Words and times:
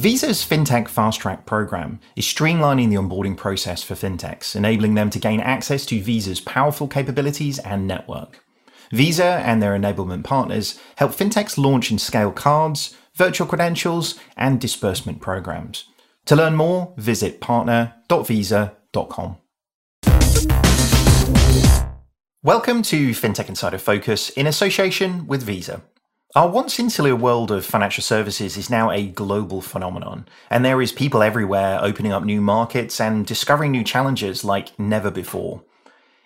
Visa's 0.00 0.42
FinTech 0.42 0.88
Fast 0.88 1.20
Track 1.20 1.44
program 1.44 2.00
is 2.16 2.24
streamlining 2.24 2.88
the 2.88 2.96
onboarding 2.96 3.36
process 3.36 3.82
for 3.82 3.92
fintechs, 3.94 4.56
enabling 4.56 4.94
them 4.94 5.10
to 5.10 5.18
gain 5.18 5.40
access 5.40 5.84
to 5.84 6.00
Visa's 6.00 6.40
powerful 6.40 6.88
capabilities 6.88 7.58
and 7.58 7.86
network. 7.86 8.42
Visa 8.92 9.42
and 9.44 9.62
their 9.62 9.78
enablement 9.78 10.24
partners 10.24 10.80
help 10.96 11.12
fintechs 11.12 11.58
launch 11.58 11.90
and 11.90 12.00
scale 12.00 12.32
cards, 12.32 12.96
virtual 13.14 13.46
credentials, 13.46 14.18
and 14.38 14.58
disbursement 14.58 15.20
programs. 15.20 15.84
To 16.24 16.34
learn 16.34 16.56
more, 16.56 16.94
visit 16.96 17.42
partner.visa.com. 17.42 19.36
Welcome 22.42 22.80
to 22.84 23.10
FinTech 23.10 23.50
Insider 23.50 23.76
Focus 23.76 24.30
in 24.30 24.46
association 24.46 25.26
with 25.26 25.42
Visa. 25.42 25.82
Our 26.36 26.48
once 26.48 26.78
insular 26.78 27.16
world 27.16 27.50
of 27.50 27.66
financial 27.66 28.04
services 28.04 28.56
is 28.56 28.70
now 28.70 28.92
a 28.92 29.08
global 29.08 29.60
phenomenon, 29.60 30.28
and 30.48 30.64
there 30.64 30.80
is 30.80 30.92
people 30.92 31.24
everywhere 31.24 31.80
opening 31.82 32.12
up 32.12 32.22
new 32.22 32.40
markets 32.40 33.00
and 33.00 33.26
discovering 33.26 33.72
new 33.72 33.82
challenges 33.82 34.44
like 34.44 34.78
never 34.78 35.10
before. 35.10 35.64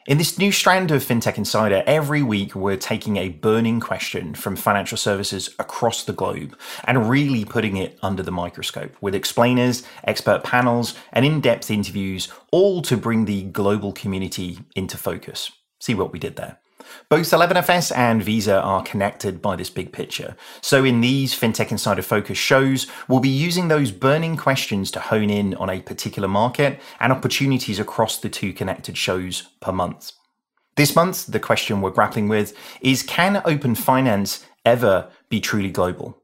In 0.06 0.18
this 0.18 0.38
new 0.38 0.52
strand 0.52 0.90
of 0.90 1.02
FinTech 1.02 1.38
Insider, 1.38 1.82
every 1.86 2.22
week 2.22 2.54
we're 2.54 2.76
taking 2.76 3.16
a 3.16 3.30
burning 3.30 3.80
question 3.80 4.34
from 4.34 4.56
financial 4.56 4.98
services 4.98 5.54
across 5.58 6.04
the 6.04 6.12
globe 6.12 6.54
and 6.84 7.08
really 7.08 7.46
putting 7.46 7.78
it 7.78 7.98
under 8.02 8.22
the 8.22 8.30
microscope 8.30 8.94
with 9.00 9.14
explainers, 9.14 9.84
expert 10.04 10.44
panels, 10.44 10.94
and 11.14 11.24
in 11.24 11.40
depth 11.40 11.70
interviews, 11.70 12.28
all 12.50 12.82
to 12.82 12.98
bring 12.98 13.24
the 13.24 13.44
global 13.44 13.90
community 13.94 14.58
into 14.76 14.98
focus. 14.98 15.50
See 15.80 15.94
what 15.94 16.12
we 16.12 16.18
did 16.18 16.36
there. 16.36 16.58
Both 17.10 17.30
11FS 17.30 17.94
and 17.94 18.22
Visa 18.22 18.60
are 18.60 18.82
connected 18.82 19.42
by 19.42 19.56
this 19.56 19.68
big 19.68 19.92
picture. 19.92 20.36
So, 20.62 20.84
in 20.84 21.02
these 21.02 21.38
FinTech 21.38 21.70
Insider 21.70 22.00
Focus 22.00 22.38
shows, 22.38 22.86
we'll 23.08 23.20
be 23.20 23.28
using 23.28 23.68
those 23.68 23.90
burning 23.90 24.36
questions 24.38 24.90
to 24.92 25.00
hone 25.00 25.28
in 25.28 25.54
on 25.56 25.68
a 25.68 25.82
particular 25.82 26.28
market 26.28 26.80
and 27.00 27.12
opportunities 27.12 27.78
across 27.78 28.18
the 28.18 28.30
two 28.30 28.54
connected 28.54 28.96
shows 28.96 29.48
per 29.60 29.70
month. 29.70 30.12
This 30.76 30.96
month, 30.96 31.26
the 31.26 31.38
question 31.38 31.82
we're 31.82 31.90
grappling 31.90 32.28
with 32.28 32.56
is 32.80 33.02
Can 33.02 33.42
open 33.44 33.74
finance 33.74 34.44
ever 34.64 35.10
be 35.28 35.40
truly 35.40 35.70
global? 35.70 36.18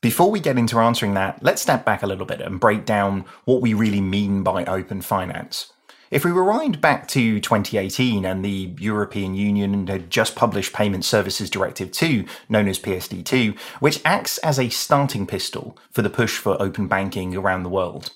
Before 0.00 0.30
we 0.30 0.38
get 0.38 0.58
into 0.58 0.78
answering 0.78 1.14
that, 1.14 1.42
let's 1.42 1.62
step 1.62 1.84
back 1.84 2.02
a 2.02 2.06
little 2.06 2.26
bit 2.26 2.40
and 2.40 2.60
break 2.60 2.84
down 2.84 3.24
what 3.46 3.60
we 3.60 3.74
really 3.74 4.00
mean 4.00 4.42
by 4.42 4.64
open 4.66 5.00
finance. 5.00 5.72
If 6.14 6.24
we 6.24 6.30
rewind 6.30 6.80
back 6.80 7.08
to 7.08 7.40
2018 7.40 8.24
and 8.24 8.44
the 8.44 8.72
European 8.78 9.34
Union 9.34 9.88
had 9.88 10.10
just 10.10 10.36
published 10.36 10.72
Payment 10.72 11.04
Services 11.04 11.50
Directive 11.50 11.90
2, 11.90 12.24
known 12.48 12.68
as 12.68 12.78
PSD2, 12.78 13.58
which 13.80 14.00
acts 14.04 14.38
as 14.38 14.60
a 14.60 14.68
starting 14.68 15.26
pistol 15.26 15.76
for 15.90 16.02
the 16.02 16.08
push 16.08 16.38
for 16.38 16.56
open 16.62 16.86
banking 16.86 17.36
around 17.36 17.64
the 17.64 17.68
world. 17.68 18.12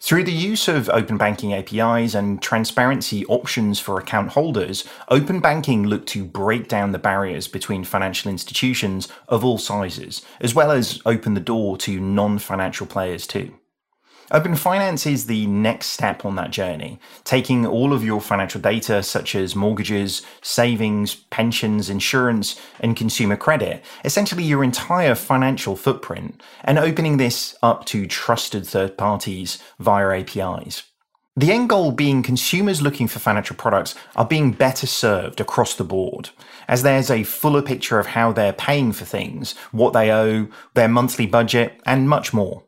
Through 0.00 0.24
the 0.24 0.32
use 0.32 0.68
of 0.68 0.90
open 0.90 1.16
banking 1.16 1.54
APIs 1.54 2.14
and 2.14 2.42
transparency 2.42 3.24
options 3.24 3.80
for 3.80 3.98
account 3.98 4.32
holders, 4.32 4.84
open 5.08 5.40
banking 5.40 5.86
looked 5.86 6.10
to 6.10 6.26
break 6.26 6.68
down 6.68 6.92
the 6.92 6.98
barriers 6.98 7.48
between 7.48 7.84
financial 7.84 8.30
institutions 8.30 9.08
of 9.28 9.46
all 9.46 9.56
sizes, 9.56 10.20
as 10.42 10.54
well 10.54 10.70
as 10.70 11.00
open 11.06 11.32
the 11.32 11.40
door 11.40 11.78
to 11.78 12.00
non 12.00 12.38
financial 12.38 12.86
players 12.86 13.26
too. 13.26 13.54
Open 14.32 14.54
Finance 14.54 15.06
is 15.06 15.26
the 15.26 15.44
next 15.48 15.88
step 15.88 16.24
on 16.24 16.36
that 16.36 16.52
journey, 16.52 17.00
taking 17.24 17.66
all 17.66 17.92
of 17.92 18.04
your 18.04 18.20
financial 18.20 18.60
data, 18.60 19.02
such 19.02 19.34
as 19.34 19.56
mortgages, 19.56 20.22
savings, 20.40 21.16
pensions, 21.16 21.90
insurance, 21.90 22.60
and 22.78 22.96
consumer 22.96 23.36
credit, 23.36 23.84
essentially 24.04 24.44
your 24.44 24.62
entire 24.62 25.16
financial 25.16 25.74
footprint, 25.74 26.40
and 26.62 26.78
opening 26.78 27.16
this 27.16 27.56
up 27.60 27.84
to 27.86 28.06
trusted 28.06 28.64
third 28.64 28.96
parties 28.96 29.58
via 29.80 30.20
APIs. 30.20 30.84
The 31.34 31.50
end 31.50 31.68
goal 31.68 31.90
being 31.90 32.22
consumers 32.22 32.80
looking 32.80 33.08
for 33.08 33.18
financial 33.18 33.56
products 33.56 33.96
are 34.14 34.24
being 34.24 34.52
better 34.52 34.86
served 34.86 35.40
across 35.40 35.74
the 35.74 35.82
board, 35.82 36.30
as 36.68 36.84
there's 36.84 37.10
a 37.10 37.24
fuller 37.24 37.62
picture 37.62 37.98
of 37.98 38.06
how 38.06 38.30
they're 38.30 38.52
paying 38.52 38.92
for 38.92 39.04
things, 39.04 39.56
what 39.72 39.92
they 39.92 40.12
owe, 40.12 40.46
their 40.74 40.88
monthly 40.88 41.26
budget, 41.26 41.80
and 41.84 42.08
much 42.08 42.32
more. 42.32 42.62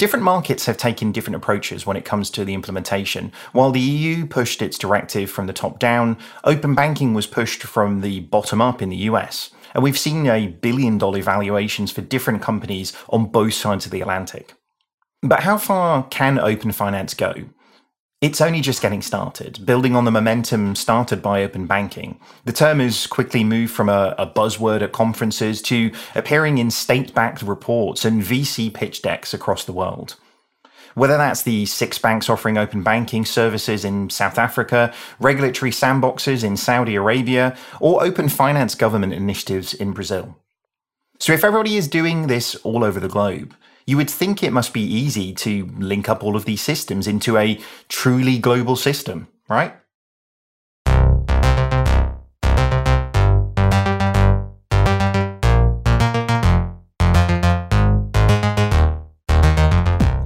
Different 0.00 0.24
markets 0.24 0.64
have 0.64 0.78
taken 0.78 1.12
different 1.12 1.36
approaches 1.36 1.84
when 1.84 1.94
it 1.94 2.06
comes 2.06 2.30
to 2.30 2.42
the 2.42 2.54
implementation. 2.54 3.32
While 3.52 3.70
the 3.70 3.80
EU 3.80 4.24
pushed 4.24 4.62
its 4.62 4.78
directive 4.78 5.30
from 5.30 5.46
the 5.46 5.52
top 5.52 5.78
down, 5.78 6.16
open 6.42 6.74
banking 6.74 7.12
was 7.12 7.26
pushed 7.26 7.64
from 7.64 8.00
the 8.00 8.20
bottom 8.20 8.62
up 8.62 8.80
in 8.80 8.88
the 8.88 8.96
US. 9.10 9.50
And 9.74 9.84
we've 9.84 9.98
seen 9.98 10.26
a 10.26 10.46
billion 10.46 10.96
dollar 10.96 11.20
valuations 11.20 11.92
for 11.92 12.00
different 12.00 12.40
companies 12.40 12.94
on 13.10 13.26
both 13.26 13.52
sides 13.52 13.84
of 13.84 13.92
the 13.92 14.00
Atlantic. 14.00 14.54
But 15.22 15.40
how 15.40 15.58
far 15.58 16.04
can 16.04 16.38
open 16.38 16.72
finance 16.72 17.12
go? 17.12 17.34
It's 18.20 18.42
only 18.42 18.60
just 18.60 18.82
getting 18.82 19.00
started, 19.00 19.64
building 19.64 19.96
on 19.96 20.04
the 20.04 20.10
momentum 20.10 20.74
started 20.74 21.22
by 21.22 21.42
open 21.42 21.66
banking. 21.66 22.20
The 22.44 22.52
term 22.52 22.78
has 22.80 23.06
quickly 23.06 23.44
moved 23.44 23.72
from 23.72 23.88
a, 23.88 24.14
a 24.18 24.26
buzzword 24.26 24.82
at 24.82 24.92
conferences 24.92 25.62
to 25.62 25.90
appearing 26.14 26.58
in 26.58 26.70
state 26.70 27.14
backed 27.14 27.40
reports 27.40 28.04
and 28.04 28.22
VC 28.22 28.74
pitch 28.74 29.00
decks 29.00 29.32
across 29.32 29.64
the 29.64 29.72
world. 29.72 30.16
Whether 30.94 31.16
that's 31.16 31.44
the 31.44 31.64
six 31.64 31.96
banks 31.96 32.28
offering 32.28 32.58
open 32.58 32.82
banking 32.82 33.24
services 33.24 33.86
in 33.86 34.10
South 34.10 34.36
Africa, 34.36 34.92
regulatory 35.18 35.70
sandboxes 35.70 36.44
in 36.44 36.58
Saudi 36.58 36.96
Arabia, 36.96 37.56
or 37.80 38.04
open 38.04 38.28
finance 38.28 38.74
government 38.74 39.14
initiatives 39.14 39.72
in 39.72 39.92
Brazil. 39.92 40.36
So, 41.18 41.32
if 41.32 41.42
everybody 41.42 41.76
is 41.76 41.88
doing 41.88 42.26
this 42.26 42.54
all 42.56 42.84
over 42.84 43.00
the 43.00 43.08
globe, 43.08 43.54
you 43.90 43.96
would 43.96 44.08
think 44.08 44.44
it 44.44 44.52
must 44.52 44.72
be 44.72 44.82
easy 44.82 45.34
to 45.34 45.68
link 45.76 46.08
up 46.08 46.22
all 46.22 46.36
of 46.36 46.44
these 46.44 46.62
systems 46.62 47.08
into 47.08 47.36
a 47.36 47.58
truly 47.88 48.38
global 48.38 48.76
system, 48.76 49.26
right? 49.48 49.74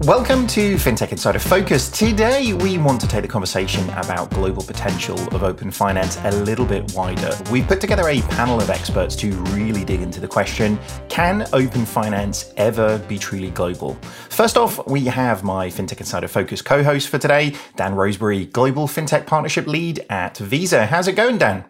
Welcome 0.05 0.47
to 0.49 0.75
FinTech 0.75 1.13
Insider 1.13 1.39
Focus. 1.39 1.89
Today, 1.89 2.53
we 2.53 2.77
want 2.77 3.01
to 3.01 3.09
take 3.09 3.23
the 3.23 3.29
conversation 3.29 3.89
about 3.89 4.29
global 4.29 4.63
potential 4.63 5.19
of 5.35 5.43
open 5.43 5.71
finance 5.71 6.19
a 6.25 6.31
little 6.31 6.67
bit 6.67 6.93
wider. 6.93 7.35
We 7.51 7.63
put 7.63 7.81
together 7.81 8.11
a 8.11 8.21
panel 8.23 8.61
of 8.61 8.69
experts 8.69 9.17
to 9.17 9.33
really 9.55 9.83
dig 9.83 10.03
into 10.03 10.21
the 10.21 10.29
question 10.29 10.79
can 11.09 11.47
open 11.55 11.87
finance 11.87 12.53
ever 12.59 12.99
be 13.09 13.19
truly 13.19 13.51
global? 13.53 13.95
First 14.29 14.59
off, 14.59 14.87
we 14.87 15.07
have 15.07 15.43
my 15.43 15.69
FinTech 15.69 16.01
Insider 16.01 16.29
Focus 16.29 16.61
co 16.61 16.83
host 16.83 17.09
for 17.09 17.17
today, 17.17 17.55
Dan 17.77 17.95
Roseberry, 17.95 18.45
Global 18.45 18.87
FinTech 18.87 19.25
Partnership 19.25 19.67
Lead 19.67 20.05
at 20.11 20.37
Visa. 20.37 20.85
How's 20.85 21.09
it 21.09 21.17
going, 21.17 21.39
Dan? 21.39 21.65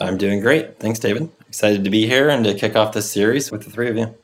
I'm 0.00 0.18
doing 0.18 0.40
great. 0.40 0.80
Thanks, 0.80 0.98
David. 0.98 1.30
Excited 1.46 1.84
to 1.84 1.90
be 1.90 2.08
here 2.08 2.28
and 2.28 2.44
to 2.44 2.54
kick 2.54 2.74
off 2.74 2.92
this 2.92 3.08
series 3.08 3.52
with 3.52 3.62
the 3.62 3.70
three 3.70 3.88
of 3.88 3.96
you. 3.96 4.16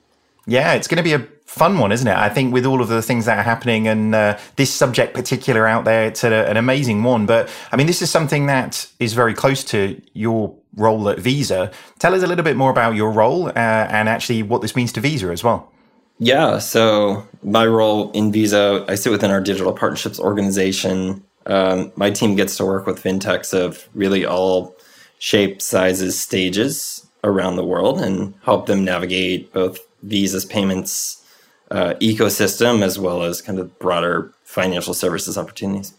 Yeah, 0.47 0.75
it's 0.75 0.89
going 0.89 0.99
to 0.99 1.03
be 1.03 1.15
a 1.15 1.27
fun 1.47 1.79
one, 1.79 1.93
isn't 1.93 2.07
it? 2.07 2.17
I 2.17 2.29
think 2.29 2.53
with 2.53 2.67
all 2.67 2.81
of 2.81 2.89
the 2.89 3.01
things 3.01 3.27
that 3.27 3.39
are 3.39 3.43
happening 3.43 3.87
and 3.87 4.15
uh, 4.15 4.39
this 4.57 4.73
subject 4.73 5.15
particular 5.15 5.67
out 5.67 5.85
there, 5.85 6.07
it's 6.07 6.25
a, 6.25 6.49
an 6.49 6.57
amazing 6.57 7.03
one. 7.03 7.27
But 7.27 7.49
I 7.71 7.77
mean, 7.77 7.87
this 7.87 8.03
is 8.03 8.11
something 8.11 8.47
that 8.47 8.87
is 8.99 9.13
very 9.13 9.35
close 9.35 9.65
to 9.65 10.01
your 10.13 10.55
role 10.77 11.09
at 11.09 11.19
Visa. 11.19 11.71
Tell 11.99 12.15
us 12.15 12.23
a 12.23 12.27
little 12.27 12.45
bit 12.45 12.57
more 12.57 12.71
about 12.71 12.95
your 12.95 13.13
role 13.13 13.49
uh, 13.49 13.53
and 13.57 14.09
actually 14.09 14.43
what 14.43 14.63
this 14.63 14.75
means 14.75 14.93
to 14.93 15.01
Visa 15.01 15.29
as 15.29 15.45
well. 15.45 15.71
Yeah, 16.19 16.59
so 16.59 17.27
my 17.43 17.67
role 17.67 18.11
in 18.13 18.31
Visa, 18.31 18.85
I 18.89 18.95
sit 18.95 19.11
within 19.11 19.31
our 19.31 19.41
digital 19.41 19.73
partnerships 19.73 20.21
organization. 20.21 21.25
Um, 21.47 21.93
my 21.97 22.11
team 22.11 22.37
gets 22.37 22.57
to 22.59 22.65
work 22.65 22.87
with 22.87 23.03
fintechs 23.03 23.53
of 23.53 23.89
really 23.95 24.25
all 24.25 24.77
shapes, 25.19 25.65
sizes, 25.65 26.19
stages 26.19 27.07
around 27.25 27.57
the 27.57 27.65
world 27.65 28.01
and 28.01 28.35
help 28.43 28.67
them 28.67 28.85
navigate 28.85 29.53
both 29.53 29.79
Visa's 30.05 30.45
payments 30.45 31.25
uh, 31.71 31.95
ecosystem 32.01 32.83
as 32.83 32.99
well 32.99 33.23
as 33.23 33.41
kind 33.41 33.59
of 33.59 33.79
broader 33.79 34.33
financial 34.45 34.95
services 34.95 35.37
opportunities. 35.37 35.95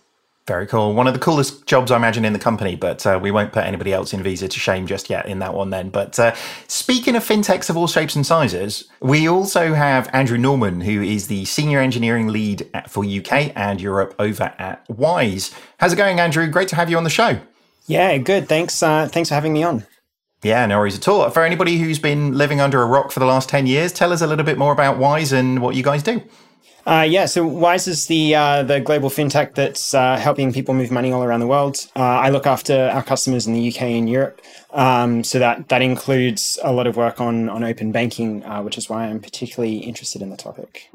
Very 0.47 0.67
cool. 0.67 0.93
One 0.93 1.07
of 1.07 1.15
the 1.15 1.19
coolest 1.19 1.65
jobs, 1.65 1.89
I 1.89 1.95
imagine, 1.95 2.23
in 2.23 2.31
the 2.31 2.39
company, 2.39 2.75
but 2.75 3.03
uh, 3.07 3.19
we 3.19 3.31
won't 3.31 3.51
put 3.51 3.63
anybody 3.65 3.91
else 3.91 4.13
in 4.13 4.21
Visa 4.21 4.47
to 4.47 4.59
shame 4.59 4.85
just 4.85 5.09
yet 5.09 5.25
in 5.25 5.39
that 5.39 5.55
one 5.55 5.71
then. 5.71 5.89
But 5.89 6.19
uh, 6.19 6.35
speaking 6.67 7.15
of 7.15 7.23
fintechs 7.23 7.67
of 7.67 7.75
all 7.75 7.87
shapes 7.87 8.15
and 8.15 8.23
sizes, 8.23 8.87
we 9.01 9.27
also 9.27 9.73
have 9.73 10.07
Andrew 10.13 10.37
Norman, 10.37 10.81
who 10.81 11.01
is 11.01 11.27
the 11.27 11.45
Senior 11.45 11.79
Engineering 11.79 12.27
Lead 12.27 12.69
at, 12.75 12.91
for 12.91 13.03
UK 13.03 13.57
and 13.57 13.81
Europe 13.81 14.13
over 14.19 14.53
at 14.59 14.87
Wise. 14.87 15.51
How's 15.79 15.93
it 15.93 15.97
going, 15.97 16.19
Andrew? 16.19 16.47
Great 16.47 16.67
to 16.67 16.75
have 16.75 16.91
you 16.91 16.97
on 16.97 17.05
the 17.05 17.09
show. 17.09 17.39
Yeah, 17.87 18.15
good. 18.19 18.47
Thanks. 18.47 18.83
Uh, 18.83 19.07
thanks 19.07 19.29
for 19.29 19.35
having 19.35 19.51
me 19.51 19.63
on. 19.63 19.83
Yeah, 20.45 20.63
no 20.67 20.77
worries 20.77 20.95
at 20.95 21.07
all. 21.07 21.27
For 21.31 21.43
anybody 21.43 21.79
who's 21.79 21.97
been 21.97 22.37
living 22.37 22.61
under 22.61 22.79
a 22.79 22.85
rock 22.85 23.11
for 23.11 23.19
the 23.19 23.25
last 23.25 23.49
10 23.49 23.65
years, 23.65 23.91
tell 23.91 24.13
us 24.13 24.21
a 24.21 24.27
little 24.27 24.45
bit 24.45 24.59
more 24.59 24.71
about 24.71 24.99
Wise 24.99 25.31
and 25.31 25.59
what 25.59 25.73
you 25.73 25.81
guys 25.81 26.03
do. 26.03 26.21
Uh, 26.85 27.01
yeah, 27.01 27.25
so 27.25 27.43
Wise 27.47 27.87
is 27.87 28.05
the 28.05 28.35
uh, 28.35 28.61
the 28.61 28.79
global 28.79 29.09
fintech 29.09 29.55
that's 29.55 29.95
uh, 29.95 30.17
helping 30.17 30.53
people 30.53 30.75
move 30.75 30.91
money 30.91 31.11
all 31.11 31.23
around 31.23 31.39
the 31.39 31.47
world. 31.47 31.87
Uh, 31.95 32.01
I 32.01 32.29
look 32.29 32.45
after 32.45 32.91
our 32.93 33.01
customers 33.01 33.47
in 33.47 33.53
the 33.53 33.69
UK 33.69 33.81
and 33.81 34.07
Europe, 34.07 34.39
um, 34.69 35.23
so 35.23 35.39
that 35.39 35.69
that 35.69 35.81
includes 35.81 36.59
a 36.61 36.71
lot 36.71 36.85
of 36.85 36.95
work 36.95 37.19
on 37.19 37.49
on 37.49 37.63
open 37.63 37.91
banking, 37.91 38.45
uh, 38.45 38.61
which 38.61 38.77
is 38.77 38.87
why 38.87 39.05
I'm 39.05 39.21
particularly 39.21 39.77
interested 39.77 40.21
in 40.21 40.29
the 40.29 40.37
topic. 40.37 40.91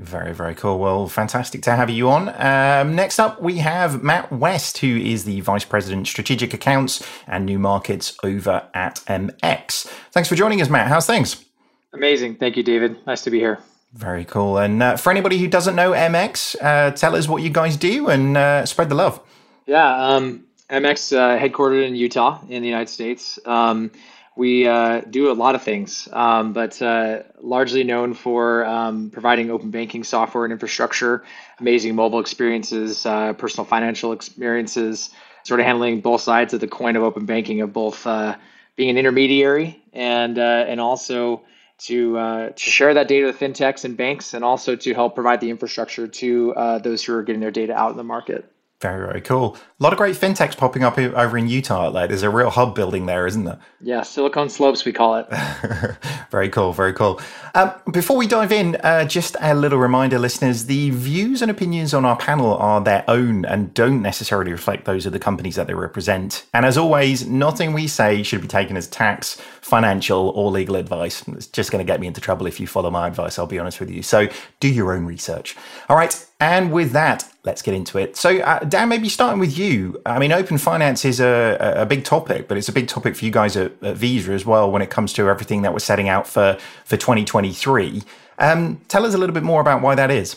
Very, 0.00 0.32
very 0.32 0.54
cool. 0.54 0.78
Well, 0.78 1.08
fantastic 1.08 1.60
to 1.62 1.76
have 1.76 1.90
you 1.90 2.08
on. 2.08 2.30
Um, 2.40 2.96
next 2.96 3.18
up, 3.18 3.42
we 3.42 3.58
have 3.58 4.02
Matt 4.02 4.32
West, 4.32 4.78
who 4.78 4.96
is 4.96 5.24
the 5.24 5.42
Vice 5.42 5.66
President 5.66 6.06
Strategic 6.08 6.54
Accounts 6.54 7.06
and 7.26 7.44
New 7.44 7.58
Markets 7.58 8.16
over 8.24 8.66
at 8.72 8.96
MX. 9.06 9.88
Thanks 10.10 10.26
for 10.26 10.36
joining 10.36 10.62
us, 10.62 10.70
Matt. 10.70 10.88
How's 10.88 11.06
things? 11.06 11.44
Amazing. 11.92 12.36
Thank 12.36 12.56
you, 12.56 12.62
David. 12.62 12.96
Nice 13.06 13.20
to 13.24 13.30
be 13.30 13.38
here. 13.38 13.58
Very 13.92 14.24
cool. 14.24 14.56
And 14.56 14.82
uh, 14.82 14.96
for 14.96 15.10
anybody 15.10 15.36
who 15.36 15.48
doesn't 15.48 15.76
know 15.76 15.90
MX, 15.90 16.56
uh, 16.62 16.90
tell 16.92 17.14
us 17.14 17.28
what 17.28 17.42
you 17.42 17.50
guys 17.50 17.76
do 17.76 18.08
and 18.08 18.38
uh, 18.38 18.64
spread 18.64 18.88
the 18.88 18.94
love. 18.94 19.20
Yeah, 19.66 20.14
um, 20.14 20.46
MX 20.70 21.14
uh, 21.14 21.38
headquartered 21.38 21.86
in 21.86 21.94
Utah 21.94 22.40
in 22.48 22.62
the 22.62 22.68
United 22.68 22.88
States. 22.88 23.38
Um, 23.44 23.90
we 24.36 24.66
uh, 24.66 25.00
do 25.02 25.30
a 25.30 25.34
lot 25.34 25.54
of 25.54 25.62
things, 25.62 26.08
um, 26.12 26.52
but 26.52 26.80
uh, 26.80 27.22
largely 27.40 27.84
known 27.84 28.14
for 28.14 28.64
um, 28.64 29.10
providing 29.10 29.50
open 29.50 29.70
banking 29.70 30.04
software 30.04 30.44
and 30.44 30.52
infrastructure, 30.52 31.24
amazing 31.58 31.94
mobile 31.94 32.20
experiences, 32.20 33.04
uh, 33.06 33.32
personal 33.32 33.64
financial 33.64 34.12
experiences, 34.12 35.10
sort 35.44 35.60
of 35.60 35.66
handling 35.66 36.00
both 36.00 36.20
sides 36.20 36.54
of 36.54 36.60
the 36.60 36.68
coin 36.68 36.96
of 36.96 37.02
open 37.02 37.26
banking, 37.26 37.60
of 37.60 37.72
both 37.72 38.06
uh, 38.06 38.36
being 38.76 38.90
an 38.90 38.98
intermediary 38.98 39.82
and 39.92 40.38
uh, 40.38 40.64
and 40.68 40.80
also 40.80 41.42
to 41.78 42.16
uh, 42.16 42.48
to 42.50 42.70
share 42.70 42.94
that 42.94 43.08
data 43.08 43.26
with 43.26 43.38
fintechs 43.38 43.84
and 43.84 43.96
banks, 43.96 44.34
and 44.34 44.44
also 44.44 44.76
to 44.76 44.94
help 44.94 45.14
provide 45.14 45.40
the 45.40 45.50
infrastructure 45.50 46.06
to 46.06 46.54
those 46.82 47.02
who 47.02 47.14
are 47.14 47.22
getting 47.22 47.40
their 47.40 47.50
data 47.50 47.74
out 47.74 47.90
in 47.90 47.96
the 47.96 48.04
market. 48.04 48.50
Very, 48.80 49.06
very 49.06 49.20
cool. 49.20 49.58
A 49.78 49.82
lot 49.82 49.92
of 49.92 49.98
great 49.98 50.16
fintechs 50.16 50.56
popping 50.56 50.84
up 50.84 50.96
over 50.96 51.36
in 51.36 51.48
Utah. 51.48 51.90
Like, 51.90 52.08
there's 52.08 52.22
a 52.22 52.30
real 52.30 52.48
hub 52.48 52.74
building 52.74 53.04
there, 53.04 53.26
isn't 53.26 53.44
there? 53.44 53.58
Yeah, 53.82 54.00
Silicon 54.00 54.48
Slopes, 54.48 54.86
we 54.86 54.92
call 54.92 55.16
it. 55.16 55.26
very 56.30 56.48
cool, 56.48 56.72
very 56.72 56.94
cool. 56.94 57.20
Um, 57.54 57.72
before 57.92 58.16
we 58.16 58.26
dive 58.26 58.52
in, 58.52 58.76
uh, 58.76 59.04
just 59.04 59.36
a 59.42 59.54
little 59.54 59.78
reminder, 59.78 60.18
listeners 60.18 60.64
the 60.64 60.88
views 60.90 61.42
and 61.42 61.50
opinions 61.50 61.92
on 61.92 62.06
our 62.06 62.16
panel 62.16 62.54
are 62.56 62.80
their 62.80 63.04
own 63.06 63.44
and 63.44 63.74
don't 63.74 64.00
necessarily 64.00 64.50
reflect 64.50 64.86
those 64.86 65.04
of 65.04 65.12
the 65.12 65.18
companies 65.18 65.56
that 65.56 65.66
they 65.66 65.74
represent. 65.74 66.46
And 66.54 66.64
as 66.64 66.78
always, 66.78 67.26
nothing 67.26 67.74
we 67.74 67.86
say 67.86 68.22
should 68.22 68.40
be 68.40 68.48
taken 68.48 68.78
as 68.78 68.86
tax, 68.86 69.34
financial, 69.60 70.30
or 70.30 70.50
legal 70.50 70.76
advice. 70.76 71.22
It's 71.28 71.48
just 71.48 71.70
going 71.70 71.84
to 71.84 71.90
get 71.90 72.00
me 72.00 72.06
into 72.06 72.22
trouble 72.22 72.46
if 72.46 72.58
you 72.58 72.66
follow 72.66 72.90
my 72.90 73.08
advice, 73.08 73.38
I'll 73.38 73.46
be 73.46 73.58
honest 73.58 73.78
with 73.78 73.90
you. 73.90 74.02
So 74.02 74.28
do 74.58 74.68
your 74.68 74.94
own 74.94 75.04
research. 75.04 75.54
All 75.90 75.96
right. 75.96 76.26
And 76.40 76.72
with 76.72 76.92
that, 76.92 77.30
let's 77.44 77.60
get 77.60 77.74
into 77.74 77.98
it. 77.98 78.16
So, 78.16 78.38
uh, 78.38 78.60
Dan, 78.60 78.88
maybe 78.88 79.10
starting 79.10 79.38
with 79.38 79.58
you. 79.58 80.00
I 80.06 80.18
mean, 80.18 80.32
open 80.32 80.56
finance 80.56 81.04
is 81.04 81.20
a, 81.20 81.74
a 81.76 81.84
big 81.84 82.04
topic, 82.04 82.48
but 82.48 82.56
it's 82.56 82.68
a 82.68 82.72
big 82.72 82.88
topic 82.88 83.14
for 83.14 83.26
you 83.26 83.30
guys 83.30 83.58
at, 83.58 83.72
at 83.82 83.96
Visa 83.98 84.32
as 84.32 84.46
well 84.46 84.70
when 84.70 84.80
it 84.80 84.88
comes 84.88 85.12
to 85.14 85.28
everything 85.28 85.60
that 85.62 85.72
we're 85.74 85.80
setting 85.80 86.08
out 86.08 86.26
for, 86.26 86.56
for 86.86 86.96
2023. 86.96 88.02
Um, 88.38 88.80
tell 88.88 89.04
us 89.04 89.12
a 89.12 89.18
little 89.18 89.34
bit 89.34 89.42
more 89.42 89.60
about 89.60 89.82
why 89.82 89.94
that 89.94 90.10
is. 90.10 90.36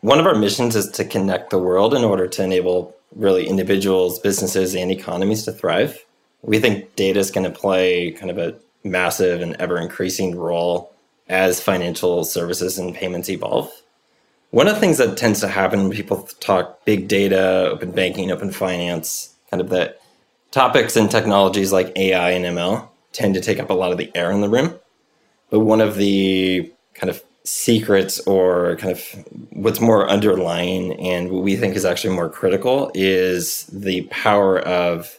One 0.00 0.18
of 0.18 0.26
our 0.26 0.34
missions 0.34 0.74
is 0.74 0.88
to 0.92 1.04
connect 1.04 1.50
the 1.50 1.58
world 1.58 1.94
in 1.94 2.02
order 2.02 2.26
to 2.26 2.42
enable 2.42 2.96
really 3.14 3.46
individuals, 3.46 4.18
businesses, 4.18 4.74
and 4.74 4.90
economies 4.90 5.44
to 5.44 5.52
thrive. 5.52 6.04
We 6.42 6.58
think 6.58 6.96
data 6.96 7.20
is 7.20 7.30
going 7.30 7.44
to 7.44 7.56
play 7.56 8.10
kind 8.12 8.30
of 8.30 8.38
a 8.38 8.56
massive 8.82 9.42
and 9.42 9.54
ever 9.56 9.78
increasing 9.78 10.36
role 10.36 10.92
as 11.28 11.60
financial 11.60 12.24
services 12.24 12.78
and 12.78 12.94
payments 12.94 13.28
evolve. 13.28 13.70
One 14.50 14.66
of 14.66 14.74
the 14.74 14.80
things 14.80 14.98
that 14.98 15.16
tends 15.16 15.40
to 15.40 15.48
happen 15.48 15.82
when 15.82 15.92
people 15.92 16.28
talk 16.40 16.84
big 16.84 17.06
data, 17.06 17.68
open 17.70 17.92
banking, 17.92 18.32
open 18.32 18.50
finance, 18.50 19.34
kind 19.48 19.60
of 19.60 19.68
that 19.70 20.00
topics 20.50 20.96
and 20.96 21.08
technologies 21.08 21.72
like 21.72 21.96
AI 21.96 22.30
and 22.30 22.44
ML 22.44 22.88
tend 23.12 23.34
to 23.34 23.40
take 23.40 23.60
up 23.60 23.70
a 23.70 23.74
lot 23.74 23.92
of 23.92 23.98
the 23.98 24.10
air 24.14 24.32
in 24.32 24.40
the 24.40 24.48
room. 24.48 24.74
But 25.50 25.60
one 25.60 25.80
of 25.80 25.96
the 25.96 26.72
kind 26.94 27.10
of 27.10 27.22
secrets 27.44 28.18
or 28.26 28.76
kind 28.76 28.92
of 28.92 29.24
what's 29.50 29.80
more 29.80 30.08
underlying 30.08 30.94
and 31.00 31.30
what 31.30 31.42
we 31.42 31.56
think 31.56 31.76
is 31.76 31.84
actually 31.84 32.14
more 32.14 32.28
critical 32.28 32.90
is 32.92 33.66
the 33.66 34.02
power 34.10 34.58
of 34.58 35.18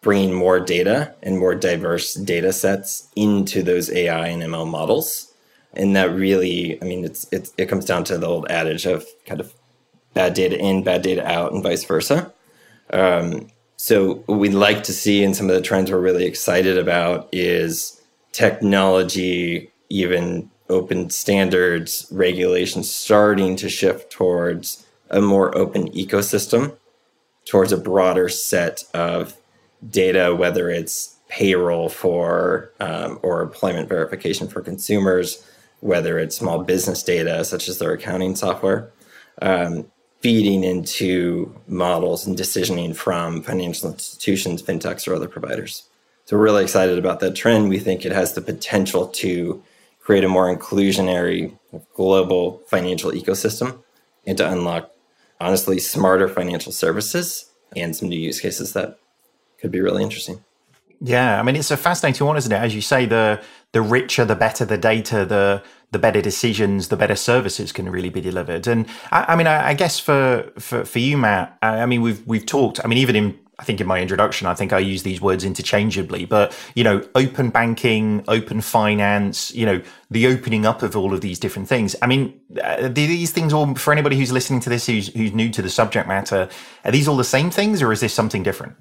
bringing 0.00 0.32
more 0.32 0.60
data 0.60 1.14
and 1.22 1.38
more 1.38 1.54
diverse 1.54 2.14
data 2.14 2.52
sets 2.52 3.08
into 3.16 3.62
those 3.62 3.90
AI 3.90 4.28
and 4.28 4.42
ML 4.42 4.68
models 4.68 5.27
and 5.74 5.94
that 5.96 6.12
really, 6.12 6.80
I 6.82 6.84
mean, 6.84 7.04
it's, 7.04 7.26
it's 7.30 7.52
it 7.56 7.66
comes 7.66 7.84
down 7.84 8.04
to 8.04 8.18
the 8.18 8.26
old 8.26 8.50
adage 8.50 8.86
of 8.86 9.06
kind 9.26 9.40
of 9.40 9.52
bad 10.14 10.34
data 10.34 10.58
in, 10.58 10.82
bad 10.82 11.02
data 11.02 11.26
out, 11.26 11.52
and 11.52 11.62
vice 11.62 11.84
versa. 11.84 12.32
Um, 12.92 13.48
so 13.76 14.24
we'd 14.26 14.54
like 14.54 14.82
to 14.84 14.92
see, 14.92 15.22
and 15.22 15.36
some 15.36 15.48
of 15.48 15.54
the 15.54 15.62
trends 15.62 15.90
we're 15.90 16.00
really 16.00 16.24
excited 16.26 16.78
about, 16.78 17.28
is 17.32 18.00
technology, 18.32 19.70
even 19.88 20.50
open 20.68 21.10
standards, 21.10 22.06
regulations 22.10 22.92
starting 22.92 23.56
to 23.56 23.68
shift 23.68 24.10
towards 24.10 24.86
a 25.10 25.20
more 25.20 25.56
open 25.56 25.90
ecosystem, 25.92 26.76
towards 27.46 27.72
a 27.72 27.78
broader 27.78 28.28
set 28.28 28.84
of 28.92 29.36
data, 29.88 30.34
whether 30.34 30.68
it's 30.68 31.16
payroll 31.28 31.88
for 31.88 32.72
um, 32.80 33.18
or 33.22 33.42
employment 33.42 33.88
verification 33.88 34.48
for 34.48 34.60
consumers, 34.60 35.46
whether 35.80 36.18
it's 36.18 36.36
small 36.36 36.62
business 36.62 37.02
data, 37.02 37.44
such 37.44 37.68
as 37.68 37.78
their 37.78 37.92
accounting 37.92 38.36
software, 38.36 38.90
um, 39.42 39.86
feeding 40.20 40.64
into 40.64 41.54
models 41.68 42.26
and 42.26 42.36
decisioning 42.36 42.94
from 42.94 43.42
financial 43.42 43.92
institutions, 43.92 44.62
fintechs, 44.62 45.06
or 45.06 45.14
other 45.14 45.28
providers. 45.28 45.84
So 46.24 46.36
we're 46.36 46.44
really 46.44 46.64
excited 46.64 46.98
about 46.98 47.20
that 47.20 47.36
trend. 47.36 47.68
We 47.68 47.78
think 47.78 48.04
it 48.04 48.12
has 48.12 48.34
the 48.34 48.40
potential 48.40 49.06
to 49.06 49.62
create 50.00 50.24
a 50.24 50.28
more 50.28 50.54
inclusionary 50.54 51.56
global 51.94 52.62
financial 52.66 53.12
ecosystem 53.12 53.82
and 54.26 54.36
to 54.38 54.50
unlock, 54.50 54.90
honestly, 55.40 55.78
smarter 55.78 56.28
financial 56.28 56.72
services 56.72 57.50
and 57.76 57.94
some 57.94 58.08
new 58.08 58.18
use 58.18 58.40
cases 58.40 58.72
that 58.72 58.98
could 59.60 59.70
be 59.70 59.80
really 59.80 60.02
interesting. 60.02 60.44
Yeah, 61.00 61.38
I 61.38 61.42
mean 61.42 61.56
it's 61.56 61.70
a 61.70 61.76
fascinating 61.76 62.26
one, 62.26 62.36
isn't 62.36 62.50
it? 62.50 62.56
As 62.56 62.74
you 62.74 62.80
say, 62.80 63.06
the 63.06 63.40
the 63.72 63.82
richer, 63.82 64.24
the 64.24 64.34
better 64.34 64.64
the 64.64 64.78
data, 64.78 65.24
the 65.24 65.62
the 65.90 65.98
better 65.98 66.20
decisions, 66.20 66.88
the 66.88 66.96
better 66.96 67.16
services 67.16 67.72
can 67.72 67.88
really 67.88 68.10
be 68.10 68.20
delivered. 68.20 68.66
And 68.66 68.86
I, 69.10 69.32
I 69.32 69.36
mean, 69.36 69.46
I, 69.46 69.68
I, 69.68 69.74
guess 69.74 69.98
for, 69.98 70.52
for 70.58 70.84
for 70.84 70.98
you, 70.98 71.16
Matt, 71.16 71.56
I, 71.62 71.80
I 71.80 71.86
mean, 71.86 72.02
we've 72.02 72.26
we've 72.26 72.44
talked. 72.44 72.80
I 72.84 72.88
mean, 72.88 72.98
even 72.98 73.16
in 73.16 73.38
I 73.60 73.64
think 73.64 73.80
in 73.80 73.86
my 73.86 74.00
introduction, 74.00 74.46
I 74.46 74.54
think 74.54 74.72
I 74.72 74.78
use 74.78 75.02
these 75.02 75.20
words 75.20 75.44
interchangeably, 75.44 76.26
but 76.26 76.56
you 76.74 76.84
know, 76.84 77.02
open 77.14 77.50
banking, 77.50 78.22
open 78.28 78.60
finance, 78.60 79.52
you 79.54 79.66
know, 79.66 79.82
the 80.10 80.26
opening 80.26 80.64
up 80.64 80.82
of 80.82 80.96
all 80.96 81.12
of 81.12 81.22
these 81.22 81.38
different 81.38 81.68
things. 81.68 81.96
I 82.00 82.06
mean, 82.06 82.40
uh, 82.62 82.88
these 82.88 83.32
things 83.32 83.52
all 83.52 83.74
for 83.74 83.92
anybody 83.92 84.16
who's 84.16 84.30
listening 84.30 84.60
to 84.60 84.70
this 84.70 84.86
who's 84.86 85.08
who's 85.08 85.32
new 85.32 85.50
to 85.50 85.62
the 85.62 85.70
subject 85.70 86.06
matter, 86.06 86.48
are 86.84 86.92
these 86.92 87.08
all 87.08 87.16
the 87.16 87.24
same 87.24 87.50
things, 87.50 87.82
or 87.82 87.92
is 87.92 88.00
this 88.00 88.14
something 88.14 88.42
different? 88.42 88.76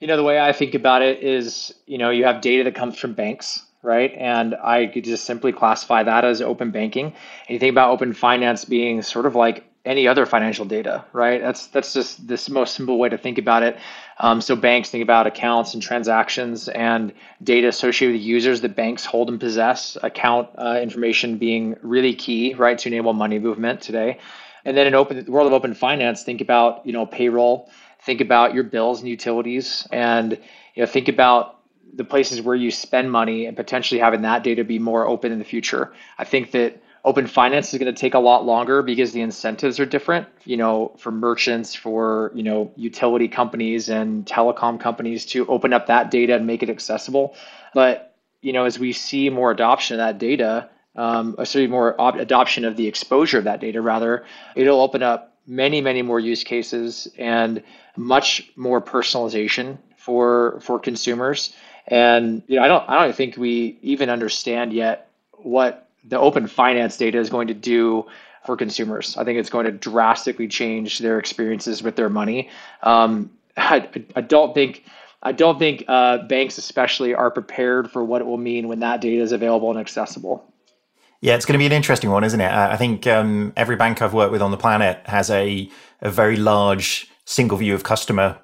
You 0.00 0.06
know, 0.06 0.16
the 0.16 0.24
way 0.24 0.40
I 0.40 0.52
think 0.52 0.74
about 0.74 1.02
it 1.02 1.22
is, 1.22 1.74
you 1.86 1.98
know, 1.98 2.08
you 2.08 2.24
have 2.24 2.40
data 2.40 2.64
that 2.64 2.74
comes 2.74 2.96
from 2.98 3.12
banks, 3.12 3.66
right? 3.82 4.12
And 4.16 4.54
I 4.54 4.86
could 4.86 5.04
just 5.04 5.24
simply 5.24 5.52
classify 5.52 6.02
that 6.02 6.24
as 6.24 6.40
open 6.40 6.70
banking. 6.70 7.06
And 7.06 7.50
you 7.50 7.58
think 7.58 7.72
about 7.72 7.90
open 7.90 8.14
finance 8.14 8.64
being 8.64 9.02
sort 9.02 9.26
of 9.26 9.34
like 9.34 9.64
any 9.84 10.08
other 10.08 10.24
financial 10.24 10.64
data, 10.64 11.04
right? 11.12 11.40
That's 11.40 11.66
that's 11.66 11.92
just 11.92 12.26
this 12.26 12.48
most 12.48 12.74
simple 12.74 12.98
way 12.98 13.10
to 13.10 13.18
think 13.18 13.36
about 13.36 13.62
it. 13.62 13.78
Um, 14.18 14.40
so 14.40 14.56
banks 14.56 14.88
think 14.88 15.02
about 15.02 15.26
accounts 15.26 15.74
and 15.74 15.82
transactions 15.82 16.68
and 16.68 17.12
data 17.42 17.68
associated 17.68 18.14
with 18.14 18.22
users 18.22 18.62
that 18.62 18.76
banks 18.76 19.04
hold 19.04 19.28
and 19.28 19.38
possess. 19.38 19.98
Account 20.02 20.48
uh, 20.56 20.78
information 20.82 21.36
being 21.36 21.76
really 21.82 22.14
key, 22.14 22.54
right, 22.54 22.78
to 22.78 22.88
enable 22.88 23.12
money 23.12 23.38
movement 23.38 23.82
today. 23.82 24.18
And 24.64 24.76
then 24.76 24.86
in 24.86 24.94
open 24.94 25.24
the 25.24 25.30
world 25.30 25.46
of 25.46 25.52
open 25.52 25.74
finance, 25.74 26.22
think 26.22 26.40
about 26.40 26.86
you 26.86 26.92
know 26.92 27.04
payroll 27.04 27.70
think 28.02 28.20
about 28.20 28.54
your 28.54 28.64
bills 28.64 29.00
and 29.00 29.08
utilities 29.08 29.86
and 29.90 30.32
you 30.74 30.82
know 30.82 30.86
think 30.86 31.08
about 31.08 31.60
the 31.94 32.04
places 32.04 32.40
where 32.40 32.54
you 32.54 32.70
spend 32.70 33.10
money 33.10 33.46
and 33.46 33.56
potentially 33.56 34.00
having 34.00 34.22
that 34.22 34.44
data 34.44 34.64
be 34.64 34.78
more 34.78 35.06
open 35.06 35.32
in 35.32 35.38
the 35.38 35.44
future. 35.44 35.92
I 36.18 36.24
think 36.24 36.52
that 36.52 36.80
open 37.04 37.26
finance 37.26 37.72
is 37.72 37.78
going 37.78 37.92
to 37.92 37.98
take 37.98 38.14
a 38.14 38.18
lot 38.18 38.44
longer 38.44 38.82
because 38.82 39.12
the 39.12 39.22
incentives 39.22 39.80
are 39.80 39.86
different, 39.86 40.28
you 40.44 40.56
know, 40.56 40.92
for 40.98 41.10
merchants, 41.10 41.74
for, 41.74 42.30
you 42.34 42.42
know, 42.42 42.70
utility 42.76 43.26
companies 43.26 43.88
and 43.88 44.26
telecom 44.26 44.78
companies 44.78 45.24
to 45.26 45.46
open 45.46 45.72
up 45.72 45.86
that 45.86 46.10
data 46.10 46.36
and 46.36 46.46
make 46.46 46.62
it 46.62 46.70
accessible. 46.70 47.34
But, 47.74 48.14
you 48.42 48.52
know, 48.52 48.64
as 48.64 48.78
we 48.78 48.92
see 48.92 49.30
more 49.30 49.50
adoption 49.50 49.94
of 49.94 50.06
that 50.06 50.18
data, 50.18 50.68
um, 50.96 51.36
or 51.38 51.68
more 51.68 51.94
adoption 51.98 52.64
of 52.64 52.76
the 52.76 52.86
exposure 52.86 53.38
of 53.38 53.44
that 53.44 53.60
data 53.60 53.80
rather, 53.80 54.24
it'll 54.54 54.80
open 54.80 55.02
up 55.02 55.29
many, 55.50 55.80
many 55.80 56.00
more 56.00 56.20
use 56.20 56.44
cases 56.44 57.08
and 57.18 57.62
much 57.96 58.50
more 58.56 58.80
personalization 58.80 59.76
for 59.96 60.60
for 60.60 60.78
consumers. 60.78 61.52
And 61.88 62.42
you 62.46 62.56
know, 62.56 62.62
I 62.62 62.68
don't 62.68 62.88
I 62.88 63.04
don't 63.04 63.14
think 63.14 63.36
we 63.36 63.78
even 63.82 64.08
understand 64.08 64.72
yet 64.72 65.10
what 65.32 65.88
the 66.04 66.18
open 66.18 66.46
finance 66.46 66.96
data 66.96 67.18
is 67.18 67.28
going 67.28 67.48
to 67.48 67.54
do 67.54 68.06
for 68.46 68.56
consumers. 68.56 69.16
I 69.16 69.24
think 69.24 69.38
it's 69.38 69.50
going 69.50 69.66
to 69.66 69.72
drastically 69.72 70.48
change 70.48 71.00
their 71.00 71.18
experiences 71.18 71.82
with 71.82 71.96
their 71.96 72.08
money. 72.08 72.48
Um, 72.82 73.30
I, 73.56 73.88
I 74.16 74.20
don't 74.20 74.54
think 74.54 74.84
I 75.22 75.32
don't 75.32 75.58
think 75.58 75.84
uh, 75.88 76.18
banks 76.28 76.58
especially 76.58 77.12
are 77.14 77.30
prepared 77.30 77.90
for 77.90 78.04
what 78.04 78.22
it 78.22 78.24
will 78.24 78.38
mean 78.38 78.68
when 78.68 78.80
that 78.80 79.00
data 79.00 79.20
is 79.20 79.32
available 79.32 79.70
and 79.70 79.78
accessible. 79.78 80.49
Yeah, 81.22 81.34
it's 81.34 81.44
going 81.44 81.54
to 81.54 81.58
be 81.58 81.66
an 81.66 81.72
interesting 81.72 82.10
one, 82.10 82.24
isn't 82.24 82.40
it? 82.40 82.50
I 82.50 82.76
think 82.76 83.06
um, 83.06 83.52
every 83.56 83.76
bank 83.76 84.00
I've 84.00 84.14
worked 84.14 84.32
with 84.32 84.40
on 84.40 84.50
the 84.50 84.56
planet 84.56 85.02
has 85.06 85.30
a, 85.30 85.70
a 86.00 86.10
very 86.10 86.36
large 86.36 87.10
single 87.26 87.58
view 87.58 87.74
of 87.74 87.82
customer 87.82 88.38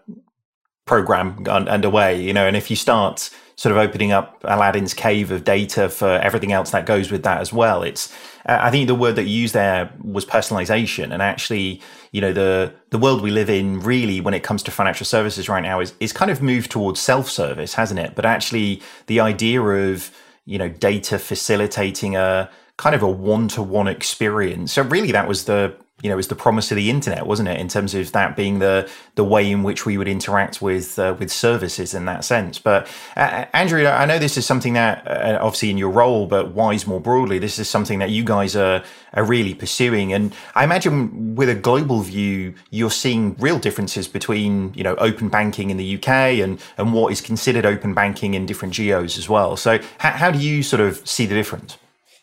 program 0.85 1.45
underway, 1.49 2.23
you 2.23 2.33
know, 2.33 2.47
and 2.47 2.57
if 2.57 2.71
you 2.71 2.77
start 2.77 3.31
sort 3.57 3.73
of 3.75 3.79
opening 3.79 4.13
up 4.13 4.39
Aladdin's 4.45 4.93
cave 4.93 5.31
of 5.31 5.43
data 5.43 5.89
for 5.89 6.07
everything 6.07 6.53
else 6.53 6.71
that 6.71 6.85
goes 6.85 7.11
with 7.11 7.23
that 7.23 7.41
as 7.41 7.55
well. 7.55 7.83
It's, 7.83 8.15
I 8.45 8.71
think 8.71 8.87
the 8.87 8.95
word 8.95 9.17
that 9.17 9.25
you 9.25 9.41
used 9.41 9.55
there 9.55 9.91
was 10.05 10.27
personalization. 10.27 11.11
And 11.13 11.23
actually, 11.23 11.81
you 12.13 12.21
know, 12.21 12.35
the, 12.35 12.75
the 12.91 12.99
world 12.99 13.23
we 13.23 13.31
live 13.31 13.49
in 13.49 13.81
really, 13.81 14.21
when 14.21 14.35
it 14.35 14.43
comes 14.43 14.63
to 14.65 14.71
financial 14.71 15.07
services 15.07 15.49
right 15.49 15.63
now 15.63 15.81
is, 15.81 15.95
is 16.01 16.13
kind 16.13 16.31
of 16.31 16.43
moved 16.43 16.71
towards 16.71 17.01
self-service, 17.01 17.73
hasn't 17.75 17.99
it? 17.99 18.15
But 18.15 18.27
actually 18.27 18.83
the 19.07 19.21
idea 19.21 19.63
of, 19.63 20.11
you 20.45 20.59
know, 20.59 20.69
data 20.69 21.19
facilitating 21.19 22.15
a 22.15 22.51
kind 22.77 22.95
of 22.95 23.03
a 23.03 23.09
one-to-one 23.09 23.89
experience. 23.89 24.73
So 24.75 24.83
really 24.83 25.13
that 25.13 25.27
was 25.27 25.45
the, 25.47 25.75
you 26.03 26.11
know, 26.11 26.17
was 26.17 26.29
the 26.29 26.37
promise 26.37 26.71
of 26.71 26.77
the 26.77 26.91
internet, 26.91 27.27
wasn't 27.27 27.49
it? 27.49 27.59
In 27.59 27.69
terms 27.69 27.95
of 27.95 28.13
that 28.13 28.37
being 28.37 28.59
the 28.59 28.89
the 29.15 29.25
way 29.25 29.51
in 29.51 29.63
which 29.63 29.87
we 29.87 29.97
would 29.97 30.09
interact 30.09 30.61
with 30.61 30.99
uh, 30.99 31.17
with 31.19 31.33
services 31.33 31.95
in 31.95 32.05
that 32.05 32.23
sense. 32.23 32.59
But 32.59 32.87
uh, 33.17 33.47
Andrew, 33.55 33.87
I 33.87 34.05
know 34.05 34.19
this 34.19 34.37
is 34.37 34.45
something 34.45 34.75
that 34.75 35.09
uh, 35.09 35.39
obviously 35.41 35.71
in 35.71 35.79
your 35.79 35.89
role, 35.89 36.27
but 36.27 36.53
Wise 36.53 36.87
more 36.87 37.01
broadly, 37.01 37.39
this 37.39 37.59
is 37.59 37.67
something 37.67 37.99
that 38.01 38.11
you 38.11 38.25
guys 38.25 38.55
are 38.55 38.85
are 39.15 39.25
really 39.25 39.55
pursuing. 39.55 40.13
And 40.13 40.35
I 40.55 40.65
imagine 40.65 41.35
with 41.35 41.49
a 41.49 41.55
global 41.55 42.03
view, 42.03 42.55
you're 42.69 42.91
seeing 42.91 43.35
real 43.39 43.59
differences 43.59 44.07
between 44.07 44.75
you 44.75 44.85
know 44.85 44.97
open 44.97 45.31
banking 45.31 45.71
in 45.71 45.79
the 45.79 45.97
UK 45.97 46.09
and 46.45 46.61
and 46.77 46.93
what 46.93 47.11
is 47.11 47.23
considered 47.23 47.65
open 47.65 47.95
banking 47.95 48.35
in 48.35 48.45
different 48.45 48.75
geos 48.75 49.17
as 49.17 49.31
well. 49.31 49.57
So 49.57 49.79
how 49.97 50.31
do 50.31 50.39
you 50.39 50.63
sort 50.63 50.83
of 50.83 51.09
see 51.09 51.25
the 51.25 51.35
difference? 51.35 51.79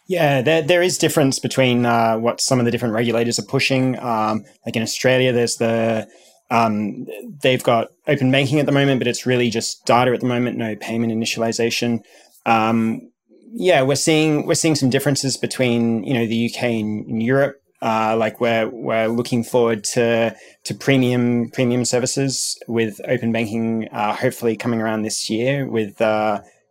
Yeah, 0.06 0.42
there, 0.42 0.62
there 0.62 0.82
is 0.82 0.98
difference 0.98 1.40
between 1.40 1.86
uh, 1.86 2.18
what 2.18 2.42
some 2.42 2.60
of 2.60 2.66
the 2.66 2.72
different 2.72 2.94
regulators 2.94 3.40
are 3.40 3.46
pushing. 3.46 3.98
Um, 4.00 4.44
like 4.66 4.76
in 4.76 4.82
Australia, 4.82 5.32
there's 5.32 5.58
the 5.58 6.08
um, 6.52 7.08
they've 7.42 7.64
got 7.64 7.90
open 8.08 8.30
banking 8.32 8.60
at 8.60 8.66
the 8.66 8.72
moment, 8.72 9.00
but 9.00 9.08
it's 9.08 9.26
really 9.26 9.50
just 9.50 9.86
data 9.86 10.12
at 10.12 10.20
the 10.20 10.28
moment, 10.28 10.58
no 10.58 10.76
payment 10.76 11.12
initialization. 11.12 12.02
Um, 12.46 13.10
yeah, 13.54 13.82
we're 13.82 13.96
seeing 13.96 14.46
we're 14.46 14.56
seeing 14.56 14.76
some 14.76 14.90
differences 14.90 15.38
between 15.38 16.04
you 16.04 16.14
know 16.14 16.26
the 16.26 16.52
UK 16.52 16.64
and, 16.64 17.08
and 17.08 17.24
Europe. 17.24 17.62
Uh, 17.82 18.16
like 18.18 18.42
we're 18.42 18.70
we're 18.70 19.08
looking 19.08 19.44
forward 19.44 19.84
to 19.84 20.36
to 20.66 20.76
premium 20.76 21.50
premium 21.50 21.86
services 21.86 22.62
with 22.68 23.00
open 23.08 23.32
banking, 23.32 23.88
uh, 23.90 24.14
hopefully 24.14 24.58
coming 24.58 24.82
around 24.82 25.04
this 25.04 25.30
year 25.30 25.66
with 25.66 26.02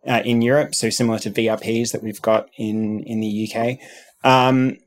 uh, 0.07 0.21
in 0.25 0.41
Europe, 0.41 0.75
so 0.75 0.89
similar 0.89 1.19
to 1.19 1.31
VRPs 1.31 1.91
that 1.91 2.03
we've 2.03 2.21
got 2.21 2.49
in 2.57 3.03
in 3.03 3.19
the 3.19 3.49
UK. 3.49 3.77
Um, 4.23 4.77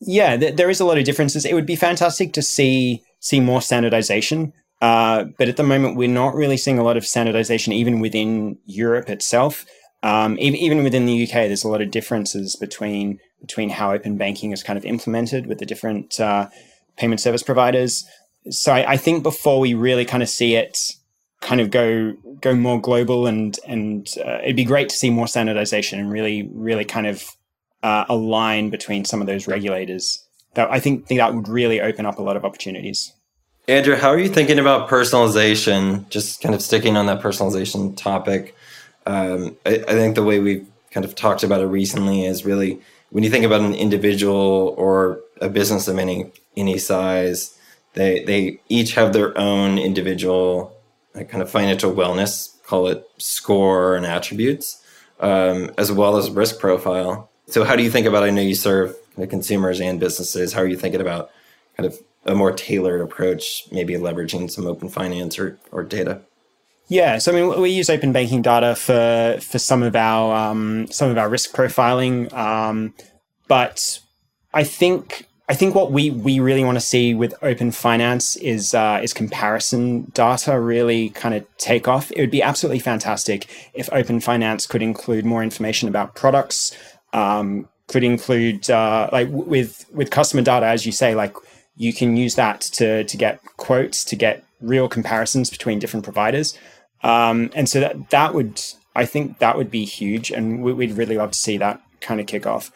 yeah, 0.00 0.36
th- 0.36 0.56
there 0.56 0.70
is 0.70 0.80
a 0.80 0.84
lot 0.84 0.98
of 0.98 1.04
differences. 1.04 1.44
It 1.44 1.54
would 1.54 1.66
be 1.66 1.76
fantastic 1.76 2.32
to 2.34 2.42
see 2.42 3.02
see 3.20 3.40
more 3.40 3.62
standardization, 3.62 4.52
uh, 4.80 5.24
but 5.38 5.48
at 5.48 5.56
the 5.56 5.62
moment 5.62 5.96
we're 5.96 6.08
not 6.08 6.34
really 6.34 6.56
seeing 6.56 6.78
a 6.78 6.84
lot 6.84 6.96
of 6.96 7.06
standardization 7.06 7.72
even 7.72 8.00
within 8.00 8.58
Europe 8.66 9.08
itself. 9.08 9.64
Um, 10.04 10.38
even, 10.38 10.60
even 10.60 10.84
within 10.84 11.06
the 11.06 11.24
UK, 11.24 11.32
there's 11.32 11.64
a 11.64 11.68
lot 11.68 11.82
of 11.82 11.90
differences 11.90 12.54
between 12.54 13.18
between 13.40 13.70
how 13.70 13.92
open 13.92 14.16
banking 14.16 14.52
is 14.52 14.62
kind 14.62 14.76
of 14.76 14.84
implemented 14.84 15.46
with 15.46 15.58
the 15.58 15.66
different 15.66 16.20
uh, 16.20 16.48
payment 16.96 17.20
service 17.20 17.42
providers. 17.42 18.04
So 18.50 18.72
I, 18.72 18.92
I 18.92 18.96
think 18.96 19.22
before 19.22 19.60
we 19.60 19.74
really 19.74 20.04
kind 20.04 20.22
of 20.22 20.28
see 20.28 20.54
it 20.54 20.94
kind 21.40 21.60
of 21.60 21.70
go 21.70 22.14
go 22.40 22.54
more 22.54 22.80
global 22.80 23.26
and 23.26 23.58
and 23.66 24.08
uh, 24.24 24.38
it'd 24.42 24.56
be 24.56 24.64
great 24.64 24.88
to 24.88 24.96
see 24.96 25.10
more 25.10 25.26
standardization 25.26 25.98
and 25.98 26.10
really 26.10 26.48
really 26.52 26.84
kind 26.84 27.06
of 27.06 27.24
uh, 27.82 28.04
align 28.08 28.70
between 28.70 29.04
some 29.04 29.20
of 29.20 29.26
those 29.26 29.46
regulators 29.46 30.24
that 30.54 30.70
I 30.70 30.80
think, 30.80 31.06
think 31.06 31.18
that 31.18 31.34
would 31.34 31.48
really 31.48 31.80
open 31.80 32.06
up 32.06 32.18
a 32.18 32.22
lot 32.22 32.36
of 32.36 32.44
opportunities. 32.44 33.12
Andrew, 33.68 33.94
how 33.94 34.08
are 34.08 34.18
you 34.18 34.28
thinking 34.28 34.58
about 34.58 34.88
personalization? 34.88 36.08
Just 36.08 36.40
kind 36.40 36.54
of 36.54 36.62
sticking 36.62 36.96
on 36.96 37.06
that 37.06 37.20
personalization 37.20 37.96
topic. 37.96 38.56
Um, 39.06 39.56
I, 39.66 39.74
I 39.86 39.92
think 39.92 40.14
the 40.14 40.24
way 40.24 40.38
we've 40.40 40.66
kind 40.90 41.04
of 41.04 41.14
talked 41.14 41.42
about 41.42 41.60
it 41.60 41.66
recently 41.66 42.24
is 42.24 42.44
really 42.44 42.80
when 43.10 43.24
you 43.24 43.30
think 43.30 43.44
about 43.44 43.60
an 43.60 43.74
individual 43.74 44.74
or 44.76 45.20
a 45.40 45.48
business 45.48 45.86
of 45.86 45.98
any 45.98 46.32
any 46.56 46.78
size, 46.78 47.56
they 47.92 48.24
they 48.24 48.60
each 48.68 48.94
have 48.94 49.12
their 49.12 49.36
own 49.38 49.78
individual 49.78 50.74
kind 51.14 51.42
of 51.42 51.50
financial 51.50 51.92
wellness, 51.92 52.62
call 52.64 52.88
it 52.88 53.04
score 53.18 53.96
and 53.96 54.06
attributes, 54.06 54.82
um, 55.20 55.70
as 55.78 55.90
well 55.90 56.16
as 56.16 56.30
risk 56.30 56.58
profile. 56.58 57.30
So, 57.46 57.64
how 57.64 57.76
do 57.76 57.82
you 57.82 57.90
think 57.90 58.06
about? 58.06 58.22
I 58.22 58.30
know 58.30 58.42
you 58.42 58.54
serve 58.54 58.94
consumers 59.28 59.80
and 59.80 59.98
businesses. 59.98 60.52
How 60.52 60.60
are 60.60 60.66
you 60.66 60.76
thinking 60.76 61.00
about 61.00 61.30
kind 61.76 61.86
of 61.86 61.98
a 62.24 62.34
more 62.34 62.52
tailored 62.52 63.00
approach, 63.00 63.64
maybe 63.72 63.94
leveraging 63.94 64.50
some 64.50 64.66
open 64.66 64.88
finance 64.88 65.38
or, 65.38 65.58
or 65.72 65.82
data? 65.82 66.20
Yeah, 66.88 67.18
so 67.18 67.32
I 67.32 67.34
mean, 67.34 67.60
we 67.60 67.70
use 67.70 67.90
open 67.90 68.12
banking 68.12 68.40
data 68.40 68.74
for 68.74 69.38
for 69.42 69.58
some 69.58 69.82
of 69.82 69.94
our 69.94 70.34
um, 70.34 70.86
some 70.90 71.10
of 71.10 71.18
our 71.18 71.28
risk 71.28 71.54
profiling, 71.54 72.32
um, 72.32 72.94
but 73.46 74.00
I 74.54 74.64
think 74.64 75.27
I 75.50 75.54
think 75.54 75.74
what 75.74 75.90
we 75.90 76.10
we 76.10 76.40
really 76.40 76.62
want 76.62 76.76
to 76.76 76.80
see 76.80 77.14
with 77.14 77.34
open 77.40 77.70
finance 77.72 78.36
is 78.36 78.74
uh, 78.74 79.00
is 79.02 79.14
comparison 79.14 80.10
data 80.12 80.60
really 80.60 81.08
kind 81.10 81.34
of 81.34 81.46
take 81.56 81.88
off. 81.88 82.10
It 82.12 82.20
would 82.20 82.30
be 82.30 82.42
absolutely 82.42 82.80
fantastic 82.80 83.46
if 83.72 83.88
open 83.90 84.20
finance 84.20 84.66
could 84.66 84.82
include 84.82 85.24
more 85.24 85.42
information 85.42 85.88
about 85.88 86.14
products, 86.14 86.76
um, 87.14 87.66
could 87.86 88.04
include 88.04 88.68
uh, 88.70 89.08
like 89.10 89.28
with 89.30 89.86
with 89.90 90.10
customer 90.10 90.42
data, 90.42 90.66
as 90.66 90.84
you 90.84 90.92
say, 90.92 91.14
like 91.14 91.34
you 91.76 91.94
can 91.94 92.16
use 92.16 92.34
that 92.34 92.60
to 92.60 93.04
to 93.04 93.16
get 93.16 93.40
quotes, 93.56 94.04
to 94.04 94.16
get 94.16 94.44
real 94.60 94.86
comparisons 94.86 95.48
between 95.48 95.78
different 95.78 96.04
providers, 96.04 96.58
um, 97.02 97.50
and 97.54 97.70
so 97.70 97.80
that 97.80 98.10
that 98.10 98.34
would 98.34 98.60
I 98.94 99.06
think 99.06 99.38
that 99.38 99.56
would 99.56 99.70
be 99.70 99.86
huge, 99.86 100.30
and 100.30 100.62
we, 100.62 100.74
we'd 100.74 100.92
really 100.92 101.16
love 101.16 101.30
to 101.30 101.38
see 101.38 101.56
that 101.56 101.80
kind 102.02 102.20
of 102.20 102.26
kick 102.26 102.46
off. 102.46 102.70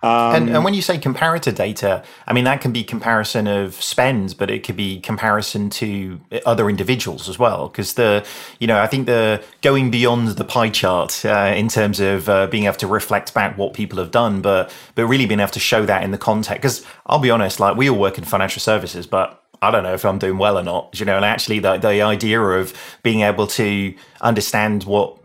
Um, 0.00 0.34
and, 0.34 0.50
and, 0.50 0.64
when 0.64 0.74
you 0.74 0.82
say 0.82 0.96
comparator 0.96 1.52
data, 1.52 2.04
I 2.24 2.32
mean, 2.32 2.44
that 2.44 2.60
can 2.60 2.72
be 2.72 2.84
comparison 2.84 3.48
of 3.48 3.74
spends, 3.74 4.32
but 4.32 4.48
it 4.48 4.62
could 4.62 4.76
be 4.76 5.00
comparison 5.00 5.70
to 5.70 6.20
other 6.46 6.70
individuals 6.70 7.28
as 7.28 7.36
well. 7.36 7.68
Because 7.68 7.94
the, 7.94 8.24
you 8.60 8.68
know, 8.68 8.78
I 8.78 8.86
think 8.86 9.06
the 9.06 9.42
going 9.60 9.90
beyond 9.90 10.28
the 10.28 10.44
pie 10.44 10.70
chart 10.70 11.24
uh, 11.24 11.52
in 11.56 11.66
terms 11.66 11.98
of 11.98 12.28
uh, 12.28 12.46
being 12.46 12.64
able 12.64 12.76
to 12.76 12.86
reflect 12.86 13.34
back 13.34 13.58
what 13.58 13.74
people 13.74 13.98
have 13.98 14.12
done, 14.12 14.40
but 14.40 14.72
but 14.94 15.06
really 15.06 15.26
being 15.26 15.40
able 15.40 15.50
to 15.50 15.60
show 15.60 15.84
that 15.86 16.04
in 16.04 16.12
the 16.12 16.18
context. 16.18 16.62
Because 16.62 16.86
I'll 17.06 17.18
be 17.18 17.30
honest, 17.30 17.58
like 17.58 17.76
we 17.76 17.90
all 17.90 17.98
work 17.98 18.18
in 18.18 18.24
financial 18.24 18.60
services, 18.60 19.04
but 19.04 19.42
I 19.60 19.72
don't 19.72 19.82
know 19.82 19.94
if 19.94 20.04
I'm 20.04 20.18
doing 20.18 20.38
well 20.38 20.56
or 20.56 20.62
not, 20.62 20.98
you 21.00 21.06
know, 21.06 21.16
and 21.16 21.24
actually 21.24 21.58
the, 21.58 21.76
the 21.78 22.02
idea 22.02 22.40
of 22.40 22.72
being 23.02 23.22
able 23.22 23.48
to 23.48 23.94
understand 24.20 24.84
what 24.84 25.18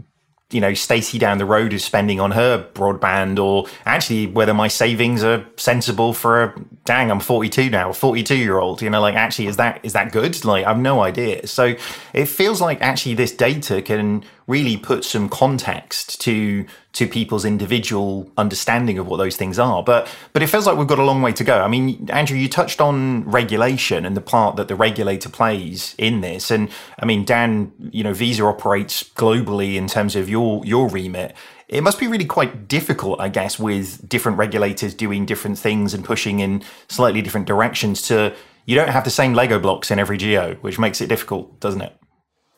you 0.54 0.62
know 0.62 0.74
Stacey 0.74 1.18
down 1.18 1.38
the 1.38 1.46
road 1.46 1.74
is 1.74 1.84
spending 1.84 2.20
on 2.20 2.32
her 2.32 2.68
broadband, 2.74 3.40
or 3.40 3.68
actually 3.86 4.28
whether 4.28 4.54
my 4.54 4.68
savings 4.68 5.24
are 5.24 5.46
sensible 5.58 6.14
for 6.14 6.44
a 6.44 6.56
dang 6.86 7.12
I'm 7.12 7.20
42 7.20 7.70
now, 7.70 7.92
42 7.92 8.36
year 8.36 8.60
old. 8.60 8.82
You 8.82 8.90
know, 8.90 9.02
like 9.02 9.16
actually 9.16 9.48
is 9.48 9.58
that 9.58 9.80
is 9.84 9.94
that 9.94 10.12
good? 10.12 10.44
Like 10.46 10.66
I've 10.66 10.80
no 10.80 11.02
idea. 11.02 11.48
So 11.48 11.76
it 12.14 12.26
feels 12.26 12.62
like 12.62 12.82
actually 12.82 13.16
this 13.16 13.32
data 13.32 13.82
can 13.82 14.24
really 14.48 14.78
put 14.78 15.04
some 15.04 15.30
context 15.30 16.20
to 16.22 16.66
to 16.94 17.08
people's 17.08 17.44
individual 17.44 18.32
understanding 18.38 19.00
of 19.00 19.08
what 19.08 19.18
those 19.18 19.36
things 19.36 19.58
are. 19.58 19.84
But 19.84 20.08
but 20.34 20.44
it 20.44 20.48
feels 20.48 20.68
like 20.68 20.78
we've 20.78 20.88
got 20.88 21.00
a 21.00 21.04
long 21.04 21.22
way 21.22 21.32
to 21.34 21.44
go. 21.44 21.62
I 21.62 21.68
mean, 21.68 22.10
Andrew, 22.12 22.38
you 22.38 22.50
touched 22.50 22.82
on 22.82 23.24
regulation 23.24 24.06
and 24.06 24.16
the 24.16 24.22
part 24.22 24.56
that 24.58 24.68
the 24.68 24.76
regulator 24.76 25.30
plays 25.30 25.96
in 25.98 26.22
this. 26.22 26.52
And 26.52 26.70
I 27.00 27.06
mean, 27.06 27.26
Dan, 27.26 27.72
you 27.92 28.04
know, 28.04 28.14
Visa 28.14 28.44
operates 28.46 29.04
globally 29.04 29.76
in 29.76 29.88
terms 29.88 30.16
of 30.16 30.30
your 30.30 30.66
your 30.66 30.90
remit. 30.90 31.36
It 31.68 31.82
must 31.82 32.00
be 32.00 32.08
really 32.08 32.26
quite 32.26 32.68
difficult, 32.68 33.20
I 33.20 33.30
guess, 33.30 33.58
with 33.58 34.08
different 34.08 34.38
regulators 34.38 34.94
doing 34.94 35.26
different 35.26 35.58
things 35.58 35.94
and 35.94 36.06
pushing 36.06 36.40
in 36.40 36.62
slightly 36.88 37.22
different 37.22 37.48
directions 37.48 38.04
to 38.04 38.36
you 38.66 38.76
don't 38.76 38.90
have 38.90 39.04
the 39.04 39.10
same 39.10 39.34
Lego 39.34 39.60
blocks 39.60 39.92
in 39.92 40.00
every 40.00 40.18
geo, 40.18 40.56
which 40.56 40.80
makes 40.80 41.02
it 41.02 41.08
difficult, 41.08 41.60
doesn't 41.60 41.82
it? 41.82 41.98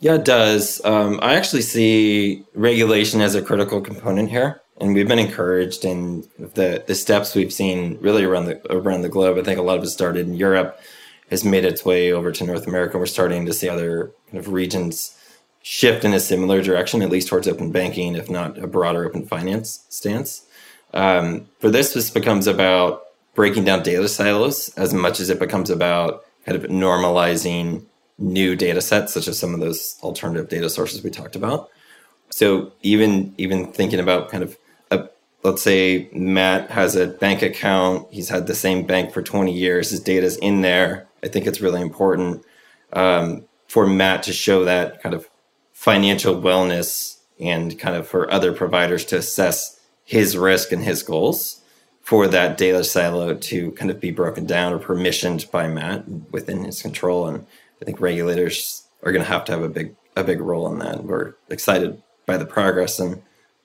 Yeah, 0.06 0.18
it 0.18 0.24
does. 0.24 0.86
Um, 0.86 1.20
I 1.24 1.34
actually 1.34 1.64
see 1.64 2.44
regulation 2.54 3.22
as 3.22 3.34
a 3.34 3.42
critical 3.42 3.82
component 3.82 4.30
here, 4.30 4.62
and 4.80 4.94
we've 4.94 5.08
been 5.08 5.18
encouraged 5.18 5.84
in 5.84 6.28
the 6.38 6.84
the 6.86 6.94
steps 6.94 7.34
we've 7.34 7.52
seen 7.52 7.98
really 8.02 8.24
around 8.24 8.46
the 8.46 8.72
around 8.72 9.02
the 9.02 9.10
globe. 9.10 9.40
I 9.40 9.42
think 9.42 9.58
a 9.58 9.64
lot 9.64 9.80
of 9.80 9.84
it 9.84 9.88
started 9.88 10.28
in 10.28 10.36
Europe, 10.36 10.80
has 11.32 11.44
made 11.44 11.66
its 11.66 11.84
way 11.84 12.12
over 12.12 12.32
to 12.32 12.44
North 12.44 12.68
America. 12.68 13.00
We're 13.00 13.08
starting 13.08 13.48
to 13.48 13.54
see 13.54 13.68
other 13.68 14.12
kind 14.30 14.38
of 14.38 14.54
regions 14.54 15.20
shift 15.64 16.06
in 16.06 16.14
a 16.14 16.20
similar 16.20 16.62
direction, 16.62 17.02
at 17.02 17.10
least 17.10 17.28
towards 17.28 17.48
open 17.48 17.72
banking, 17.72 18.14
if 18.14 18.30
not 18.30 18.60
a 18.60 18.68
broader 18.68 19.06
open 19.06 19.26
finance 19.26 19.86
stance. 19.90 20.46
Um, 20.94 21.48
for 21.58 21.72
this, 21.72 21.96
this 21.96 22.12
becomes 22.12 22.46
about 22.46 23.06
breaking 23.34 23.64
down 23.64 23.82
data 23.82 24.08
silos 24.08 24.70
as 24.78 24.94
much 24.94 25.20
as 25.20 25.32
it 25.32 25.40
becomes 25.40 25.72
about 25.72 26.26
kind 26.46 26.64
of 26.64 26.70
normalizing 26.70 27.88
new 28.18 28.56
data 28.56 28.82
sets, 28.82 29.14
such 29.14 29.28
as 29.28 29.38
some 29.38 29.54
of 29.54 29.60
those 29.60 29.98
alternative 30.02 30.50
data 30.50 30.70
sources 30.70 31.04
we 31.04 31.10
talked 31.10 31.36
about. 31.36 31.70
So 32.30 32.72
even 32.82 33.34
even 33.38 33.72
thinking 33.72 34.00
about 34.00 34.30
kind 34.30 34.44
of 34.44 34.58
a, 34.92 35.10
let's 35.44 35.62
say 35.62 36.10
Matt 36.14 36.72
has 36.72 36.96
a 36.96 37.08
bank 37.08 37.42
account, 37.42 38.08
he's 38.12 38.30
had 38.30 38.48
the 38.48 38.56
same 38.56 38.86
bank 38.86 39.14
for 39.14 39.22
20 39.22 39.54
years, 39.54 39.92
his 39.92 40.00
data's 40.00 40.38
in 40.38 40.62
there. 40.62 41.08
I 41.24 41.28
think 41.28 41.48
it's 41.48 41.62
really 41.62 41.82
important 41.82 42.44
um, 42.94 43.46
for 43.68 43.88
Matt 43.88 44.24
to 44.24 44.34
show 44.34 44.66
that 44.66 45.02
kind 45.02 45.16
of 45.16 45.28
financial 45.74 46.36
wellness 46.42 47.20
and 47.40 47.78
kind 47.78 47.96
of 47.96 48.08
for 48.08 48.32
other 48.32 48.54
providers 48.54 49.06
to 49.06 49.18
assess 49.18 49.80
his 50.06 50.38
risk 50.38 50.72
and 50.72 50.84
his 50.84 51.04
goals 51.04 51.62
for 52.02 52.28
that 52.28 52.58
data 52.58 52.84
silo 52.84 53.34
to 53.34 53.72
kind 53.72 53.90
of 53.90 54.00
be 54.00 54.12
broken 54.12 54.46
down 54.46 54.72
or 54.72 54.80
permissioned 54.80 55.50
by 55.50 55.68
Matt 55.68 56.08
within 56.32 56.64
his 56.64 56.82
control. 56.82 57.28
And 57.28 57.46
I 57.82 57.86
think 57.86 58.00
regulators 58.00 58.88
are 59.04 59.12
going 59.12 59.24
to 59.24 59.32
have 59.32 59.46
to 59.46 59.52
have 59.52 59.62
a 59.62 59.70
big 59.70 59.96
a 60.16 60.24
big 60.24 60.40
role 60.40 60.72
in 60.72 60.80
that. 60.80 61.04
We're 61.04 61.36
excited 61.50 62.02
by 62.26 62.38
the 62.38 62.46
progress 62.46 63.00
and 63.00 63.22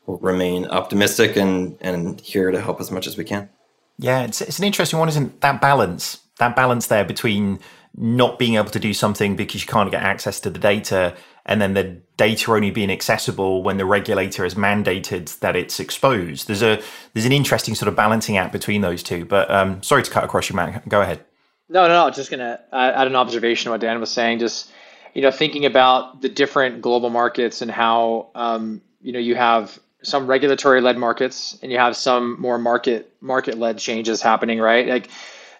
we'll 0.07 0.19
remain 0.19 0.67
optimistic 0.67 1.37
and 1.37 1.76
and 1.81 2.21
here 2.21 2.50
to 2.50 2.61
help 2.61 2.81
as 2.81 2.90
much 2.90 3.07
as 3.07 3.17
we 3.17 3.25
can. 3.25 3.49
Yeah, 3.99 4.23
it's 4.23 4.40
it's 4.40 4.59
an 4.59 4.64
interesting 4.64 4.99
one, 4.99 5.09
isn't 5.09 5.40
that 5.40 5.61
balance? 5.61 6.21
That 6.38 6.57
balance 6.57 6.87
there 6.87 7.05
between 7.05 7.61
not 7.97 8.38
being 8.38 8.55
able 8.55 8.71
to 8.71 8.81
do 8.81 8.95
something 8.95 9.37
because 9.37 9.62
you 9.62 9.67
can't 9.67 9.90
get 9.90 10.02
access 10.02 10.40
to 10.40 10.50
the 10.50 10.59
data 10.59 11.14
and 11.47 11.61
then 11.61 11.75
the 11.75 12.00
data 12.17 12.52
only 12.52 12.71
being 12.71 12.90
accessible 12.90 13.62
when 13.62 13.76
the 13.76 13.85
regulator 13.85 14.45
has 14.45 14.55
mandated 14.55 15.38
that 15.40 15.57
it's 15.57 15.81
exposed. 15.81 16.47
There's 16.47 16.62
a 16.62 16.81
there's 17.12 17.26
an 17.26 17.33
interesting 17.33 17.75
sort 17.75 17.88
of 17.88 17.97
balancing 17.97 18.37
act 18.37 18.52
between 18.52 18.83
those 18.83 19.02
two. 19.02 19.25
But 19.25 19.50
um, 19.50 19.83
sorry 19.83 20.02
to 20.02 20.11
cut 20.11 20.25
across 20.25 20.49
you, 20.49 20.57
Matt. 20.57 20.88
Go 20.88 21.00
ahead. 21.00 21.25
No, 21.70 21.86
no, 21.86 22.04
no. 22.04 22.10
Just 22.10 22.30
gonna 22.30 22.60
add 22.72 23.06
an 23.06 23.14
observation 23.14 23.66
to 23.66 23.70
what 23.70 23.80
Dan 23.80 24.00
was 24.00 24.10
saying. 24.10 24.40
Just 24.40 24.72
you 25.14 25.22
know, 25.22 25.30
thinking 25.30 25.64
about 25.64 26.20
the 26.20 26.28
different 26.28 26.82
global 26.82 27.10
markets 27.10 27.62
and 27.62 27.70
how 27.70 28.28
um, 28.34 28.82
you 29.00 29.12
know 29.12 29.20
you 29.20 29.36
have 29.36 29.78
some 30.02 30.26
regulatory 30.26 30.80
led 30.80 30.98
markets 30.98 31.58
and 31.62 31.70
you 31.70 31.78
have 31.78 31.96
some 31.96 32.40
more 32.40 32.58
market 32.58 33.12
market 33.20 33.56
led 33.56 33.78
changes 33.78 34.20
happening, 34.20 34.58
right? 34.58 34.88
Like 34.88 35.10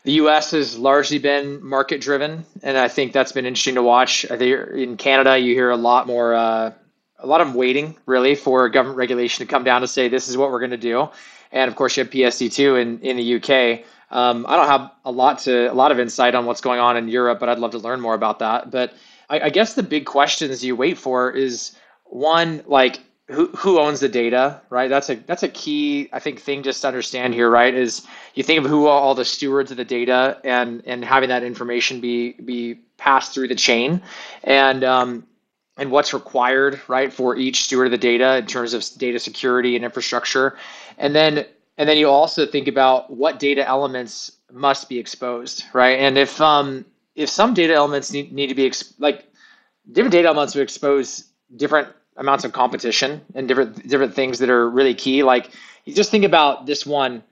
the 0.03 0.13
U.S. 0.13 0.51
has 0.51 0.79
largely 0.79 1.19
been 1.19 1.65
market 1.65 2.01
driven, 2.01 2.45
and 2.63 2.77
I 2.77 2.89
think 2.89 3.13
that's 3.13 3.33
been 3.33 3.47
interesting 3.47 3.77
to 3.77 3.83
watch. 3.83 4.29
I 4.31 4.37
think 4.37 4.71
in 4.75 4.97
Canada, 4.97 5.39
you 5.39 5.55
hear 5.55 5.71
a 5.71 5.77
lot 5.77 6.07
more, 6.07 6.35
uh, 6.35 6.73
a 7.19 7.27
lot 7.27 7.41
of 7.41 7.55
waiting 7.55 7.97
really 8.07 8.35
for 8.35 8.69
government 8.69 8.97
regulation 8.97 9.47
to 9.47 9.51
come 9.51 9.63
down 9.63 9.83
to 9.83 9.87
say 9.87 10.09
this 10.09 10.29
is 10.29 10.37
what 10.37 10.51
we're 10.51 10.59
going 10.59 10.71
to 10.71 10.77
do, 10.77 11.09
and 11.53 11.69
of 11.69 11.77
course 11.77 11.97
you 11.97 12.03
have 12.03 12.11
PSD2 12.11 12.81
in 12.81 12.99
in 13.01 13.17
the 13.17 13.37
UK. 13.37 13.85
Um, 14.11 14.45
I 14.49 14.57
don't 14.57 14.67
have 14.67 14.91
a 15.05 15.11
lot 15.11 15.39
to 15.41 15.73
a 15.73 15.75
lot 15.75 15.93
of 15.93 16.01
insight 16.01 16.35
on 16.35 16.47
what's 16.47 16.61
going 16.61 16.81
on 16.81 16.97
in 16.97 17.09
Europe, 17.09 17.39
but 17.39 17.49
I'd 17.49 17.59
love 17.59 17.71
to 17.73 17.79
learn 17.79 18.01
more 18.01 18.15
about 18.15 18.41
that. 18.41 18.71
But 18.71 18.95
I, 19.29 19.41
I 19.41 19.51
guess 19.51 19.75
the 19.75 19.83
big 19.83 20.07
questions 20.07 20.65
you 20.65 20.75
wait 20.75 20.99
for 20.99 21.31
is 21.31 21.77
one 22.05 22.63
like 22.67 23.01
who 23.29 23.47
who 23.49 23.79
owns 23.79 24.01
the 24.01 24.09
data, 24.09 24.61
right? 24.71 24.91
That's 24.91 25.09
a 25.11 25.15
that's 25.15 25.45
a 25.45 25.49
key 25.49 26.09
I 26.13 26.19
think 26.19 26.41
thing 26.41 26.63
just 26.63 26.83
to 26.83 26.89
understand 26.89 27.35
here, 27.35 27.49
right? 27.49 27.73
Is 27.73 28.07
you 28.35 28.43
think 28.43 28.65
of 28.65 28.69
who 28.69 28.87
are 28.87 29.01
all 29.01 29.15
the 29.15 29.25
stewards 29.25 29.71
of 29.71 29.77
the 29.77 29.85
data 29.85 30.41
and 30.45 30.83
and 30.87 31.05
having 31.05 31.29
that 31.29 31.45
information 31.45 32.01
be 32.01 32.33
be 32.33 32.81
passed 32.97 33.33
through 33.33 33.49
the 33.49 33.55
chain, 33.55 34.03
and 34.43 34.83
um, 34.83 35.27
and 35.77 35.91
what's 35.91 36.13
required, 36.13 36.81
right, 36.89 37.13
for 37.13 37.37
each 37.37 37.63
steward 37.63 37.87
of 37.87 37.93
the 37.93 37.99
data 37.99 38.39
in 38.39 38.47
terms 38.47 38.75
of 38.75 38.85
data 38.99 39.19
security 39.19 39.77
and 39.77 39.85
infrastructure, 39.85 40.59
and 40.99 41.15
then 41.15 41.47
and 41.81 41.89
then 41.89 41.97
you 41.97 42.11
also 42.11 42.45
think 42.45 42.69
about 42.69 43.11
what 43.11 43.39
data 43.39 43.67
elements 43.67 44.33
must 44.53 44.87
be 44.91 44.99
exposed, 44.99 45.65
right? 45.73 45.99
And 45.99 46.19
if 46.19 46.39
um 46.39 46.85
if 47.15 47.31
some 47.31 47.55
data 47.55 47.73
elements 47.73 48.13
need, 48.13 48.33
need 48.33 48.49
to 48.49 48.55
be 48.55 48.69
exp- 48.69 48.93
like 48.99 49.25
different 49.91 50.13
data 50.13 50.29
elements 50.29 50.55
are 50.55 50.63
expose 50.63 51.25
different 51.57 51.89
amounts 52.19 52.45
of 52.45 52.53
competition 52.53 53.23
and 53.35 53.49
different 53.49 53.89
different 53.89 54.13
things 54.13 54.39
that 54.41 54.51
are 54.51 54.69
really 54.69 54.95
key. 54.95 55.23
Like 55.23 55.53
you 55.87 55.95
just 55.95 56.11
think 56.11 56.25
about 56.25 56.67
this 56.67 56.85
one 56.85 57.23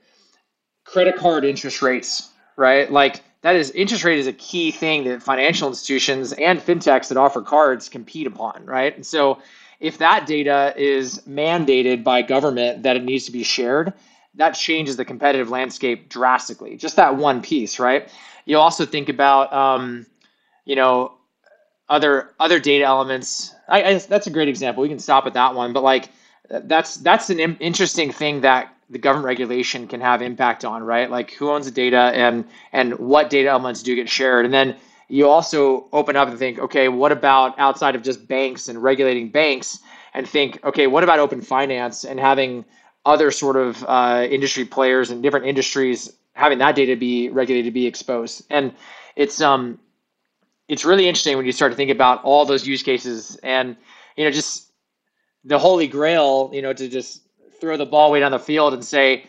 credit 0.83 1.15
card 1.15 1.45
interest 1.45 1.83
rates, 1.83 2.31
right? 2.57 2.91
Like 2.91 3.21
that 3.41 3.55
is 3.55 3.69
interest 3.71 4.03
rate 4.03 4.17
is 4.17 4.25
a 4.25 4.33
key 4.33 4.71
thing 4.71 5.03
that 5.03 5.21
financial 5.21 5.69
institutions 5.69 6.33
and 6.33 6.59
fintechs 6.59 7.09
that 7.09 7.17
offer 7.17 7.43
cards 7.43 7.87
compete 7.87 8.25
upon, 8.25 8.65
right? 8.65 8.95
And 8.95 9.05
so 9.05 9.43
if 9.79 9.99
that 9.99 10.25
data 10.25 10.73
is 10.75 11.19
mandated 11.29 12.03
by 12.03 12.23
government 12.23 12.81
that 12.81 12.95
it 12.95 13.03
needs 13.03 13.25
to 13.25 13.31
be 13.31 13.43
shared, 13.43 13.93
that 14.35 14.51
changes 14.51 14.95
the 14.95 15.05
competitive 15.05 15.49
landscape 15.49 16.09
drastically. 16.09 16.77
Just 16.77 16.95
that 16.95 17.15
one 17.15 17.41
piece, 17.41 17.79
right? 17.79 18.09
You 18.45 18.57
also 18.57 18.85
think 18.85 19.09
about, 19.09 19.51
um, 19.51 20.05
you 20.65 20.75
know, 20.75 21.13
other 21.89 22.31
other 22.39 22.59
data 22.59 22.85
elements. 22.85 23.53
I, 23.67 23.83
I, 23.83 23.97
that's 23.97 24.27
a 24.27 24.29
great 24.29 24.47
example. 24.47 24.81
We 24.83 24.89
can 24.89 24.99
stop 24.99 25.25
at 25.25 25.33
that 25.33 25.55
one, 25.55 25.73
but 25.73 25.83
like 25.83 26.09
that's 26.49 26.97
that's 26.97 27.29
an 27.29 27.39
interesting 27.39 28.11
thing 28.11 28.41
that 28.41 28.73
the 28.89 28.97
government 28.97 29.25
regulation 29.25 29.87
can 29.87 30.01
have 30.01 30.21
impact 30.21 30.65
on, 30.65 30.83
right? 30.83 31.09
Like 31.09 31.31
who 31.31 31.49
owns 31.49 31.65
the 31.65 31.71
data 31.71 32.11
and 32.13 32.45
and 32.71 32.97
what 32.97 33.29
data 33.29 33.49
elements 33.49 33.83
do 33.83 33.95
get 33.95 34.09
shared, 34.09 34.45
and 34.45 34.53
then 34.53 34.75
you 35.07 35.27
also 35.27 35.87
open 35.91 36.15
up 36.15 36.27
and 36.27 36.37
think, 36.37 36.59
okay, 36.59 36.87
what 36.87 37.11
about 37.11 37.57
outside 37.57 37.95
of 37.95 38.03
just 38.03 38.27
banks 38.27 38.67
and 38.67 38.81
regulating 38.81 39.29
banks, 39.29 39.79
and 40.13 40.27
think, 40.27 40.63
okay, 40.63 40.87
what 40.87 41.03
about 41.03 41.19
open 41.19 41.41
finance 41.41 42.03
and 42.03 42.19
having 42.19 42.65
other 43.05 43.31
sort 43.31 43.55
of 43.55 43.83
uh, 43.87 44.27
industry 44.29 44.65
players 44.65 45.09
and 45.09 45.23
different 45.23 45.45
industries 45.45 46.11
having 46.33 46.59
that 46.59 46.75
data 46.75 46.95
be 46.95 47.29
regulated, 47.29 47.65
to 47.65 47.71
be 47.71 47.85
exposed, 47.85 48.45
and 48.49 48.73
it's 49.15 49.41
um 49.41 49.79
it's 50.69 50.85
really 50.85 51.07
interesting 51.07 51.35
when 51.35 51.45
you 51.45 51.51
start 51.51 51.71
to 51.71 51.75
think 51.75 51.91
about 51.91 52.23
all 52.23 52.45
those 52.45 52.65
use 52.65 52.83
cases 52.83 53.37
and 53.43 53.75
you 54.15 54.23
know 54.23 54.31
just 54.31 54.71
the 55.43 55.59
holy 55.59 55.87
grail 55.87 56.49
you 56.53 56.61
know 56.61 56.71
to 56.73 56.87
just 56.87 57.23
throw 57.59 57.75
the 57.75 57.85
ball 57.85 58.11
way 58.11 58.19
down 58.19 58.31
the 58.31 58.39
field 58.39 58.73
and 58.73 58.85
say 58.85 59.25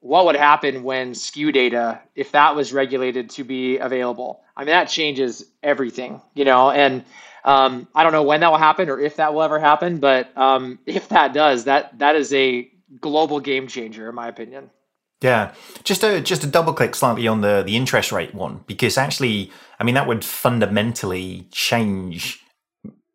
what 0.00 0.24
would 0.24 0.36
happen 0.36 0.82
when 0.82 1.12
SKU 1.12 1.52
data 1.52 2.00
if 2.14 2.32
that 2.32 2.54
was 2.54 2.72
regulated 2.72 3.28
to 3.30 3.42
be 3.42 3.78
available? 3.78 4.42
I 4.56 4.60
mean 4.60 4.68
that 4.68 4.88
changes 4.88 5.44
everything 5.62 6.20
you 6.34 6.44
know 6.44 6.70
and 6.70 7.04
um, 7.44 7.86
i 7.94 8.02
don't 8.02 8.12
know 8.12 8.24
when 8.24 8.40
that 8.40 8.50
will 8.50 8.58
happen 8.58 8.88
or 8.90 8.98
if 8.98 9.16
that 9.16 9.32
will 9.32 9.42
ever 9.42 9.58
happen 9.60 9.98
but 9.98 10.36
um, 10.36 10.78
if 10.86 11.08
that 11.10 11.32
does 11.32 11.64
that 11.64 11.96
that 11.98 12.16
is 12.16 12.32
a 12.32 12.70
global 13.00 13.40
game 13.40 13.66
changer 13.66 14.08
in 14.08 14.14
my 14.14 14.28
opinion 14.28 14.70
yeah, 15.20 15.52
just 15.82 16.02
to 16.02 16.20
just 16.20 16.42
to 16.42 16.46
double 16.46 16.72
click 16.72 16.94
slightly 16.94 17.26
on 17.26 17.40
the 17.40 17.62
the 17.66 17.76
interest 17.76 18.12
rate 18.12 18.34
one 18.34 18.62
because 18.68 18.96
actually, 18.96 19.50
I 19.80 19.84
mean 19.84 19.96
that 19.96 20.06
would 20.06 20.24
fundamentally 20.24 21.48
change, 21.50 22.40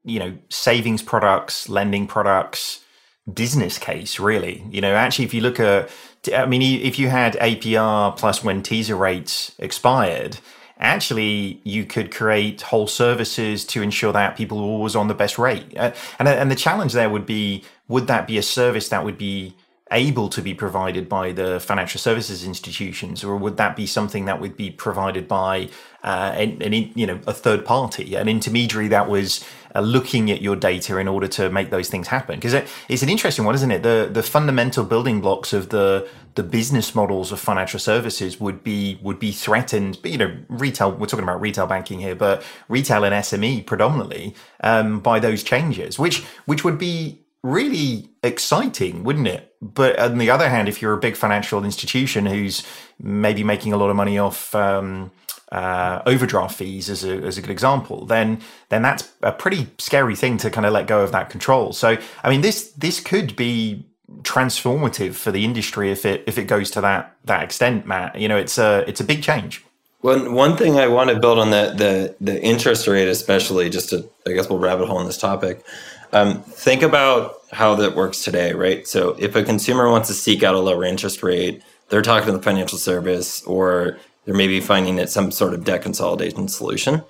you 0.04 0.20
know, 0.20 0.38
savings 0.50 1.02
products, 1.02 1.70
lending 1.70 2.08
products, 2.08 2.84
business 3.32 3.78
case 3.78 4.20
really. 4.20 4.66
You 4.70 4.82
know, 4.82 4.94
actually, 4.96 5.26
if 5.26 5.34
you 5.34 5.40
look 5.40 5.62
at, 5.62 5.90
I 6.36 6.46
mean, 6.46 6.62
if 6.62 7.00
you 7.00 7.08
had 7.08 7.36
APR 7.36 8.18
plus 8.18 8.44
when 8.44 8.62
teaser 8.64 8.98
rates 8.98 9.54
expired, 9.58 10.40
actually 10.80 11.62
you 11.64 11.86
could 11.86 12.14
create 12.14 12.64
whole 12.64 12.88
services 12.88 13.64
to 13.68 13.82
ensure 13.82 14.12
that 14.12 14.36
people 14.36 14.60
are 14.60 14.64
always 14.64 14.98
on 14.98 15.08
the 15.08 15.14
best 15.14 15.40
rate. 15.40 15.72
Uh, 15.78 15.94
and 16.20 16.28
and 16.28 16.52
the 16.52 16.56
challenge 16.56 16.92
there 16.92 17.10
would 17.10 17.26
be, 17.26 17.64
would 17.88 18.08
that 18.08 18.28
be 18.28 18.38
a 18.38 18.44
service 18.44 18.90
that 18.90 19.06
would 19.06 19.18
be 19.18 19.56
able 19.92 20.30
to 20.30 20.42
be 20.42 20.54
provided 20.54 21.10
by 21.10 21.32
the 21.32 21.60
financial 21.60 22.00
services 22.00 22.46
institutions, 22.46 23.24
or 23.24 23.36
would 23.36 23.58
that 23.58 23.76
be 23.76 23.86
something 23.86 24.26
that 24.26 24.40
would 24.40 24.56
be 24.56 24.72
provided 24.72 25.28
by 25.28 25.70
uh, 26.04 26.34
an, 26.36 26.62
an, 26.62 26.74
you 26.74 27.06
know 27.06 27.20
a 27.28 27.34
third 27.34 27.66
party, 27.66 28.16
an 28.16 28.30
intermediary 28.30 28.88
that 28.88 29.10
was 29.10 29.44
uh, 29.76 29.82
looking 29.82 30.32
at 30.32 30.42
your 30.42 30.56
data 30.56 30.98
in 30.98 31.08
order 31.08 31.28
to 31.28 31.50
make 31.50 31.70
those 31.70 31.90
things 31.90 32.08
happen? 32.08 32.36
Because 32.36 32.54
it, 32.54 32.68
it's 32.88 33.04
an 33.04 33.10
interesting 33.10 33.46
one, 33.46 33.56
isn't 33.56 33.72
it? 33.72 33.84
The 33.84 34.10
the 34.12 34.24
fundamental 34.24 34.86
building 34.86 35.20
blocks 35.20 35.52
of 35.52 35.70
the 35.70 36.08
the 36.36 36.44
business 36.44 36.96
models 36.96 37.32
of 37.32 37.40
financial 37.40 37.80
services 37.80 38.40
would 38.40 38.64
be 38.64 39.00
would 39.02 39.20
be 39.20 39.32
threatened. 39.34 40.00
But 40.02 40.12
you 40.12 40.18
know, 40.18 40.38
retail. 40.48 40.92
We're 40.94 41.08
talking 41.08 41.24
about 41.24 41.42
retail 41.42 41.68
banking 41.68 42.00
here, 42.00 42.16
but 42.16 42.42
retail 42.70 43.04
and 43.04 43.14
SME 43.14 43.66
predominantly 43.66 44.34
um, 44.62 45.02
by 45.02 45.20
those 45.20 45.44
changes, 45.44 46.00
which 46.00 46.24
which 46.46 46.64
would 46.64 46.78
be 46.78 47.23
really 47.44 48.10
exciting, 48.24 49.04
wouldn't 49.04 49.28
it? 49.28 49.56
But 49.62 50.00
on 50.00 50.18
the 50.18 50.30
other 50.30 50.50
hand, 50.50 50.68
if 50.68 50.82
you're 50.82 50.94
a 50.94 51.00
big 51.00 51.16
financial 51.16 51.64
institution 51.64 52.26
who's 52.26 52.66
maybe 53.00 53.44
making 53.44 53.74
a 53.74 53.78
lot 53.78 53.90
of 53.90 53.96
money 53.96 54.18
off 54.18 54.56
um, 54.56 55.12
uh, 55.52 56.02
overdraft 56.06 56.56
fees, 56.56 56.90
as 56.90 57.04
a, 57.04 57.14
as 57.18 57.38
a 57.38 57.42
good 57.42 57.52
example, 57.52 58.06
then 58.06 58.42
then 58.70 58.82
that's 58.82 59.12
a 59.22 59.32
pretty 59.32 59.68
scary 59.78 60.16
thing 60.16 60.38
to 60.38 60.50
kind 60.50 60.66
of 60.66 60.74
let 60.74 60.88
go 60.88 61.04
of 61.04 61.12
that 61.12 61.30
control. 61.30 61.74
So, 61.74 61.98
I 62.24 62.30
mean, 62.30 62.42
this 62.42 62.72
this 62.72 63.00
could 63.00 63.36
be 63.36 63.86
transformative 64.22 65.16
for 65.16 65.32
the 65.32 65.44
industry 65.44 65.92
if 65.92 66.06
it 66.06 66.24
if 66.28 66.38
it 66.38 66.46
goes 66.46 66.72
to 66.72 66.82
that 66.82 67.16
that 67.26 67.44
extent, 67.44 67.86
Matt. 67.86 68.20
You 68.20 68.28
know, 68.28 68.38
it's 68.38 68.58
a 68.58 68.84
it's 68.88 69.02
a 69.02 69.06
big 69.06 69.22
change. 69.22 69.64
Well, 70.04 70.34
one 70.34 70.58
thing 70.58 70.78
I 70.80 70.88
want 70.90 71.12
to 71.12 71.20
build 71.20 71.40
on 71.40 71.52
the 71.52 71.74
the 71.76 72.16
the 72.22 72.44
interest 72.44 72.88
rate, 72.88 73.08
especially, 73.08 73.70
just 73.70 73.90
to 73.92 74.10
I 74.28 74.34
guess 74.34 74.50
we'll 74.50 74.60
rabbit 74.60 74.88
hole 74.88 74.98
on 74.98 75.08
this 75.08 75.18
topic. 75.18 75.66
Um, 76.12 76.44
think 76.44 76.84
about 76.84 77.38
how 77.54 77.76
that 77.76 77.96
works 77.96 78.24
today, 78.24 78.54
right? 78.54 78.88
So 78.88 79.16
if 79.20 79.36
a 79.36 79.44
consumer 79.44 79.90
wants 79.90 80.10
to 80.10 80.14
seek 80.14 80.44
out 80.44 80.56
a 80.56 80.60
lower 80.60 80.86
interest 80.86 81.24
rate, 81.24 81.64
they're 81.90 82.04
talking 82.04 82.28
to 82.28 82.34
the 82.34 82.42
financial 82.44 82.78
service 82.78 83.42
or 83.44 83.98
they're 84.26 84.36
maybe 84.36 84.60
finding 84.60 85.00
it 85.00 85.10
some 85.10 85.32
sort 85.32 85.54
of 85.56 85.64
debt 85.64 85.82
consolidation 85.82 86.48
solution. 86.50 87.04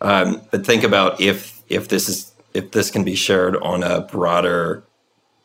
Um, 0.00 0.42
but 0.50 0.66
think 0.66 0.84
about 0.84 1.20
if 1.20 1.62
if 1.68 1.88
this 1.88 2.08
is 2.08 2.32
if 2.54 2.72
this 2.72 2.90
can 2.90 3.04
be 3.04 3.14
shared 3.14 3.56
on 3.58 3.82
a 3.82 4.00
broader 4.00 4.84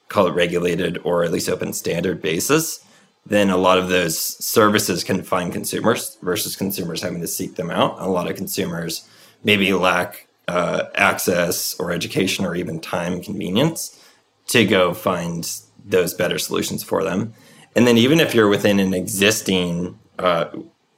call 0.10 0.28
it 0.28 0.32
regulated 0.34 0.97
or 1.04 1.26
at 1.26 1.32
least 1.34 1.50
open 1.50 1.73
standard 1.73 2.21
basis, 2.21 2.84
then 3.30 3.50
a 3.50 3.58
lot 3.58 3.78
of 3.78 3.90
those 3.90 4.18
services 4.18 5.04
can 5.04 5.22
find 5.22 5.52
consumers 5.52 6.18
versus 6.22 6.56
consumers 6.56 7.02
having 7.02 7.22
to 7.22 7.28
seek 7.28 7.56
them 7.56 7.70
out. 7.70 8.00
A 8.00 8.08
lot 8.08 8.30
of 8.30 8.38
consumers 8.38 9.08
maybe 9.44 9.74
lack 9.74 10.28
uh, 10.48 10.84
access 10.96 11.78
or 11.80 11.92
education 11.92 12.46
or 12.46 12.56
even 12.56 12.80
time 12.80 13.22
convenience 13.22 14.02
to 14.48 14.66
go 14.66 14.94
find 14.94 15.60
those 15.84 16.13
better 16.13 16.40
solutions 16.40 16.84
for 16.84 17.04
them. 17.04 17.34
And 17.76 17.86
then 17.86 17.98
even 17.98 18.20
if 18.20 18.34
you're 18.34 18.48
within 18.48 18.80
an 18.80 18.94
existing 18.94 20.00
uh, 20.18 20.46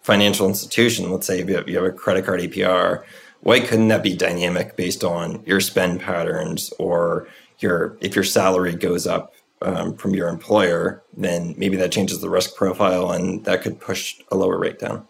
financial 0.02 0.48
institution, 0.48 1.12
let's 1.12 1.28
say 1.28 1.44
you 1.44 1.56
have, 1.56 1.84
a 1.84 1.92
credit 1.92 2.26
card 2.26 2.42
APR, 2.42 3.04
why 3.42 3.60
couldn't 3.60 3.88
that 3.88 4.04
be 4.04 4.16
dynamic 4.16 4.76
based 4.76 5.04
on 5.04 5.44
your 5.46 5.60
spend 5.60 6.02
patterns 6.02 6.72
or 6.78 7.28
your 7.60 7.98
if 8.02 8.16
your 8.16 8.24
salary 8.24 8.76
goes 8.76 9.08
up 9.08 9.34
um, 9.62 9.96
from 9.96 10.14
your 10.14 10.30
employer, 10.30 11.04
then 11.16 11.56
maybe 11.58 11.76
that 11.78 11.92
changes 11.92 12.22
the 12.22 12.30
risk 12.30 12.56
profile 12.56 13.12
and 13.12 13.46
that 13.46 13.62
could 13.62 13.80
push 13.80 14.20
a 14.32 14.36
lower 14.36 14.58
rate 14.58 14.80
down. 14.80 15.08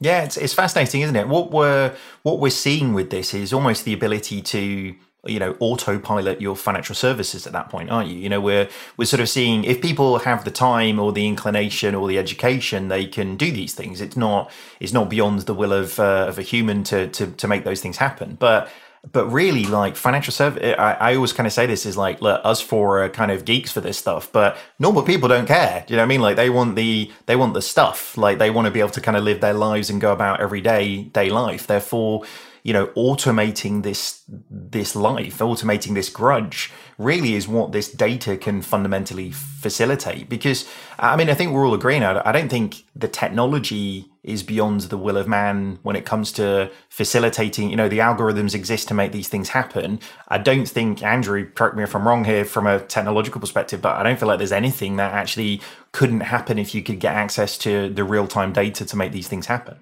Yeah, 0.00 0.22
it's, 0.22 0.36
it's 0.36 0.54
fascinating, 0.54 1.00
isn't 1.00 1.16
it? 1.16 1.26
What 1.28 1.50
we're 1.50 1.94
what 2.22 2.38
we're 2.38 2.50
seeing 2.50 2.92
with 2.92 3.10
this 3.10 3.34
is 3.34 3.52
almost 3.52 3.84
the 3.84 3.92
ability 3.92 4.42
to 4.42 4.94
you 5.26 5.38
know 5.40 5.56
autopilot 5.58 6.40
your 6.40 6.54
financial 6.54 6.94
services 6.94 7.44
at 7.44 7.52
that 7.52 7.68
point 7.68 7.90
aren't 7.90 8.08
you 8.08 8.16
you 8.16 8.28
know 8.28 8.40
we're 8.40 8.68
we're 8.96 9.04
sort 9.04 9.20
of 9.20 9.28
seeing 9.28 9.64
if 9.64 9.82
people 9.82 10.20
have 10.20 10.44
the 10.44 10.50
time 10.50 11.00
or 11.00 11.12
the 11.12 11.26
inclination 11.26 11.92
or 11.92 12.06
the 12.06 12.16
education 12.16 12.86
they 12.86 13.04
can 13.04 13.36
do 13.36 13.50
these 13.50 13.74
things 13.74 14.00
it's 14.00 14.16
not 14.16 14.48
it's 14.78 14.92
not 14.92 15.10
beyond 15.10 15.40
the 15.40 15.54
will 15.54 15.72
of 15.72 15.98
uh, 15.98 16.26
of 16.28 16.38
a 16.38 16.42
human 16.42 16.84
to 16.84 17.08
to 17.08 17.26
to 17.32 17.48
make 17.48 17.64
those 17.64 17.80
things 17.80 17.96
happen 17.96 18.36
but 18.38 18.70
but 19.12 19.26
really 19.26 19.64
like 19.64 19.96
financial 19.96 20.32
service 20.32 20.62
eh, 20.62 20.74
I, 20.74 21.12
I, 21.12 21.14
always 21.14 21.32
kind 21.32 21.46
of 21.46 21.52
say 21.52 21.66
this 21.66 21.86
is 21.86 21.96
like 21.96 22.20
look 22.20 22.40
us 22.44 22.60
four 22.60 23.02
are 23.02 23.08
kind 23.08 23.30
of 23.30 23.44
geeks 23.44 23.70
for 23.70 23.80
this 23.80 23.96
stuff 23.96 24.30
but 24.32 24.56
normal 24.78 25.02
people 25.02 25.28
don't 25.28 25.46
care. 25.46 25.84
Do 25.86 25.94
you 25.94 25.96
know 25.96 26.02
what 26.02 26.06
i 26.06 26.08
mean? 26.08 26.20
Like 26.20 26.36
they 26.36 26.50
want 26.50 26.76
the 26.76 27.10
they 27.26 27.36
want 27.36 27.54
the 27.54 27.62
stuff. 27.62 28.16
Like 28.16 28.38
they 28.38 28.50
want 28.50 28.66
to 28.66 28.70
be 28.70 28.80
able 28.80 28.90
to 28.90 29.00
kind 29.00 29.16
of 29.16 29.24
live 29.24 29.40
their 29.40 29.54
lives 29.54 29.90
and 29.90 30.00
go 30.00 30.12
about 30.12 30.40
every 30.40 30.60
day 30.60 31.04
day 31.04 31.30
life. 31.30 31.66
Therefore 31.66 32.24
you 32.68 32.74
know 32.74 32.88
automating 32.88 33.82
this 33.82 34.22
this 34.50 34.94
life 34.94 35.38
automating 35.38 35.94
this 35.94 36.10
grudge 36.10 36.70
really 36.98 37.32
is 37.34 37.48
what 37.48 37.72
this 37.72 37.90
data 37.90 38.36
can 38.36 38.60
fundamentally 38.60 39.30
facilitate. 39.30 40.28
Because 40.28 40.68
i 40.98 41.16
mean 41.16 41.30
i 41.30 41.34
think 41.34 41.50
we're 41.50 41.66
all 41.66 41.72
agreeing 41.72 42.02
i 42.02 42.30
don't 42.30 42.50
think 42.50 42.84
the 42.94 43.08
technology 43.08 44.04
is 44.22 44.42
beyond 44.42 44.82
the 44.92 44.98
will 44.98 45.16
of 45.16 45.26
man 45.26 45.78
when 45.82 45.96
it 45.96 46.04
comes 46.04 46.30
to 46.32 46.70
facilitating 46.90 47.70
you 47.70 47.76
know 47.76 47.88
the 47.88 48.00
algorithms 48.00 48.54
exist 48.54 48.86
to 48.88 48.92
make 48.92 49.12
these 49.12 49.28
things 49.28 49.48
happen. 49.48 49.98
I 50.28 50.36
don't 50.36 50.68
think 50.68 51.02
andrew 51.02 51.50
correct 51.50 51.74
me 51.74 51.84
if 51.84 51.96
i'm 51.96 52.06
wrong 52.06 52.24
here 52.24 52.44
from 52.44 52.66
a 52.66 52.80
technological 52.80 53.40
perspective 53.40 53.80
but 53.80 53.96
i 53.96 54.02
don't 54.02 54.18
feel 54.18 54.28
like 54.28 54.36
there's 54.36 54.52
anything 54.52 54.96
that 54.96 55.14
actually 55.14 55.62
couldn't 55.92 56.20
happen 56.20 56.58
if 56.58 56.74
you 56.74 56.82
could 56.82 57.00
get 57.00 57.14
access 57.14 57.56
to 57.64 57.88
the 57.88 58.04
real-time 58.04 58.52
data 58.52 58.84
to 58.84 58.94
make 58.94 59.12
these 59.12 59.26
things 59.26 59.46
happen. 59.46 59.76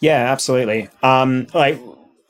Yeah 0.00 0.32
absolutely. 0.32 0.88
Um 1.04 1.46
like 1.54 1.78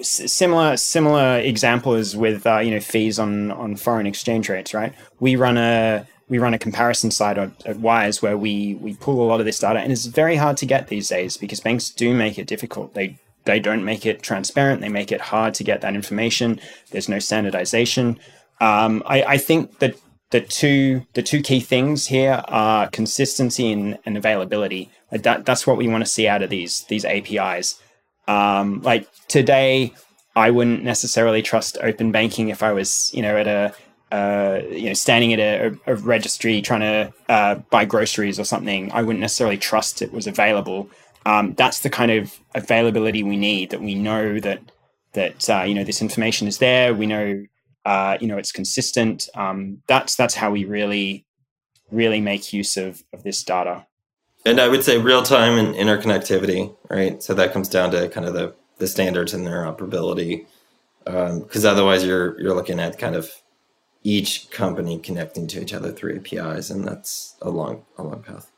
similar 0.03 0.77
similar 0.77 1.39
example 1.39 1.95
is 1.95 2.17
with 2.17 2.47
uh, 2.47 2.59
you 2.59 2.71
know 2.71 2.81
fees 2.81 3.19
on 3.19 3.51
on 3.53 3.77
foreign 3.77 4.07
exchange 4.07 4.49
rates, 4.49 4.75
right? 4.75 4.95
We 5.21 5.37
run 5.37 5.57
a 5.57 6.07
we 6.29 6.39
run 6.39 6.55
a 6.55 6.59
comparison 6.59 7.11
site 7.11 7.39
at, 7.39 7.67
at 7.67 7.79
Wise 7.79 8.23
where 8.23 8.37
we 8.37 8.75
we 8.75 8.95
pull 8.95 9.23
a 9.23 9.27
lot 9.27 9.41
of 9.41 9.47
this 9.47 9.59
data, 9.59 9.79
and 9.79 9.93
it's 9.93 10.07
very 10.07 10.37
hard 10.37 10.57
to 10.59 10.67
get 10.67 10.89
these 10.89 11.09
days 11.09 11.37
because 11.37 11.61
banks 11.61 11.91
do 11.91 12.15
make 12.15 12.39
it 12.39 12.47
difficult. 12.47 12.95
They 12.95 13.19
they 13.45 13.61
don't 13.61 13.85
make 13.85 14.05
it 14.05 14.23
transparent. 14.23 14.81
They 14.81 14.89
make 14.89 15.13
it 15.13 15.21
hard 15.21 15.55
to 15.55 15.65
get 15.65 15.81
that 15.81 15.95
information. 15.95 16.61
There's 16.91 17.09
no 17.09 17.19
standardization. 17.19 18.19
Um, 18.61 19.03
I, 19.07 19.23
I 19.23 19.39
think 19.39 19.79
that 19.79 19.97
the 20.31 20.41
two 20.41 21.07
the 21.15 21.23
two 21.23 21.41
key 21.41 21.61
things 21.61 22.07
here 22.07 22.43
are 22.49 22.89
consistency 22.91 23.73
and, 23.73 23.99
and 24.05 24.17
availability. 24.17 24.91
That 25.11 25.47
that's 25.47 25.67
what 25.67 25.77
we 25.77 25.89
want 25.89 26.05
to 26.05 26.11
see 26.11 26.27
out 26.27 26.43
of 26.43 26.51
these 26.51 26.85
these 26.85 27.05
APIs. 27.05 27.81
Um, 28.29 28.83
like 28.83 29.09
today, 29.29 29.93
I 30.35 30.51
wouldn't 30.51 30.83
necessarily 30.83 31.43
trust 31.43 31.79
open 31.83 32.13
banking 32.13 32.49
if 32.49 32.63
I 32.63 32.73
was, 32.73 33.11
you 33.15 33.23
know, 33.23 33.37
at 33.37 33.47
a 33.47 33.75
uh, 34.13 34.61
you 34.71 34.87
know, 34.87 34.93
standing 34.93 35.33
at 35.33 35.41
a, 35.41 35.77
a 35.87 35.97
registry 35.97 36.63
trying 36.63 36.81
to 36.81 37.13
uh, 37.29 37.57
buy 37.71 37.85
groceries 37.85 38.39
or 38.39 38.45
something, 38.45 38.93
I 38.93 39.03
wouldn't 39.03 39.21
necessarily 39.21 39.59
trust 39.59 40.01
it 40.01 40.13
was 40.13 40.29
available. 40.29 40.89
Um, 41.25 41.55
that's 41.55 41.81
the 41.81 41.91
kind 41.91 42.13
of 42.13 42.39
availability 42.55 43.25
we 43.25 43.37
need. 43.37 43.71
That 43.71 43.81
we 43.81 43.97
know 43.97 44.39
that 44.41 44.61
that 45.15 45.51
uh, 45.51 45.63
you 45.63 45.75
know 45.75 45.83
this 45.83 46.01
information 46.01 46.47
is 46.47 46.59
there. 46.59 46.95
We 46.95 47.07
know 47.07 47.45
uh, 47.85 48.17
you 48.21 48.29
know 48.29 48.39
it's 48.39 48.53
consistent. 48.53 49.29
Um, 49.35 49.83
that's 49.89 50.15
that's 50.15 50.35
how 50.35 50.53
we 50.53 50.65
really 50.65 51.27
really 51.91 52.21
make 52.21 52.53
use 52.53 52.77
of 52.77 53.03
of 53.13 53.25
this 53.25 53.43
data 53.43 53.87
and 54.47 54.61
I 54.61 54.69
would 54.69 54.85
say 54.85 54.97
real 54.97 55.23
time 55.23 55.59
and 55.59 55.75
interconnectivity, 55.75 56.75
right? 56.89 57.23
So 57.23 57.35
that 57.35 57.53
comes 57.53 57.69
down 57.69 57.91
to 57.91 58.09
kind 58.09 58.27
of 58.27 58.35
the 58.35 58.55
the 58.79 58.87
standards 58.87 59.35
and 59.35 59.47
interoperability, 59.47 60.47
because 61.05 61.65
um, 61.65 61.71
otherwise 61.71 62.05
you're 62.05 62.41
you're 62.41 62.55
looking 62.55 62.79
at 62.79 62.99
kind 62.99 63.17
of 63.17 63.31
each 64.05 64.49
company 64.51 64.99
connecting 64.99 65.49
to 65.49 65.61
each 65.61 65.75
other 65.75 65.91
through 65.91 66.17
APIs, 66.17 66.71
and 66.71 66.87
that's 66.87 67.35
a 67.43 67.51
long 67.51 67.85
a 67.99 68.03
long 68.03 68.23
path. 68.23 68.51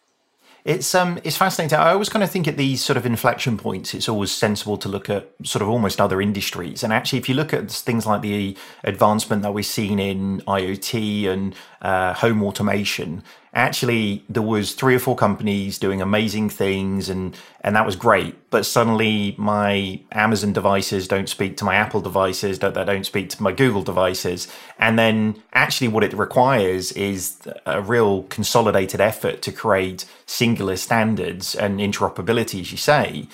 It's 0.64 0.94
um 0.94 1.18
it's 1.24 1.36
fascinating. 1.36 1.78
I 1.78 1.92
always 1.92 2.10
kind 2.10 2.22
of 2.22 2.30
think 2.30 2.46
at 2.46 2.58
these 2.58 2.84
sort 2.84 2.98
of 2.98 3.06
inflection 3.06 3.56
points, 3.56 3.94
it's 3.94 4.08
always 4.08 4.30
sensible 4.30 4.76
to 4.78 4.88
look 4.88 5.08
at 5.08 5.30
sort 5.42 5.62
of 5.62 5.68
almost 5.70 6.00
other 6.00 6.20
industries. 6.20 6.82
And 6.82 6.92
actually, 6.92 7.20
if 7.20 7.28
you 7.28 7.34
look 7.34 7.54
at 7.54 7.70
things 7.70 8.06
like 8.06 8.20
the 8.20 8.54
advancement 8.84 9.42
that 9.42 9.54
we've 9.54 9.64
seen 9.64 9.98
in 9.98 10.42
IoT 10.42 11.26
and 11.26 11.54
uh, 11.80 12.12
home 12.12 12.42
automation, 12.42 13.22
actually 13.58 14.24
there 14.28 14.42
was 14.42 14.72
three 14.72 14.94
or 14.94 14.98
four 15.00 15.16
companies 15.16 15.78
doing 15.78 16.00
amazing 16.00 16.48
things 16.48 17.08
and 17.08 17.36
and 17.60 17.74
that 17.74 17.84
was 17.84 17.96
great. 17.96 18.36
But 18.50 18.64
suddenly 18.64 19.34
my 19.36 20.00
amazon 20.12 20.52
devices 20.52 21.08
don't 21.08 21.28
speak 21.28 21.56
to 21.58 21.64
my 21.64 21.74
apple 21.74 22.00
devices 22.00 22.60
that 22.60 22.74
they 22.74 22.84
don't 22.84 23.04
speak 23.04 23.30
to 23.30 23.42
my 23.42 23.52
google 23.52 23.82
devices. 23.82 24.46
And 24.78 24.98
then 24.98 25.42
actually 25.52 25.88
what 25.88 26.04
it 26.04 26.12
requires 26.12 26.92
is 26.92 27.36
a 27.66 27.82
real 27.82 28.22
consolidated 28.24 29.00
effort 29.00 29.42
to 29.42 29.52
create 29.52 30.04
singular 30.24 30.76
standards 30.76 31.54
and 31.54 31.80
interoperability 31.80 32.60
as 32.60 32.70
you 32.70 32.78
say 32.78 33.26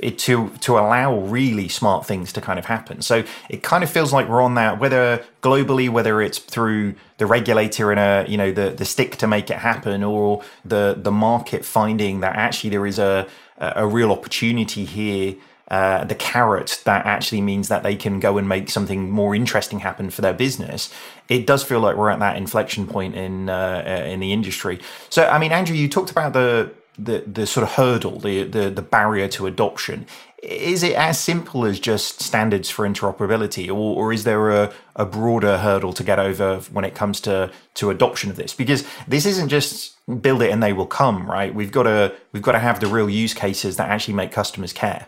it, 0.00 0.18
to 0.20 0.50
to 0.60 0.78
allow 0.78 1.18
really 1.18 1.68
smart 1.68 2.06
things 2.06 2.32
to 2.32 2.40
kind 2.40 2.58
of 2.58 2.66
happen. 2.66 3.02
So 3.02 3.24
it 3.48 3.62
kind 3.62 3.84
of 3.84 3.90
feels 3.90 4.12
like 4.12 4.28
we're 4.28 4.42
on 4.42 4.54
that, 4.54 4.80
whether 4.80 5.24
globally, 5.42 5.88
whether 5.88 6.20
it's 6.22 6.38
through 6.38 6.94
the 7.18 7.26
regulator 7.26 7.90
and 7.90 8.00
a 8.00 8.30
you 8.30 8.36
know 8.36 8.52
the 8.52 8.70
the 8.70 8.84
stick 8.84 9.16
to 9.16 9.26
make 9.26 9.50
it 9.50 9.58
happen, 9.58 10.02
or 10.02 10.42
the 10.64 10.96
the 11.00 11.12
market 11.12 11.64
finding 11.64 12.20
that 12.20 12.36
actually 12.36 12.70
there 12.70 12.86
is 12.86 12.98
a 12.98 13.26
a 13.58 13.86
real 13.86 14.10
opportunity 14.12 14.84
here. 14.84 15.36
Uh, 15.68 16.04
the 16.04 16.14
carrot 16.14 16.82
that 16.84 17.06
actually 17.06 17.40
means 17.40 17.68
that 17.68 17.82
they 17.82 17.96
can 17.96 18.20
go 18.20 18.36
and 18.36 18.46
make 18.46 18.68
something 18.68 19.10
more 19.10 19.34
interesting 19.34 19.80
happen 19.80 20.10
for 20.10 20.20
their 20.20 20.34
business. 20.34 20.92
It 21.30 21.46
does 21.46 21.64
feel 21.64 21.80
like 21.80 21.96
we're 21.96 22.10
at 22.10 22.18
that 22.18 22.36
inflection 22.36 22.86
point 22.86 23.14
in 23.16 23.48
uh, 23.48 24.04
in 24.06 24.20
the 24.20 24.32
industry. 24.32 24.78
So, 25.08 25.26
I 25.26 25.38
mean, 25.38 25.52
Andrew, 25.52 25.74
you 25.74 25.88
talked 25.88 26.10
about 26.10 26.34
the 26.34 26.70
the 26.98 27.24
the 27.26 27.46
sort 27.46 27.64
of 27.64 27.72
hurdle, 27.72 28.18
the 28.18 28.44
the 28.44 28.70
the 28.70 28.82
barrier 28.82 29.28
to 29.28 29.46
adoption. 29.46 30.06
Is 30.42 30.82
it 30.82 30.94
as 30.94 31.18
simple 31.18 31.64
as 31.64 31.80
just 31.80 32.20
standards 32.20 32.68
for 32.68 32.86
interoperability, 32.86 33.68
or, 33.68 33.96
or 33.96 34.12
is 34.12 34.24
there 34.24 34.50
a, 34.50 34.72
a 34.94 35.06
broader 35.06 35.56
hurdle 35.58 35.94
to 35.94 36.04
get 36.04 36.18
over 36.18 36.58
when 36.70 36.84
it 36.84 36.94
comes 36.94 37.20
to 37.22 37.50
to 37.74 37.90
adoption 37.90 38.30
of 38.30 38.36
this? 38.36 38.54
Because 38.54 38.84
this 39.08 39.26
isn't 39.26 39.48
just 39.48 39.96
build 40.20 40.42
it 40.42 40.50
and 40.50 40.62
they 40.62 40.72
will 40.72 40.86
come, 40.86 41.30
right? 41.30 41.54
We've 41.54 41.72
got 41.72 41.84
to 41.84 42.14
we've 42.32 42.42
got 42.42 42.52
to 42.52 42.58
have 42.58 42.80
the 42.80 42.86
real 42.86 43.08
use 43.08 43.34
cases 43.34 43.76
that 43.76 43.88
actually 43.88 44.14
make 44.14 44.32
customers 44.32 44.72
care. 44.72 45.06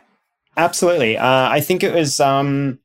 Absolutely, 0.56 1.18
uh, 1.18 1.48
I 1.50 1.60
think 1.60 1.82
it 1.82 1.92
was 1.92 2.18
um, 2.18 2.78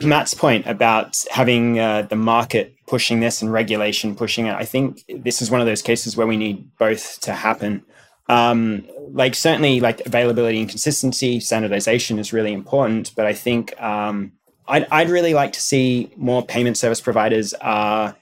Matt's 0.00 0.34
point 0.34 0.66
about 0.66 1.24
having 1.30 1.78
uh, 1.78 2.02
the 2.02 2.16
market 2.16 2.74
pushing 2.86 3.20
this 3.20 3.40
and 3.40 3.52
regulation 3.52 4.14
pushing 4.14 4.46
it. 4.46 4.54
I 4.54 4.64
think 4.64 5.04
this 5.08 5.40
is 5.40 5.50
one 5.50 5.60
of 5.60 5.66
those 5.66 5.82
cases 5.82 6.16
where 6.16 6.26
we 6.26 6.36
need 6.36 6.76
both 6.76 7.20
to 7.20 7.32
happen. 7.32 7.84
Um, 8.28 8.88
like 9.12 9.34
certainly 9.34 9.80
like 9.80 10.00
availability 10.06 10.60
and 10.60 10.68
consistency, 10.68 11.40
standardization 11.40 12.18
is 12.18 12.32
really 12.32 12.52
important. 12.52 13.12
But 13.14 13.26
I 13.26 13.32
think 13.32 13.80
um, 13.80 14.32
I'd, 14.66 14.86
I'd 14.90 15.10
really 15.10 15.34
like 15.34 15.52
to 15.52 15.60
see 15.60 16.10
more 16.16 16.44
payment 16.44 16.76
service 16.76 17.00
providers 17.00 17.54
uh, 17.60 18.12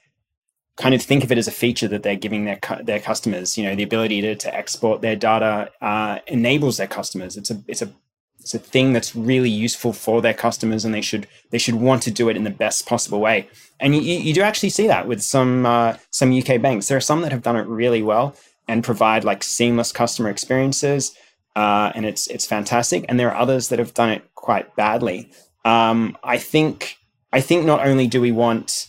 kind 0.75 0.95
of 0.95 1.01
think 1.01 1.23
of 1.23 1.31
it 1.31 1.37
as 1.37 1.47
a 1.47 1.51
feature 1.51 1.87
that 1.87 2.03
they're 2.03 2.15
giving 2.15 2.45
their 2.45 2.59
their 2.83 2.99
customers. 2.99 3.57
You 3.57 3.65
know, 3.65 3.75
the 3.75 3.83
ability 3.83 4.21
to, 4.21 4.35
to 4.35 4.55
export 4.55 5.01
their 5.01 5.15
data 5.15 5.71
uh, 5.81 6.19
enables 6.27 6.77
their 6.77 6.87
customers. 6.87 7.37
It's 7.37 7.51
a 7.51 7.63
it's 7.67 7.81
a 7.81 7.91
it's 8.39 8.53
a 8.53 8.59
thing 8.59 8.91
that's 8.91 9.15
really 9.15 9.49
useful 9.49 9.93
for 9.93 10.21
their 10.21 10.33
customers, 10.33 10.83
and 10.83 10.93
they 10.93 11.01
should 11.01 11.27
they 11.51 11.57
should 11.57 11.75
want 11.75 12.03
to 12.03 12.11
do 12.11 12.27
it 12.27 12.35
in 12.35 12.43
the 12.43 12.49
best 12.49 12.85
possible 12.85 13.21
way. 13.21 13.47
And 13.79 13.95
you, 13.95 14.01
you 14.01 14.33
do 14.33 14.41
actually 14.41 14.69
see 14.69 14.87
that 14.87 15.07
with 15.07 15.21
some 15.23 15.65
uh, 15.65 15.95
some 16.09 16.37
UK 16.37 16.61
banks. 16.61 16.87
There 16.87 16.97
are 16.97 17.01
some 17.01 17.21
that 17.21 17.31
have 17.31 17.41
done 17.41 17.55
it 17.55 17.67
really 17.67 18.03
well 18.03 18.35
and 18.67 18.83
provide 18.83 19.23
like 19.23 19.43
seamless 19.43 19.91
customer 19.91 20.29
experiences. 20.29 21.15
Uh, 21.55 21.91
and 21.95 22.05
it's 22.05 22.27
it's 22.27 22.45
fantastic. 22.45 23.05
And 23.07 23.19
there 23.19 23.31
are 23.31 23.37
others 23.37 23.69
that 23.69 23.79
have 23.79 23.93
done 23.93 24.09
it 24.09 24.23
quite 24.35 24.75
badly. 24.75 25.29
Um, 25.65 26.17
I 26.23 26.37
think 26.37 26.97
I 27.31 27.41
think 27.41 27.65
not 27.65 27.85
only 27.85 28.07
do 28.07 28.19
we 28.21 28.31
want 28.31 28.87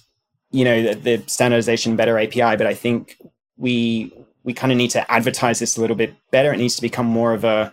you 0.51 0.65
know 0.65 0.83
the, 0.83 0.95
the 0.95 1.25
standardization 1.27 1.97
better 1.97 2.19
API, 2.19 2.57
but 2.57 2.67
I 2.67 2.75
think 2.75 3.19
we 3.57 4.13
we 4.45 4.53
kind 4.53 4.73
of 4.73 4.79
need 4.79 4.91
to 4.91 5.11
advertise 5.11 5.59
this 5.59 5.77
a 5.77 5.81
little 5.81 5.97
bit 5.97 6.15
better. 6.31 6.53
It 6.53 6.59
needs 6.59 6.77
to 6.77 6.83
become 6.83 7.07
more 7.07 7.35
of 7.35 7.45
a 7.45 7.73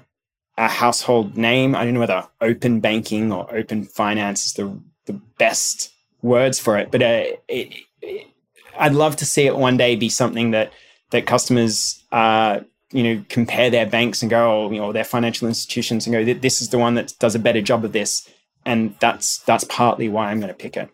a 0.58 0.68
household 0.68 1.38
name. 1.38 1.76
I 1.76 1.84
don't 1.84 1.94
know 1.94 2.00
whether 2.00 2.28
open 2.42 2.80
banking 2.80 3.32
or 3.32 3.54
open 3.54 3.84
finance 3.86 4.46
is 4.46 4.54
the 4.54 4.78
the 5.06 5.14
best 5.14 5.92
words 6.22 6.60
for 6.60 6.78
it, 6.78 6.92
but 6.92 7.02
uh, 7.02 7.24
it, 7.48 7.76
it, 8.02 8.28
I'd 8.78 8.94
love 8.94 9.16
to 9.18 9.26
see 9.26 9.48
it 9.48 9.56
one 9.56 9.78
day 9.78 9.96
be 9.96 10.10
something 10.10 10.52
that 10.52 10.72
that 11.12 11.26
customers 11.26 12.04
uh, 12.12 12.62
you 12.92 13.04
know 13.04 13.24
compare 13.30 13.70
their 13.70 13.86
banks 13.86 14.22
and 14.22 14.30
go, 14.30 14.66
oh, 14.66 14.72
you 14.72 14.80
know, 14.80 14.92
their 14.92 15.04
financial 15.04 15.48
institutions 15.48 16.06
and 16.06 16.14
go, 16.14 16.34
this 16.34 16.62
is 16.62 16.70
the 16.70 16.78
one 16.78 16.96
that 16.96 17.14
does 17.20 17.36
a 17.36 17.40
better 17.40 17.62
job 17.62 17.86
of 17.86 17.94
this, 17.94 18.30
and 18.66 18.96
that's 19.00 19.40
that's 19.40 19.64
partly 19.66 20.10
why 20.10 20.32
I'm 20.32 20.40
going 20.40 20.50
to 20.50 20.54
pick 20.54 20.76
it. 20.76 20.90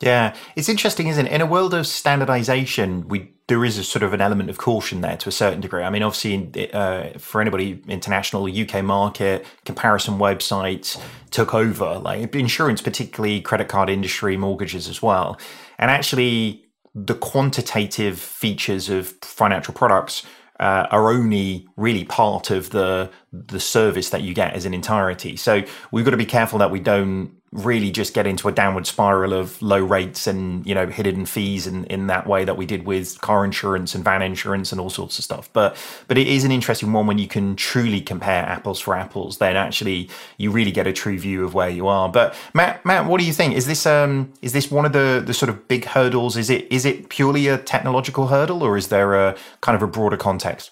Yeah, 0.00 0.36
it's 0.54 0.68
interesting, 0.68 1.08
isn't 1.08 1.26
it? 1.26 1.32
In 1.32 1.40
a 1.40 1.46
world 1.46 1.74
of 1.74 1.86
standardization, 1.86 3.08
we 3.08 3.32
there 3.48 3.64
is 3.64 3.78
a 3.78 3.84
sort 3.84 4.02
of 4.02 4.12
an 4.12 4.20
element 4.20 4.50
of 4.50 4.58
caution 4.58 5.00
there 5.00 5.16
to 5.16 5.28
a 5.28 5.32
certain 5.32 5.60
degree. 5.60 5.82
I 5.82 5.90
mean, 5.90 6.02
obviously, 6.02 6.70
uh, 6.72 7.18
for 7.18 7.40
anybody 7.40 7.82
international, 7.88 8.46
UK 8.46 8.84
market 8.84 9.44
comparison 9.64 10.18
websites 10.18 11.00
took 11.30 11.54
over, 11.54 11.98
like 11.98 12.34
insurance, 12.36 12.82
particularly 12.82 13.40
credit 13.40 13.68
card 13.68 13.88
industry, 13.88 14.36
mortgages 14.36 14.86
as 14.86 15.02
well, 15.02 15.38
and 15.78 15.90
actually 15.90 16.67
the 17.06 17.14
quantitative 17.14 18.18
features 18.18 18.88
of 18.88 19.08
financial 19.22 19.74
products 19.74 20.24
uh, 20.60 20.86
are 20.90 21.10
only 21.10 21.68
really 21.76 22.04
part 22.04 22.50
of 22.50 22.70
the 22.70 23.10
the 23.32 23.60
service 23.60 24.10
that 24.10 24.22
you 24.22 24.34
get 24.34 24.54
as 24.54 24.64
an 24.64 24.74
entirety. 24.74 25.36
So 25.36 25.62
we've 25.92 26.04
got 26.04 26.10
to 26.10 26.16
be 26.16 26.26
careful 26.26 26.58
that 26.58 26.70
we 26.70 26.80
don't 26.80 27.32
really 27.50 27.90
just 27.90 28.12
get 28.12 28.26
into 28.26 28.46
a 28.46 28.52
downward 28.52 28.86
spiral 28.86 29.32
of 29.32 29.60
low 29.62 29.82
rates 29.82 30.26
and 30.26 30.66
you 30.66 30.74
know 30.74 30.86
hidden 30.86 31.24
fees 31.24 31.66
in, 31.66 31.84
in 31.86 32.06
that 32.06 32.26
way 32.26 32.44
that 32.44 32.56
we 32.58 32.66
did 32.66 32.84
with 32.84 33.18
car 33.22 33.44
insurance 33.44 33.94
and 33.94 34.04
van 34.04 34.20
insurance 34.20 34.70
and 34.70 34.80
all 34.80 34.90
sorts 34.90 35.18
of 35.18 35.24
stuff. 35.24 35.48
But 35.52 35.76
but 36.08 36.18
it 36.18 36.26
is 36.26 36.44
an 36.44 36.52
interesting 36.52 36.92
one 36.92 37.06
when 37.06 37.18
you 37.18 37.26
can 37.26 37.56
truly 37.56 38.00
compare 38.00 38.44
apples 38.44 38.80
for 38.80 38.94
apples 38.94 39.38
then 39.38 39.56
actually 39.56 40.10
you 40.36 40.50
really 40.50 40.70
get 40.70 40.86
a 40.86 40.92
true 40.92 41.18
view 41.18 41.42
of 41.44 41.54
where 41.54 41.70
you 41.70 41.86
are. 41.86 42.08
But 42.08 42.34
matt 42.52 42.84
matt 42.84 43.06
what 43.06 43.18
do 43.18 43.26
you 43.26 43.32
think? 43.32 43.54
Is 43.54 43.66
this 43.66 43.86
um 43.86 44.32
is 44.42 44.52
this 44.52 44.70
one 44.70 44.84
of 44.84 44.92
the 44.92 45.22
the 45.24 45.34
sort 45.34 45.48
of 45.48 45.68
big 45.68 45.86
hurdles? 45.86 46.36
Is 46.36 46.50
it 46.50 46.70
is 46.70 46.84
it 46.84 47.08
purely 47.08 47.48
a 47.48 47.56
technological 47.56 48.26
hurdle 48.26 48.62
or 48.62 48.76
is 48.76 48.88
there 48.88 49.14
a 49.14 49.36
kind 49.62 49.74
of 49.74 49.82
a 49.82 49.86
broader 49.86 50.18
context? 50.18 50.70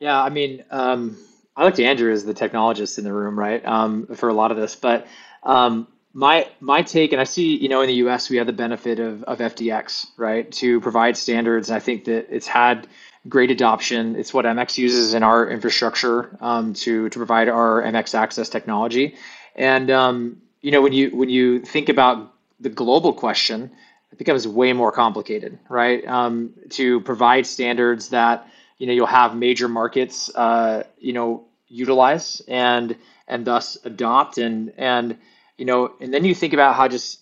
Yeah 0.00 0.22
i 0.22 0.28
mean 0.28 0.64
um 0.70 1.16
i 1.56 1.64
look 1.64 1.74
to 1.74 1.84
andrew 1.84 2.12
as 2.12 2.24
the 2.24 2.34
technologist 2.34 2.98
in 2.98 3.04
the 3.04 3.12
room 3.12 3.38
right 3.38 3.64
um 3.64 4.06
for 4.14 4.28
a 4.28 4.34
lot 4.34 4.50
of 4.50 4.58
this. 4.58 4.76
But 4.76 5.06
um 5.44 5.88
my 6.12 6.48
my 6.60 6.82
take, 6.82 7.12
and 7.12 7.20
I 7.20 7.24
see, 7.24 7.56
you 7.56 7.68
know, 7.68 7.82
in 7.82 7.86
the 7.86 7.94
U.S. 7.94 8.30
we 8.30 8.36
have 8.36 8.46
the 8.46 8.52
benefit 8.52 8.98
of 8.98 9.22
of 9.24 9.38
FDX, 9.38 10.06
right, 10.16 10.50
to 10.52 10.80
provide 10.80 11.16
standards. 11.16 11.70
I 11.70 11.78
think 11.78 12.04
that 12.04 12.34
it's 12.34 12.46
had 12.46 12.86
great 13.28 13.50
adoption. 13.50 14.16
It's 14.16 14.32
what 14.34 14.44
MX 14.44 14.78
uses 14.78 15.14
in 15.14 15.22
our 15.22 15.48
infrastructure 15.48 16.36
um, 16.40 16.74
to 16.74 17.08
to 17.08 17.18
provide 17.18 17.48
our 17.48 17.82
MX 17.82 18.14
access 18.14 18.48
technology. 18.48 19.16
And 19.54 19.90
um, 19.90 20.42
you 20.62 20.72
know, 20.72 20.82
when 20.82 20.92
you 20.92 21.10
when 21.16 21.28
you 21.28 21.60
think 21.60 21.88
about 21.88 22.34
the 22.58 22.70
global 22.70 23.12
question, 23.12 23.70
it 24.10 24.18
becomes 24.18 24.46
way 24.48 24.72
more 24.72 24.92
complicated, 24.92 25.58
right? 25.68 26.06
Um, 26.06 26.54
to 26.70 27.00
provide 27.02 27.46
standards 27.46 28.08
that 28.08 28.48
you 28.78 28.86
know 28.86 28.92
you'll 28.92 29.06
have 29.06 29.36
major 29.36 29.68
markets, 29.68 30.34
uh, 30.34 30.82
you 30.98 31.12
know, 31.12 31.44
utilize 31.68 32.42
and 32.48 32.96
and 33.28 33.44
thus 33.44 33.78
adopt 33.84 34.38
and 34.38 34.72
and 34.76 35.16
you 35.60 35.66
know, 35.66 35.92
and 36.00 36.12
then 36.12 36.24
you 36.24 36.34
think 36.34 36.54
about 36.54 36.74
how 36.74 36.88
just 36.88 37.20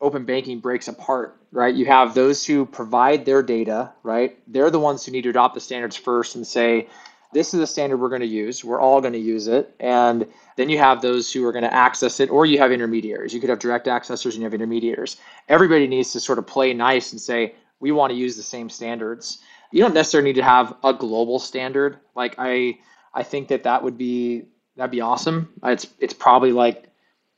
open 0.00 0.24
banking 0.24 0.60
breaks 0.60 0.86
apart, 0.86 1.40
right? 1.50 1.74
You 1.74 1.86
have 1.86 2.14
those 2.14 2.46
who 2.46 2.64
provide 2.64 3.24
their 3.24 3.42
data, 3.42 3.92
right? 4.04 4.38
They're 4.46 4.70
the 4.70 4.78
ones 4.78 5.04
who 5.04 5.10
need 5.10 5.22
to 5.22 5.30
adopt 5.30 5.54
the 5.54 5.60
standards 5.60 5.96
first 5.96 6.36
and 6.36 6.46
say, 6.46 6.86
this 7.32 7.52
is 7.52 7.58
the 7.58 7.66
standard 7.66 7.96
we're 7.96 8.08
going 8.08 8.20
to 8.20 8.28
use. 8.28 8.64
We're 8.64 8.80
all 8.80 9.00
going 9.00 9.14
to 9.14 9.18
use 9.18 9.48
it. 9.48 9.74
And 9.80 10.24
then 10.56 10.68
you 10.68 10.78
have 10.78 11.02
those 11.02 11.32
who 11.32 11.44
are 11.44 11.50
going 11.50 11.64
to 11.64 11.74
access 11.74 12.20
it, 12.20 12.30
or 12.30 12.46
you 12.46 12.58
have 12.58 12.70
intermediaries. 12.70 13.34
You 13.34 13.40
could 13.40 13.50
have 13.50 13.58
direct 13.58 13.88
accessors 13.88 14.34
and 14.34 14.36
you 14.36 14.44
have 14.44 14.54
intermediaries. 14.54 15.16
Everybody 15.48 15.88
needs 15.88 16.12
to 16.12 16.20
sort 16.20 16.38
of 16.38 16.46
play 16.46 16.72
nice 16.72 17.10
and 17.10 17.20
say, 17.20 17.54
we 17.80 17.90
want 17.90 18.12
to 18.12 18.16
use 18.16 18.36
the 18.36 18.42
same 18.44 18.70
standards. 18.70 19.40
You 19.72 19.82
don't 19.82 19.94
necessarily 19.94 20.30
need 20.30 20.36
to 20.36 20.44
have 20.44 20.76
a 20.84 20.92
global 20.92 21.40
standard. 21.40 21.98
Like 22.14 22.36
I, 22.38 22.78
I 23.12 23.24
think 23.24 23.48
that 23.48 23.64
that 23.64 23.82
would 23.82 23.98
be 23.98 24.44
that'd 24.76 24.92
be 24.92 25.00
awesome. 25.00 25.52
It's 25.64 25.88
it's 25.98 26.14
probably 26.14 26.52
like 26.52 26.89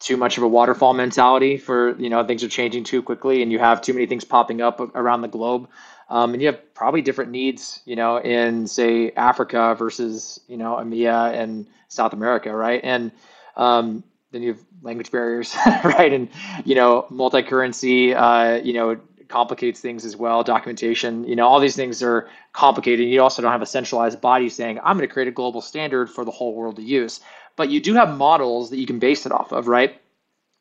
too 0.02 0.16
much 0.16 0.36
of 0.36 0.42
a 0.42 0.48
waterfall 0.48 0.92
mentality 0.92 1.56
for 1.56 1.96
you 1.98 2.10
know 2.10 2.24
things 2.24 2.42
are 2.42 2.48
changing 2.48 2.82
too 2.82 3.02
quickly 3.02 3.40
and 3.40 3.52
you 3.52 3.58
have 3.58 3.80
too 3.80 3.94
many 3.94 4.06
things 4.06 4.24
popping 4.24 4.60
up 4.60 4.80
around 4.80 5.22
the 5.22 5.28
globe. 5.28 5.68
Um, 6.10 6.34
and 6.34 6.42
you 6.42 6.48
have 6.48 6.74
probably 6.74 7.00
different 7.02 7.30
needs 7.30 7.80
you 7.86 7.96
know 7.96 8.18
in 8.18 8.66
say 8.66 9.12
africa 9.12 9.74
versus 9.78 10.40
you 10.48 10.56
know 10.56 10.76
emea 10.76 11.32
and 11.32 11.66
south 11.88 12.12
america 12.12 12.54
right? 12.54 12.80
And 12.82 13.12
um, 13.56 14.02
then 14.32 14.42
you 14.42 14.54
have 14.54 14.64
language 14.82 15.10
barriers 15.12 15.54
right? 15.84 16.12
And 16.12 16.28
you 16.64 16.74
know 16.74 17.06
multi-currency 17.08 18.12
uh, 18.14 18.56
you 18.56 18.72
know 18.72 18.98
complicates 19.28 19.80
things 19.80 20.04
as 20.04 20.14
well 20.14 20.42
documentation 20.42 21.24
you 21.24 21.36
know 21.36 21.46
all 21.46 21.60
these 21.60 21.76
things 21.76 22.02
are 22.02 22.28
complicated. 22.52 23.08
You 23.08 23.22
also 23.22 23.40
don't 23.40 23.52
have 23.52 23.62
a 23.62 23.66
centralized 23.66 24.20
body 24.20 24.48
saying 24.48 24.80
i'm 24.80 24.96
going 24.96 25.08
to 25.08 25.12
create 25.12 25.28
a 25.28 25.32
global 25.32 25.62
standard 25.62 26.10
for 26.10 26.24
the 26.24 26.30
whole 26.32 26.54
world 26.54 26.76
to 26.76 26.82
use 26.82 27.20
but 27.56 27.70
you 27.70 27.80
do 27.80 27.94
have 27.94 28.16
models 28.16 28.70
that 28.70 28.78
you 28.78 28.86
can 28.86 28.98
base 28.98 29.26
it 29.26 29.32
off 29.32 29.52
of, 29.52 29.68
right? 29.68 30.00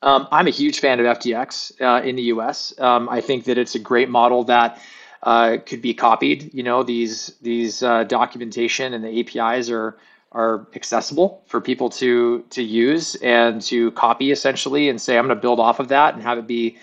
Um, 0.02 0.28
I'm 0.32 0.48
a 0.48 0.52
huge 0.52 0.80
fan 0.80 1.00
of 1.00 1.06
FDX 1.06 1.80
uh, 1.82 2.04
in 2.04 2.16
the 2.16 2.24
US. 2.24 2.74
Um, 2.80 3.08
I 3.10 3.22
think 3.22 3.46
that 3.46 3.58
it's 3.58 3.76
a 3.76 3.80
great 3.80 4.10
model 4.10 4.44
that 4.46 4.80
uh, 5.24 5.58
could 5.66 5.82
be 5.82 5.94
copied. 5.94 6.54
You 6.54 6.64
know, 6.64 6.84
these 6.84 7.36
these 7.42 7.84
uh, 7.84 8.04
documentation 8.06 8.94
and 8.94 9.04
the 9.04 9.20
APIs 9.20 9.70
are 9.70 9.98
are 10.32 10.68
accessible 10.76 11.44
for 11.46 11.62
people 11.62 11.90
to 11.90 12.44
to 12.50 12.64
use 12.64 13.16
and 13.16 13.62
to 13.64 13.92
copy 13.92 14.32
essentially, 14.32 14.90
and 14.90 15.00
say 15.00 15.18
I'm 15.18 15.28
going 15.28 15.38
to 15.38 15.42
build 15.42 15.60
off 15.60 15.80
of 15.80 15.90
that 15.90 16.16
and 16.16 16.24
have 16.24 16.40
it 16.40 16.48
be, 16.48 16.78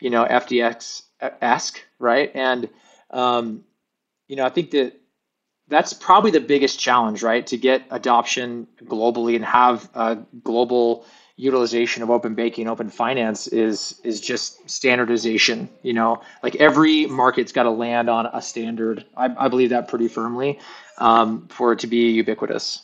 you 0.00 0.10
know, 0.10 0.24
FDX 0.24 1.02
esque, 1.40 1.80
right? 2.00 2.32
And 2.34 2.68
um, 3.10 3.62
you 4.26 4.34
know, 4.34 4.44
I 4.44 4.48
think 4.48 4.72
that 4.72 5.00
that's 5.74 5.92
probably 5.92 6.30
the 6.30 6.40
biggest 6.40 6.78
challenge, 6.78 7.22
right? 7.22 7.46
To 7.48 7.56
get 7.56 7.82
adoption 7.90 8.68
globally 8.84 9.34
and 9.34 9.44
have 9.44 9.90
a 9.94 10.18
global 10.42 11.04
utilization 11.36 12.02
of 12.02 12.10
open 12.10 12.34
banking, 12.34 12.68
open 12.68 12.88
finance 12.88 13.48
is 13.48 14.00
is 14.04 14.20
just 14.20 14.70
standardization. 14.70 15.68
You 15.82 15.94
know, 15.94 16.22
like 16.42 16.54
every 16.56 17.06
market's 17.06 17.50
got 17.50 17.64
to 17.64 17.70
land 17.70 18.08
on 18.08 18.26
a 18.26 18.40
standard. 18.40 19.04
I, 19.16 19.34
I 19.36 19.48
believe 19.48 19.70
that 19.70 19.88
pretty 19.88 20.08
firmly 20.08 20.60
um, 20.98 21.48
for 21.48 21.72
it 21.72 21.80
to 21.80 21.88
be 21.88 22.10
ubiquitous. 22.12 22.82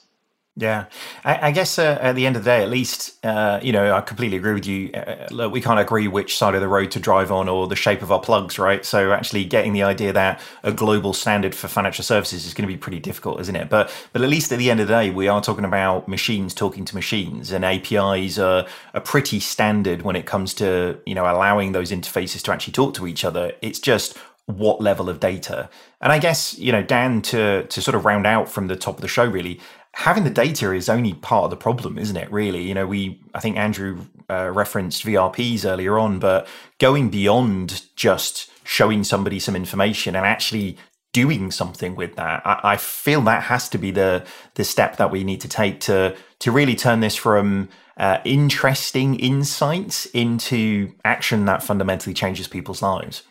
Yeah, 0.61 0.87
I, 1.25 1.49
I 1.49 1.51
guess 1.53 1.79
uh, 1.79 1.97
at 2.03 2.17
the 2.17 2.27
end 2.27 2.37
of 2.37 2.45
the 2.45 2.51
day, 2.51 2.63
at 2.63 2.69
least, 2.69 3.25
uh, 3.25 3.61
you 3.63 3.73
know, 3.73 3.95
I 3.95 4.03
completely 4.03 4.37
agree 4.37 4.53
with 4.53 4.67
you. 4.67 4.91
Uh, 4.93 5.27
look, 5.31 5.53
we 5.53 5.63
can't 5.63 5.81
agree 5.81 6.07
which 6.07 6.37
side 6.37 6.55
of 6.55 6.61
the 6.61 6.69
road 6.69 6.91
to 6.91 7.01
drive 7.01 7.33
on 7.33 7.49
or 7.49 7.67
the 7.67 7.75
shape 7.75 8.03
of 8.03 8.13
our 8.13 8.21
plugs, 8.21 8.59
right? 8.59 8.85
So 8.85 9.11
actually, 9.11 9.47
getting 9.47 9.73
the 9.73 9.85
idea 9.85 10.13
that 10.13 10.39
a 10.63 10.71
global 10.71 11.15
standard 11.15 11.55
for 11.55 11.67
financial 11.67 12.05
services 12.05 12.45
is 12.45 12.53
going 12.53 12.69
to 12.69 12.73
be 12.73 12.77
pretty 12.77 13.01
difficult, 13.01 13.41
isn't 13.41 13.57
it? 13.57 13.71
But 13.71 13.91
but 14.13 14.21
at 14.21 14.29
least 14.29 14.53
at 14.53 14.59
the 14.59 14.71
end 14.71 14.81
of 14.81 14.89
the 14.89 14.93
day, 14.93 15.09
we 15.09 15.29
are 15.29 15.41
talking 15.41 15.65
about 15.65 16.07
machines 16.09 16.53
talking 16.53 16.85
to 16.85 16.95
machines, 16.95 17.53
and 17.53 17.65
APIs 17.65 18.39
are, 18.39 18.67
are 18.93 19.01
pretty 19.01 19.41
standard 19.41 20.03
when 20.03 20.15
it 20.15 20.27
comes 20.27 20.53
to 20.55 21.01
you 21.07 21.15
know 21.15 21.25
allowing 21.25 21.73
those 21.73 21.91
interfaces 21.91 22.43
to 22.43 22.53
actually 22.53 22.75
talk 22.75 22.93
to 22.95 23.07
each 23.07 23.25
other. 23.25 23.53
It's 23.63 23.79
just 23.79 24.19
what 24.47 24.81
level 24.81 25.09
of 25.09 25.21
data. 25.21 25.69
And 26.01 26.13
I 26.13 26.19
guess, 26.19 26.59
you 26.59 26.73
know, 26.73 26.83
Dan, 26.83 27.23
to 27.23 27.65
to 27.65 27.83
sort 27.83 27.95
of 27.95 28.05
round 28.05 28.27
out 28.27 28.49
from 28.49 28.67
the 28.67 28.77
top 28.77 28.97
of 28.97 29.01
the 29.03 29.09
show, 29.09 29.25
really, 29.25 29.61
having 29.95 30.25
the 30.25 30.31
data 30.31 30.73
is 30.73 30.89
only 30.89 31.15
part 31.15 31.45
of 31.45 31.51
the 31.51 31.57
problem, 31.57 31.99
isn't 31.99 32.17
it? 32.17 32.31
Really, 32.31 32.63
you 32.63 32.75
know, 32.75 32.87
we 32.87 33.21
I 33.35 33.41
think 33.41 33.57
Andrew 33.57 34.07
uh, 34.29 34.51
referenced 34.51 35.05
VRPs 35.05 35.65
earlier 35.65 35.99
on, 35.99 36.19
but 36.19 36.47
going 36.79 37.11
beyond 37.11 37.83
just 37.97 38.51
showing 38.65 39.05
somebody 39.05 39.39
some 39.39 39.57
information 39.57 40.15
and 40.15 40.25
actually 40.25 40.77
doing 41.13 41.51
something 41.51 41.97
with 41.97 42.15
that, 42.15 42.41
I, 42.47 42.61
I 42.63 42.77
feel 42.77 43.21
that 43.23 43.45
has 43.45 43.69
to 43.71 43.79
be 43.79 43.91
the 43.91 44.25
the 44.55 44.65
step 44.65 44.97
that 44.97 45.11
we 45.11 45.25
need 45.25 45.41
to 45.41 45.49
take 45.49 45.81
to 45.81 46.17
to 46.41 46.53
really 46.53 46.77
turn 46.77 47.01
this 47.01 47.17
from 47.17 47.69
uh, 47.97 48.19
interesting 48.25 49.19
insights 49.19 50.07
into 50.07 50.93
action 51.05 51.45
that 51.45 51.63
fundamentally 51.63 52.15
changes 52.15 52.49
people's 52.49 52.81
lives. 52.81 53.23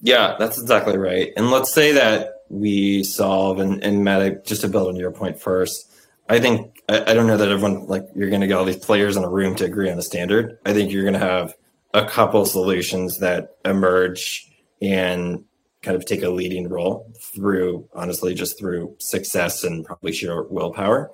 Yeah, 0.00 0.36
that's 0.38 0.60
exactly 0.60 0.98
right. 0.98 1.32
And 1.36 1.50
let's 1.50 1.72
say 1.72 1.92
that 1.92 2.34
we 2.50 3.02
solve, 3.04 3.58
and, 3.58 3.82
and 3.82 4.04
Matt, 4.04 4.44
just 4.44 4.60
to 4.60 4.68
build 4.68 4.88
on 4.88 4.96
your 4.96 5.10
point 5.10 5.40
first, 5.40 5.90
I 6.28 6.38
think 6.40 6.82
I, 6.88 7.10
I 7.10 7.14
don't 7.14 7.26
know 7.26 7.36
that 7.36 7.48
everyone 7.48 7.86
like 7.86 8.06
you're 8.14 8.30
going 8.30 8.40
to 8.40 8.46
get 8.46 8.56
all 8.56 8.64
these 8.64 8.76
players 8.76 9.16
in 9.16 9.24
a 9.24 9.28
room 9.28 9.54
to 9.56 9.64
agree 9.64 9.90
on 9.90 9.98
a 9.98 10.02
standard. 10.02 10.58
I 10.64 10.72
think 10.72 10.92
you're 10.92 11.04
going 11.04 11.14
to 11.14 11.20
have 11.20 11.54
a 11.94 12.04
couple 12.04 12.44
solutions 12.44 13.18
that 13.20 13.56
emerge 13.64 14.46
and 14.82 15.44
kind 15.82 15.96
of 15.96 16.04
take 16.04 16.22
a 16.22 16.28
leading 16.28 16.68
role 16.68 17.12
through 17.34 17.88
honestly 17.94 18.34
just 18.34 18.58
through 18.58 18.94
success 18.98 19.64
and 19.64 19.84
probably 19.84 20.12
sheer 20.12 20.42
willpower 20.44 21.10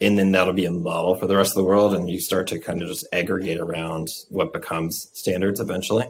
and 0.00 0.18
then 0.18 0.32
that'll 0.32 0.52
be 0.52 0.66
a 0.66 0.70
model 0.70 1.14
for 1.16 1.26
the 1.26 1.36
rest 1.36 1.52
of 1.52 1.56
the 1.56 1.64
world 1.64 1.94
and 1.94 2.10
you 2.10 2.20
start 2.20 2.46
to 2.46 2.58
kind 2.58 2.82
of 2.82 2.88
just 2.88 3.06
aggregate 3.12 3.58
around 3.58 4.08
what 4.28 4.52
becomes 4.52 5.08
standards 5.14 5.60
eventually 5.60 6.06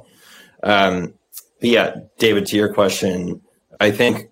um, 0.64 1.14
But 1.60 1.70
yeah, 1.70 1.94
David, 2.18 2.46
to 2.46 2.56
your 2.56 2.74
question, 2.74 3.40
I 3.78 3.92
think 3.92 4.30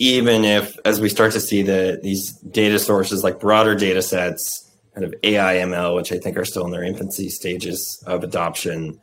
even 0.00 0.46
if 0.46 0.78
as 0.86 0.98
we 0.98 1.10
start 1.10 1.30
to 1.30 1.40
see 1.40 1.62
the 1.62 2.00
these 2.02 2.32
data 2.32 2.78
sources 2.78 3.22
like 3.22 3.38
broader 3.38 3.74
data 3.74 4.00
sets, 4.00 4.68
kind 4.94 5.04
of 5.04 5.14
AI 5.22 5.56
ML, 5.56 5.94
which 5.94 6.10
I 6.10 6.18
think 6.18 6.38
are 6.38 6.44
still 6.46 6.64
in 6.64 6.70
their 6.70 6.82
infancy 6.82 7.28
stages 7.28 8.02
of 8.06 8.24
adoption, 8.24 8.98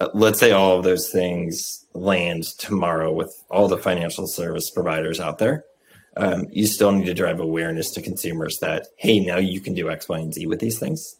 uh, 0.00 0.08
let's 0.12 0.40
say 0.40 0.50
all 0.50 0.76
of 0.76 0.82
those 0.82 1.08
things 1.08 1.86
land 1.94 2.44
tomorrow 2.58 3.12
with 3.12 3.32
all 3.48 3.68
the 3.68 3.78
financial 3.78 4.26
service 4.26 4.70
providers 4.70 5.20
out 5.20 5.38
there. 5.38 5.64
Um, 6.16 6.46
you 6.50 6.66
still 6.66 6.90
need 6.90 7.06
to 7.06 7.14
drive 7.14 7.38
awareness 7.38 7.92
to 7.92 8.02
consumers 8.02 8.58
that 8.58 8.88
hey, 8.96 9.20
now 9.20 9.38
you 9.38 9.60
can 9.60 9.74
do 9.74 9.88
X, 9.88 10.08
Y, 10.08 10.18
and 10.18 10.34
Z 10.34 10.46
with 10.46 10.58
these 10.58 10.80
things. 10.80 11.14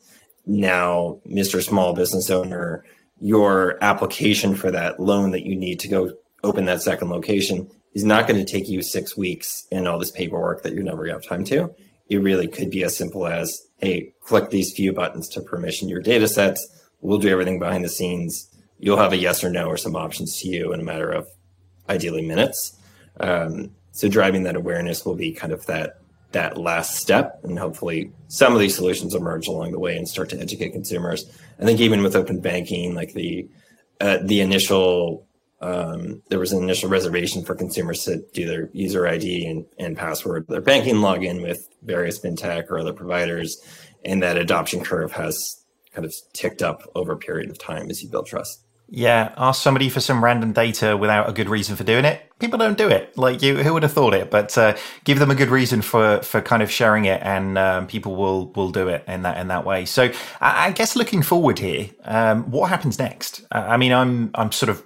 Now, 0.44 1.20
Mr. 1.24 1.62
Small 1.62 1.94
Business 1.94 2.30
Owner, 2.30 2.84
your 3.20 3.78
application 3.80 4.56
for 4.56 4.72
that 4.72 4.98
loan 4.98 5.30
that 5.30 5.46
you 5.46 5.54
need 5.54 5.78
to 5.80 5.88
go 5.88 6.14
open 6.42 6.64
that 6.64 6.82
second 6.82 7.10
location 7.10 7.70
is 7.92 8.04
not 8.04 8.28
going 8.28 8.44
to 8.44 8.50
take 8.50 8.68
you 8.68 8.82
six 8.82 9.16
weeks 9.16 9.66
and 9.72 9.88
all 9.88 9.98
this 9.98 10.10
paperwork 10.10 10.62
that 10.62 10.72
you're 10.72 10.84
never 10.84 11.04
going 11.04 11.08
to 11.08 11.14
have 11.14 11.24
time 11.24 11.44
to. 11.44 11.74
It 12.08 12.18
really 12.18 12.48
could 12.48 12.70
be 12.70 12.84
as 12.84 12.96
simple 12.96 13.26
as, 13.26 13.66
hey, 13.78 14.12
click 14.20 14.50
these 14.50 14.72
few 14.72 14.92
buttons 14.92 15.28
to 15.30 15.40
permission 15.40 15.88
your 15.88 16.00
data 16.00 16.28
sets. 16.28 16.66
We'll 17.00 17.18
do 17.18 17.28
everything 17.28 17.58
behind 17.58 17.84
the 17.84 17.88
scenes. 17.88 18.48
You'll 18.78 18.96
have 18.96 19.12
a 19.12 19.16
yes 19.16 19.42
or 19.44 19.50
no 19.50 19.66
or 19.66 19.76
some 19.76 19.96
options 19.96 20.40
to 20.40 20.48
you 20.48 20.72
in 20.72 20.80
a 20.80 20.84
matter 20.84 21.10
of 21.10 21.28
ideally 21.88 22.22
minutes. 22.22 22.76
Um, 23.18 23.70
so 23.92 24.08
driving 24.08 24.44
that 24.44 24.56
awareness 24.56 25.04
will 25.04 25.16
be 25.16 25.32
kind 25.32 25.52
of 25.52 25.66
that 25.66 25.96
that 26.32 26.56
last 26.56 26.96
step, 26.96 27.40
and 27.42 27.58
hopefully 27.58 28.12
some 28.28 28.52
of 28.52 28.60
these 28.60 28.76
solutions 28.76 29.16
emerge 29.16 29.48
along 29.48 29.72
the 29.72 29.80
way 29.80 29.96
and 29.96 30.08
start 30.08 30.28
to 30.30 30.38
educate 30.38 30.70
consumers. 30.70 31.28
I 31.58 31.64
think 31.64 31.80
even 31.80 32.04
with 32.04 32.14
open 32.14 32.40
banking, 32.40 32.94
like 32.94 33.14
the 33.14 33.48
uh, 34.00 34.18
the 34.22 34.40
initial 34.40 35.26
um, 35.60 36.22
there 36.28 36.38
was 36.38 36.52
an 36.52 36.62
initial 36.62 36.88
reservation 36.88 37.44
for 37.44 37.54
consumers 37.54 38.04
to 38.04 38.22
do 38.32 38.46
their 38.46 38.70
user 38.72 39.06
ID 39.06 39.46
and, 39.46 39.66
and 39.78 39.96
password, 39.96 40.46
their 40.48 40.60
banking 40.60 40.96
login 40.96 41.42
with 41.42 41.68
various 41.82 42.18
fintech 42.18 42.70
or 42.70 42.78
other 42.78 42.92
providers, 42.94 43.60
and 44.04 44.22
that 44.22 44.36
adoption 44.36 44.82
curve 44.82 45.12
has 45.12 45.62
kind 45.92 46.04
of 46.04 46.14
ticked 46.32 46.62
up 46.62 46.82
over 46.94 47.12
a 47.12 47.18
period 47.18 47.50
of 47.50 47.58
time 47.58 47.90
as 47.90 48.02
you 48.02 48.08
build 48.08 48.26
trust. 48.26 48.62
Yeah, 48.92 49.32
ask 49.36 49.62
somebody 49.62 49.88
for 49.88 50.00
some 50.00 50.24
random 50.24 50.52
data 50.52 50.96
without 50.96 51.28
a 51.28 51.32
good 51.32 51.48
reason 51.48 51.76
for 51.76 51.84
doing 51.84 52.04
it. 52.04 52.22
People 52.40 52.58
don't 52.58 52.76
do 52.76 52.88
it. 52.88 53.16
Like 53.16 53.40
you, 53.40 53.56
who 53.58 53.72
would 53.74 53.84
have 53.84 53.92
thought 53.92 54.14
it? 54.14 54.32
But 54.32 54.58
uh, 54.58 54.76
give 55.04 55.20
them 55.20 55.30
a 55.30 55.36
good 55.36 55.48
reason 55.48 55.80
for 55.80 56.20
for 56.22 56.40
kind 56.40 56.60
of 56.60 56.72
sharing 56.72 57.04
it, 57.04 57.20
and 57.22 57.56
um, 57.56 57.86
people 57.86 58.16
will 58.16 58.50
will 58.56 58.70
do 58.70 58.88
it 58.88 59.04
in 59.06 59.22
that 59.22 59.36
in 59.36 59.46
that 59.46 59.64
way. 59.64 59.84
So 59.84 60.10
I, 60.40 60.66
I 60.68 60.72
guess 60.72 60.96
looking 60.96 61.22
forward 61.22 61.60
here, 61.60 61.90
um, 62.02 62.50
what 62.50 62.68
happens 62.68 62.98
next? 62.98 63.44
I 63.52 63.76
mean, 63.76 63.92
I'm 63.92 64.32
I'm 64.34 64.50
sort 64.50 64.70
of 64.70 64.82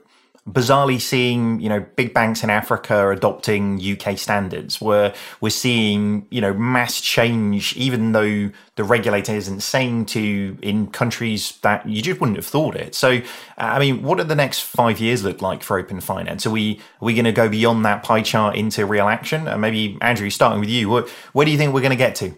bizarrely 0.48 1.00
seeing 1.00 1.58
you 1.58 1.68
know 1.70 1.80
big 1.96 2.12
banks 2.12 2.44
in 2.44 2.50
Africa 2.50 3.10
adopting 3.10 3.80
UK 3.80 4.18
standards. 4.18 4.80
We're 4.80 5.14
we're 5.40 5.50
seeing 5.50 6.26
you 6.30 6.40
know 6.40 6.52
mass 6.52 7.00
change, 7.00 7.76
even 7.76 8.12
though 8.12 8.50
the 8.76 8.84
regulator 8.84 9.34
isn't 9.34 9.60
saying 9.60 10.06
to 10.06 10.58
in 10.60 10.88
countries 10.88 11.58
that 11.62 11.88
you 11.88 12.02
just 12.02 12.20
wouldn't 12.20 12.36
have 12.36 12.46
thought 12.46 12.76
it. 12.76 12.94
So, 12.94 13.22
I 13.56 13.78
mean, 13.78 14.02
what 14.02 14.18
do 14.18 14.24
the 14.24 14.34
next 14.34 14.60
five 14.60 15.00
years 15.00 15.24
look 15.24 15.40
like 15.40 15.62
for 15.62 15.78
open 15.78 16.00
finance? 16.00 16.46
Are 16.46 16.50
we 16.50 16.80
are 17.00 17.06
we 17.06 17.14
going 17.14 17.24
to 17.24 17.32
go 17.32 17.48
beyond 17.48 17.84
that 17.86 18.02
pie 18.02 18.22
chart 18.22 18.56
into 18.56 18.84
real 18.84 19.08
action? 19.08 19.48
And 19.48 19.60
maybe 19.60 19.96
Andrew, 20.00 20.28
starting 20.30 20.60
with 20.60 20.70
you, 20.70 20.88
what 20.88 21.08
where 21.32 21.46
do 21.46 21.52
you 21.52 21.58
think 21.58 21.72
we're 21.72 21.80
going 21.80 21.90
to 21.90 21.96
get 21.96 22.14
to? 22.16 22.34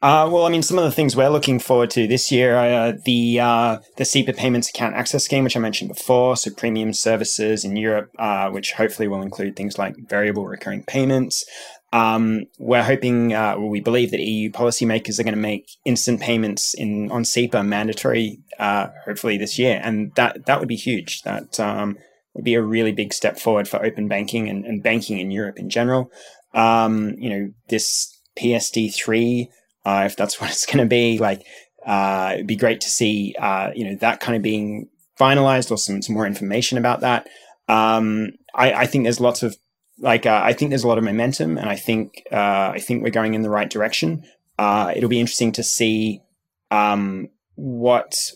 Uh, 0.00 0.28
well, 0.30 0.46
I 0.46 0.50
mean, 0.50 0.62
some 0.62 0.78
of 0.78 0.84
the 0.84 0.92
things 0.92 1.16
we're 1.16 1.28
looking 1.28 1.58
forward 1.58 1.90
to 1.90 2.06
this 2.06 2.30
year 2.30 2.54
are 2.54 2.92
the 2.92 3.40
uh, 3.40 3.78
the 3.96 4.04
SEPA 4.04 4.36
payments 4.36 4.68
account 4.68 4.94
access 4.94 5.24
scheme, 5.24 5.42
which 5.42 5.56
I 5.56 5.60
mentioned 5.60 5.88
before, 5.88 6.36
so 6.36 6.52
premium 6.52 6.92
services 6.92 7.64
in 7.64 7.74
Europe, 7.74 8.12
uh, 8.16 8.48
which 8.50 8.72
hopefully 8.72 9.08
will 9.08 9.22
include 9.22 9.56
things 9.56 9.76
like 9.76 9.96
variable 10.08 10.46
recurring 10.46 10.84
payments. 10.84 11.44
Um, 11.92 12.44
we're 12.58 12.84
hoping, 12.84 13.32
uh, 13.32 13.58
we 13.58 13.80
believe 13.80 14.10
that 14.12 14.20
EU 14.20 14.50
policymakers 14.50 15.18
are 15.18 15.24
going 15.24 15.34
to 15.34 15.40
make 15.40 15.68
instant 15.84 16.20
payments 16.20 16.74
in 16.74 17.10
on 17.10 17.24
SEPA 17.24 17.66
mandatory, 17.66 18.38
uh, 18.60 18.88
hopefully 19.04 19.36
this 19.36 19.58
year, 19.58 19.80
and 19.82 20.14
that 20.14 20.46
that 20.46 20.60
would 20.60 20.68
be 20.68 20.76
huge. 20.76 21.22
That 21.22 21.58
um, 21.58 21.98
would 22.34 22.44
be 22.44 22.54
a 22.54 22.62
really 22.62 22.92
big 22.92 23.12
step 23.12 23.36
forward 23.36 23.66
for 23.66 23.84
open 23.84 24.06
banking 24.06 24.48
and, 24.48 24.64
and 24.64 24.80
banking 24.80 25.18
in 25.18 25.32
Europe 25.32 25.58
in 25.58 25.68
general. 25.68 26.12
Um, 26.54 27.16
you 27.18 27.30
know, 27.30 27.52
this 27.68 28.16
PSD 28.38 28.94
three 28.94 29.50
uh, 29.84 30.04
if 30.06 30.16
that's 30.16 30.40
what 30.40 30.50
it's 30.50 30.66
going 30.66 30.78
to 30.78 30.86
be. 30.86 31.18
Like, 31.18 31.44
uh, 31.86 32.32
it'd 32.34 32.46
be 32.46 32.56
great 32.56 32.80
to 32.82 32.90
see, 32.90 33.34
uh, 33.38 33.70
you 33.74 33.84
know, 33.84 33.96
that 33.96 34.20
kind 34.20 34.36
of 34.36 34.42
being 34.42 34.88
finalized 35.18 35.70
or 35.70 35.78
some, 35.78 36.02
some 36.02 36.14
more 36.14 36.26
information 36.26 36.78
about 36.78 37.00
that. 37.00 37.28
Um, 37.68 38.32
I, 38.54 38.72
I, 38.72 38.86
think 38.86 39.04
there's 39.04 39.20
lots 39.20 39.42
of 39.42 39.56
like 39.98 40.26
uh, 40.26 40.40
I 40.42 40.52
think 40.52 40.70
there's 40.70 40.84
a 40.84 40.88
lot 40.88 40.98
of 40.98 41.04
momentum, 41.04 41.58
and 41.58 41.68
I 41.68 41.76
think 41.76 42.22
uh, 42.32 42.72
I 42.74 42.78
think 42.78 43.02
we're 43.02 43.10
going 43.10 43.34
in 43.34 43.42
the 43.42 43.50
right 43.50 43.68
direction. 43.68 44.24
Uh, 44.58 44.92
it'll 44.96 45.08
be 45.08 45.20
interesting 45.20 45.52
to 45.52 45.62
see 45.62 46.22
um, 46.70 47.28
what 47.56 48.32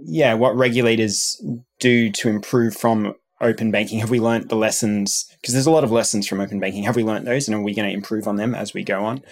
yeah 0.00 0.34
what 0.34 0.56
regulators 0.56 1.42
do 1.80 2.10
to 2.10 2.28
improve 2.28 2.76
from 2.76 3.14
open 3.40 3.70
banking. 3.70 3.98
Have 3.98 4.10
we 4.10 4.20
learned 4.20 4.48
the 4.48 4.56
lessons? 4.56 5.26
Because 5.40 5.54
there's 5.54 5.66
a 5.66 5.70
lot 5.70 5.84
of 5.84 5.92
lessons 5.92 6.26
from 6.26 6.40
open 6.40 6.60
banking. 6.60 6.84
Have 6.84 6.96
we 6.96 7.04
learned 7.04 7.26
those, 7.26 7.48
and 7.48 7.54
are 7.54 7.62
we 7.62 7.74
going 7.74 7.88
to 7.88 7.94
improve 7.94 8.26
on 8.26 8.36
them 8.36 8.54
as 8.54 8.72
we 8.72 8.82
go 8.82 9.04
on? 9.04 9.22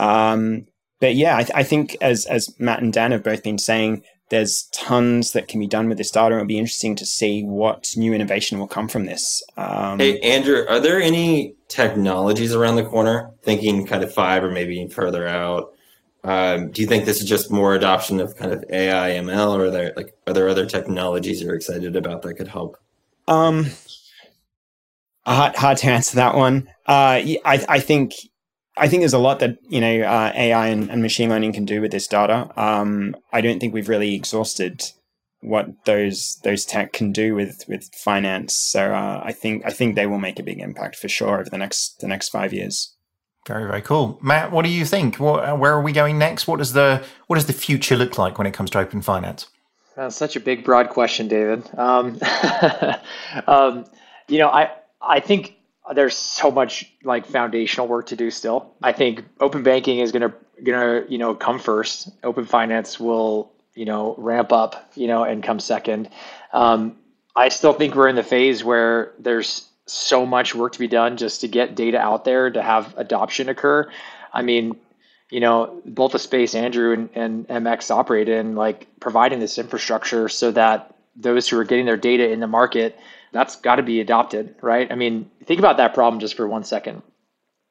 Um, 0.00 0.66
but 1.04 1.16
yeah, 1.16 1.36
I, 1.36 1.42
th- 1.42 1.54
I, 1.54 1.62
think 1.64 1.98
as 2.00 2.24
as 2.24 2.58
Matt 2.58 2.80
and 2.80 2.90
Dan 2.90 3.10
have 3.10 3.22
both 3.22 3.42
been 3.42 3.58
saying, 3.58 4.02
there's 4.30 4.62
tons 4.72 5.32
that 5.32 5.48
can 5.48 5.60
be 5.60 5.66
done 5.66 5.86
with 5.90 5.98
this 5.98 6.10
data. 6.10 6.28
And 6.28 6.36
it'll 6.36 6.46
be 6.46 6.56
interesting 6.56 6.96
to 6.96 7.04
see 7.04 7.42
what 7.42 7.92
new 7.94 8.14
innovation 8.14 8.58
will 8.58 8.66
come 8.66 8.88
from 8.88 9.04
this. 9.04 9.42
Um, 9.58 9.98
hey, 9.98 10.18
Andrew, 10.20 10.64
are 10.66 10.80
there 10.80 10.98
any 10.98 11.56
technologies 11.68 12.54
around 12.54 12.76
the 12.76 12.86
corner? 12.86 13.32
Thinking 13.42 13.86
kind 13.86 14.02
of 14.02 14.14
five 14.14 14.42
or 14.42 14.50
maybe 14.50 14.88
further 14.88 15.28
out. 15.28 15.74
Um, 16.22 16.70
do 16.70 16.80
you 16.80 16.88
think 16.88 17.04
this 17.04 17.20
is 17.20 17.28
just 17.28 17.50
more 17.50 17.74
adoption 17.74 18.18
of 18.18 18.34
kind 18.34 18.54
of 18.54 18.64
AI, 18.70 19.10
ML, 19.10 19.58
or 19.58 19.64
are 19.66 19.70
there 19.70 19.92
like 19.98 20.16
are 20.26 20.32
there 20.32 20.48
other 20.48 20.64
technologies 20.64 21.42
you're 21.42 21.54
excited 21.54 21.96
about 21.96 22.22
that 22.22 22.32
could 22.32 22.48
help? 22.48 22.78
Um, 23.28 23.66
hard, 25.26 25.54
hard 25.54 25.76
to 25.76 25.86
answer 25.88 26.16
that 26.16 26.34
one. 26.34 26.66
Uh, 26.86 27.20
I, 27.44 27.66
I 27.68 27.80
think 27.80 28.14
I 28.76 28.88
think 28.88 29.02
there's 29.02 29.12
a 29.12 29.18
lot 29.18 29.38
that 29.40 29.58
you 29.68 29.80
know 29.80 30.02
uh, 30.02 30.32
AI 30.34 30.68
and, 30.68 30.90
and, 30.90 31.02
machine 31.02 31.30
learning 31.30 31.52
can 31.52 31.64
do 31.64 31.80
with 31.80 31.92
this 31.92 32.08
data. 32.08 32.50
Um, 32.60 33.16
I 33.32 33.40
don't 33.40 33.60
think 33.60 33.72
we've 33.72 33.88
really 33.88 34.14
exhausted 34.14 34.82
what 35.40 35.84
those 35.84 36.40
those 36.42 36.64
tech 36.64 36.92
can 36.92 37.12
do 37.12 37.34
with 37.34 37.64
with 37.68 37.94
finance. 37.94 38.54
So 38.54 38.94
uh, 38.94 39.20
I 39.24 39.32
think 39.32 39.64
I 39.64 39.70
think 39.70 39.94
they 39.94 40.06
will 40.06 40.18
make 40.18 40.38
a 40.38 40.42
big 40.42 40.58
impact 40.58 40.96
for 40.96 41.08
sure 41.08 41.40
over 41.40 41.50
the 41.50 41.58
next 41.58 42.00
the 42.00 42.08
next 42.08 42.30
five 42.30 42.52
years. 42.52 42.94
Very 43.46 43.66
very 43.66 43.82
cool, 43.82 44.18
Matt. 44.22 44.50
What 44.50 44.64
do 44.64 44.70
you 44.70 44.84
think? 44.86 45.16
What, 45.16 45.58
where 45.58 45.72
are 45.72 45.82
we 45.82 45.92
going 45.92 46.18
next? 46.18 46.48
What 46.48 46.58
does 46.58 46.72
the 46.72 47.04
what 47.26 47.36
does 47.36 47.46
the 47.46 47.52
future 47.52 47.96
look 47.96 48.18
like 48.18 48.38
when 48.38 48.46
it 48.46 48.54
comes 48.54 48.70
to 48.70 48.78
open 48.78 49.02
finance? 49.02 49.46
That's 49.96 50.16
such 50.16 50.34
a 50.34 50.40
big 50.40 50.64
broad 50.64 50.88
question, 50.88 51.28
David. 51.28 51.68
Um, 51.78 52.18
um, 53.46 53.84
you 54.28 54.38
know, 54.38 54.48
I 54.48 54.70
I 55.00 55.20
think 55.20 55.53
there's 55.92 56.16
so 56.16 56.50
much 56.50 56.90
like 57.02 57.26
foundational 57.26 57.86
work 57.86 58.06
to 58.06 58.16
do 58.16 58.30
still. 58.30 58.72
I 58.82 58.92
think 58.92 59.24
open 59.40 59.62
banking 59.62 59.98
is 59.98 60.12
gonna 60.12 60.32
gonna 60.62 61.04
you 61.08 61.18
know 61.18 61.34
come 61.34 61.58
first. 61.58 62.08
Open 62.22 62.46
finance 62.46 62.98
will 62.98 63.52
you 63.74 63.84
know 63.84 64.14
ramp 64.16 64.52
up 64.52 64.90
you 64.94 65.06
know 65.06 65.24
and 65.24 65.42
come 65.42 65.60
second. 65.60 66.08
Um, 66.52 66.96
I 67.36 67.48
still 67.48 67.72
think 67.72 67.94
we're 67.94 68.08
in 68.08 68.16
the 68.16 68.22
phase 68.22 68.64
where 68.64 69.12
there's 69.18 69.68
so 69.86 70.24
much 70.24 70.54
work 70.54 70.72
to 70.72 70.78
be 70.78 70.88
done 70.88 71.16
just 71.16 71.42
to 71.42 71.48
get 71.48 71.74
data 71.74 71.98
out 71.98 72.24
there 72.24 72.50
to 72.50 72.62
have 72.62 72.94
adoption 72.96 73.48
occur. 73.48 73.90
I 74.32 74.42
mean, 74.42 74.76
you 75.30 75.40
know, 75.40 75.82
both 75.84 76.12
the 76.12 76.18
space 76.18 76.54
Andrew 76.54 76.92
and, 76.92 77.10
and 77.14 77.48
MX 77.48 77.90
operate 77.90 78.28
in, 78.28 78.54
like 78.54 78.86
providing 79.00 79.40
this 79.40 79.58
infrastructure 79.58 80.28
so 80.28 80.50
that 80.52 80.94
those 81.16 81.48
who 81.48 81.58
are 81.58 81.64
getting 81.64 81.86
their 81.86 81.96
data 81.96 82.30
in 82.30 82.40
the 82.40 82.46
market 82.46 82.98
that's 83.34 83.56
got 83.56 83.76
to 83.76 83.82
be 83.82 84.00
adopted, 84.00 84.54
right? 84.62 84.90
I 84.90 84.94
mean, 84.94 85.28
think 85.44 85.58
about 85.58 85.76
that 85.78 85.92
problem 85.92 86.20
just 86.20 86.36
for 86.36 86.46
one 86.46 86.62
second. 86.62 87.02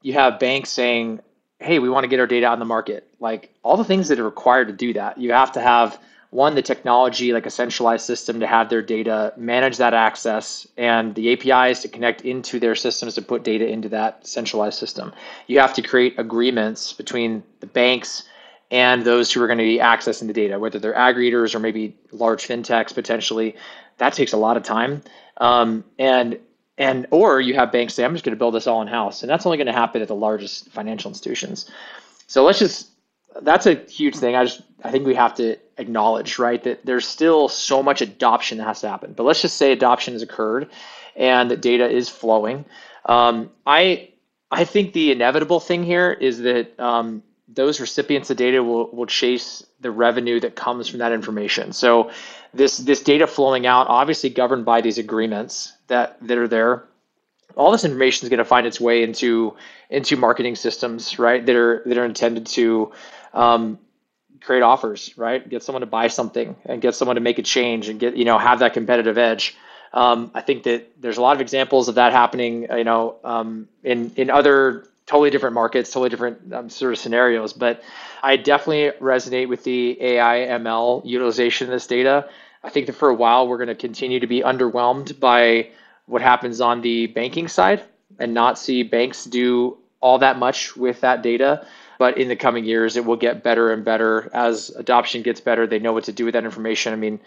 You 0.01 0.11
have 0.13 0.37
banks 0.37 0.69
saying, 0.69 1.21
hey, 1.59 1.79
we 1.79 1.89
want 1.89 2.03
to 2.03 2.09
get 2.09 2.19
our 2.19 2.27
data 2.27 2.45
out 2.45 2.59
the 2.59 2.65
market. 2.65 3.07
Like 3.21 3.49
all 3.63 3.77
the 3.77 3.85
things 3.85 4.09
that 4.09 4.19
are 4.19 4.25
required 4.25 4.67
to 4.67 4.73
do 4.73 4.91
that, 4.93 5.17
you 5.17 5.31
have 5.31 5.53
to 5.53 5.61
have 5.61 5.97
one, 6.31 6.55
the 6.55 6.61
technology, 6.61 7.31
like 7.31 7.45
a 7.45 7.49
centralized 7.49 8.05
system 8.05 8.41
to 8.41 8.47
have 8.47 8.69
their 8.69 8.81
data, 8.81 9.33
manage 9.37 9.77
that 9.77 9.93
access, 9.93 10.67
and 10.75 11.15
the 11.15 11.31
APIs 11.31 11.81
to 11.83 11.87
connect 11.87 12.21
into 12.21 12.59
their 12.59 12.75
systems 12.75 13.15
to 13.15 13.21
put 13.21 13.45
data 13.45 13.65
into 13.65 13.87
that 13.87 14.27
centralized 14.27 14.77
system. 14.77 15.13
You 15.47 15.59
have 15.59 15.73
to 15.75 15.81
create 15.81 16.19
agreements 16.19 16.91
between 16.91 17.41
the 17.61 17.67
banks 17.67 18.23
and 18.69 19.05
those 19.05 19.31
who 19.31 19.41
are 19.41 19.47
going 19.47 19.59
to 19.59 19.63
be 19.63 19.77
accessing 19.77 20.27
the 20.27 20.33
data, 20.33 20.59
whether 20.59 20.79
they're 20.79 20.93
aggregators 20.93 21.55
or 21.55 21.59
maybe 21.59 21.95
large 22.11 22.45
fintechs 22.45 22.93
potentially. 22.93 23.55
That 23.99 24.11
takes 24.11 24.33
a 24.33 24.37
lot 24.37 24.57
of 24.57 24.63
time. 24.63 25.03
Um, 25.37 25.83
and 25.97 26.39
and 26.77 27.07
or 27.11 27.39
you 27.39 27.53
have 27.55 27.71
banks 27.71 27.93
say, 27.93 28.03
I'm 28.03 28.13
just 28.13 28.25
going 28.25 28.35
to 28.35 28.39
build 28.39 28.55
this 28.55 28.67
all 28.67 28.81
in 28.81 28.87
house, 28.87 29.21
and 29.21 29.29
that's 29.29 29.45
only 29.45 29.57
going 29.57 29.67
to 29.67 29.73
happen 29.73 30.01
at 30.01 30.07
the 30.07 30.15
largest 30.15 30.69
financial 30.69 31.09
institutions. 31.09 31.69
So 32.27 32.43
let's 32.43 32.59
just 32.59 32.89
that's 33.41 33.65
a 33.65 33.75
huge 33.75 34.15
thing. 34.15 34.35
I 34.35 34.45
just 34.45 34.61
I 34.83 34.91
think 34.91 35.05
we 35.05 35.15
have 35.15 35.35
to 35.35 35.57
acknowledge 35.77 36.39
right 36.39 36.63
that 36.63 36.85
there's 36.85 37.07
still 37.07 37.47
so 37.47 37.81
much 37.81 38.01
adoption 38.01 38.57
that 38.57 38.65
has 38.65 38.81
to 38.81 38.89
happen. 38.89 39.13
But 39.13 39.23
let's 39.23 39.41
just 39.41 39.57
say 39.57 39.71
adoption 39.71 40.13
has 40.13 40.21
occurred, 40.21 40.69
and 41.15 41.51
that 41.51 41.61
data 41.61 41.89
is 41.89 42.09
flowing. 42.09 42.65
Um, 43.05 43.51
I 43.65 44.09
I 44.51 44.65
think 44.65 44.93
the 44.93 45.11
inevitable 45.11 45.59
thing 45.59 45.83
here 45.83 46.11
is 46.11 46.39
that 46.39 46.79
um, 46.79 47.23
those 47.47 47.79
recipients 47.79 48.29
of 48.29 48.37
data 48.37 48.63
will, 48.63 48.89
will 48.91 49.05
chase 49.05 49.65
the 49.79 49.91
revenue 49.91 50.39
that 50.39 50.55
comes 50.55 50.87
from 50.87 50.99
that 50.99 51.11
information. 51.11 51.73
So 51.73 52.11
this 52.53 52.77
this 52.77 53.01
data 53.01 53.27
flowing 53.27 53.65
out, 53.65 53.87
obviously 53.87 54.29
governed 54.29 54.65
by 54.65 54.81
these 54.81 54.97
agreements 54.97 55.73
that 55.87 56.17
that 56.27 56.37
are 56.37 56.47
there. 56.47 56.83
All 57.55 57.71
this 57.71 57.83
information 57.83 58.25
is 58.25 58.29
going 58.29 58.39
to 58.39 58.45
find 58.45 58.65
its 58.65 58.79
way 58.79 59.03
into 59.03 59.55
into 59.89 60.17
marketing 60.17 60.55
systems, 60.55 61.19
right? 61.19 61.45
That 61.45 61.55
are 61.55 61.83
that 61.85 61.97
are 61.97 62.05
intended 62.05 62.47
to 62.47 62.91
um, 63.33 63.79
create 64.41 64.61
offers, 64.61 65.15
right? 65.17 65.47
Get 65.47 65.63
someone 65.63 65.81
to 65.81 65.87
buy 65.87 66.07
something 66.07 66.55
and 66.65 66.81
get 66.81 66.95
someone 66.95 67.15
to 67.15 67.21
make 67.21 67.39
a 67.39 67.43
change 67.43 67.89
and 67.89 67.99
get 67.99 68.15
you 68.15 68.25
know 68.25 68.37
have 68.37 68.59
that 68.59 68.73
competitive 68.73 69.17
edge. 69.17 69.55
Um, 69.93 70.31
I 70.33 70.41
think 70.41 70.63
that 70.63 70.89
there's 71.01 71.17
a 71.17 71.21
lot 71.21 71.35
of 71.35 71.41
examples 71.41 71.87
of 71.87 71.95
that 71.95 72.13
happening, 72.13 72.67
you 72.75 72.83
know, 72.83 73.17
um, 73.23 73.67
in 73.83 74.11
in 74.15 74.29
other 74.29 74.87
totally 75.05 75.29
different 75.29 75.53
markets, 75.53 75.91
totally 75.91 76.09
different 76.09 76.53
um, 76.53 76.69
sort 76.69 76.93
of 76.93 76.99
scenarios. 76.99 77.53
But 77.53 77.83
I 78.21 78.37
definitely 78.37 78.97
resonate 78.99 79.49
with 79.49 79.63
the 79.63 80.01
AI 80.01 80.47
ML 80.59 81.05
utilization 81.05 81.67
of 81.67 81.71
this 81.71 81.87
data. 81.87 82.29
I 82.63 82.69
think 82.69 82.87
that 82.87 82.93
for 82.93 83.09
a 83.09 83.13
while 83.13 83.47
we're 83.47 83.57
going 83.57 83.67
to 83.67 83.75
continue 83.75 84.19
to 84.19 84.27
be 84.27 84.41
underwhelmed 84.41 85.19
by 85.19 85.69
what 86.05 86.21
happens 86.21 86.61
on 86.61 86.81
the 86.81 87.07
banking 87.07 87.47
side 87.47 87.83
and 88.19 88.33
not 88.33 88.57
see 88.57 88.83
banks 88.83 89.25
do 89.25 89.77
all 89.99 90.17
that 90.19 90.37
much 90.37 90.75
with 90.75 91.01
that 91.01 91.23
data. 91.23 91.65
But 91.99 92.17
in 92.17 92.27
the 92.27 92.35
coming 92.35 92.65
years, 92.65 92.97
it 92.97 93.05
will 93.05 93.15
get 93.15 93.43
better 93.43 93.71
and 93.71 93.85
better 93.85 94.29
as 94.33 94.69
adoption 94.71 95.21
gets 95.21 95.39
better. 95.39 95.67
They 95.67 95.79
know 95.79 95.93
what 95.93 96.03
to 96.05 96.11
do 96.11 96.25
with 96.25 96.33
that 96.33 96.43
information. 96.43 96.91
I 96.91 96.95
mean, 96.95 97.19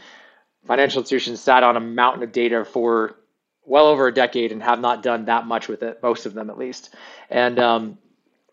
financial 0.66 1.01
institutions 1.01 1.41
sat 1.41 1.62
on 1.62 1.76
a 1.76 1.80
mountain 1.80 2.22
of 2.22 2.32
data 2.32 2.64
for 2.64 3.16
well 3.64 3.87
over 3.87 4.07
a 4.07 4.14
decade 4.14 4.53
and 4.53 4.62
have 4.62 4.80
not 4.80 5.03
done 5.03 5.24
that 5.26 5.47
much 5.47 5.68
with 5.68 5.82
it, 5.82 6.03
most 6.03 6.26
of 6.26 6.34
them 6.34 6.51
at 6.51 6.59
least. 6.59 6.95
And 7.30 7.59
um, 7.59 7.99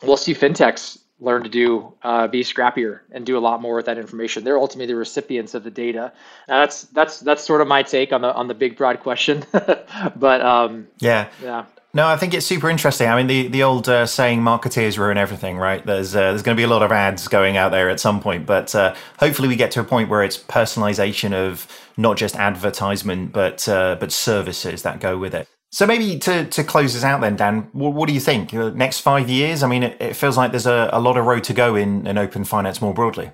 we'll 0.02 0.18
see 0.18 0.34
fintechs 0.34 1.03
learn 1.24 1.42
to 1.44 1.50
do 1.50 1.94
uh, 2.04 2.28
be 2.28 2.42
scrappier 2.42 3.00
and 3.12 3.26
do 3.26 3.38
a 3.38 3.40
lot 3.40 3.62
more 3.62 3.76
with 3.78 3.86
that 3.86 3.98
information. 3.98 4.44
They're 4.44 4.60
ultimately 4.60 4.94
the 4.94 4.98
recipients 4.98 5.54
of 5.54 5.64
the 5.64 5.72
data. 5.72 6.12
Now 6.48 6.60
that's 6.60 6.84
that's 6.84 7.22
that's 7.22 7.44
sort 7.44 7.62
of 7.62 7.68
my 7.68 7.82
take 7.82 8.12
on 8.12 8.22
the 8.22 8.34
on 8.34 8.48
the 8.48 8.54
big 8.54 8.78
broad 8.78 9.00
question. 9.00 9.46
but 9.52 10.42
um, 10.42 10.88
yeah, 11.00 11.30
yeah. 11.42 11.66
No, 11.96 12.08
I 12.08 12.18
think 12.18 12.34
it's 12.34 12.46
super 12.46 12.72
interesting. 12.72 13.08
I 13.08 13.16
mean, 13.16 13.28
the 13.28 13.48
the 13.48 13.64
old 13.64 13.88
uh, 13.88 14.06
saying 14.06 14.42
"marketeers 14.42 14.98
ruin 14.98 15.18
everything," 15.18 15.58
right? 15.58 15.86
There's 15.86 16.16
uh, 16.16 16.32
there's 16.32 16.42
going 16.42 16.58
to 16.58 16.60
be 16.60 16.66
a 16.66 16.68
lot 16.68 16.84
of 16.84 16.92
ads 16.92 17.28
going 17.28 17.56
out 17.56 17.72
there 17.72 17.90
at 17.90 18.00
some 18.00 18.20
point, 18.20 18.46
but 18.46 18.74
uh, 18.76 18.96
hopefully 19.20 19.48
we 19.48 19.56
get 19.56 19.72
to 19.72 19.80
a 19.80 19.84
point 19.84 20.10
where 20.10 20.24
it's 20.24 20.38
personalization 20.38 21.34
of 21.34 21.68
not 21.96 22.18
just 22.18 22.36
advertisement, 22.36 23.32
but 23.32 23.70
uh, 23.70 23.96
but 24.00 24.12
services 24.12 24.82
that 24.82 25.00
go 25.00 25.18
with 25.18 25.34
it. 25.36 25.48
So 25.74 25.88
maybe 25.88 26.20
to 26.20 26.46
to 26.46 26.64
close 26.64 26.96
us 26.96 27.04
out, 27.04 27.22
then, 27.22 27.36
Dan, 27.36 27.68
what, 27.72 27.94
what 27.96 28.08
do 28.08 28.14
you 28.14 28.20
think? 28.20 28.54
Uh, 28.54 28.70
next 28.70 29.00
five 29.00 29.28
years? 29.28 29.64
I 29.64 29.68
mean, 29.68 29.82
it, 29.82 30.00
it 30.00 30.16
feels 30.16 30.38
like 30.38 30.52
there's 30.52 30.68
a, 30.68 30.92
a, 30.94 31.02
lot 31.02 31.18
of 31.18 31.26
road 31.26 31.44
to 31.46 31.54
go 31.54 31.76
in, 31.76 32.06
in 32.06 32.16
open 32.16 32.44
finance 32.44 32.80
more 32.80 32.94
broadly. 32.94 33.32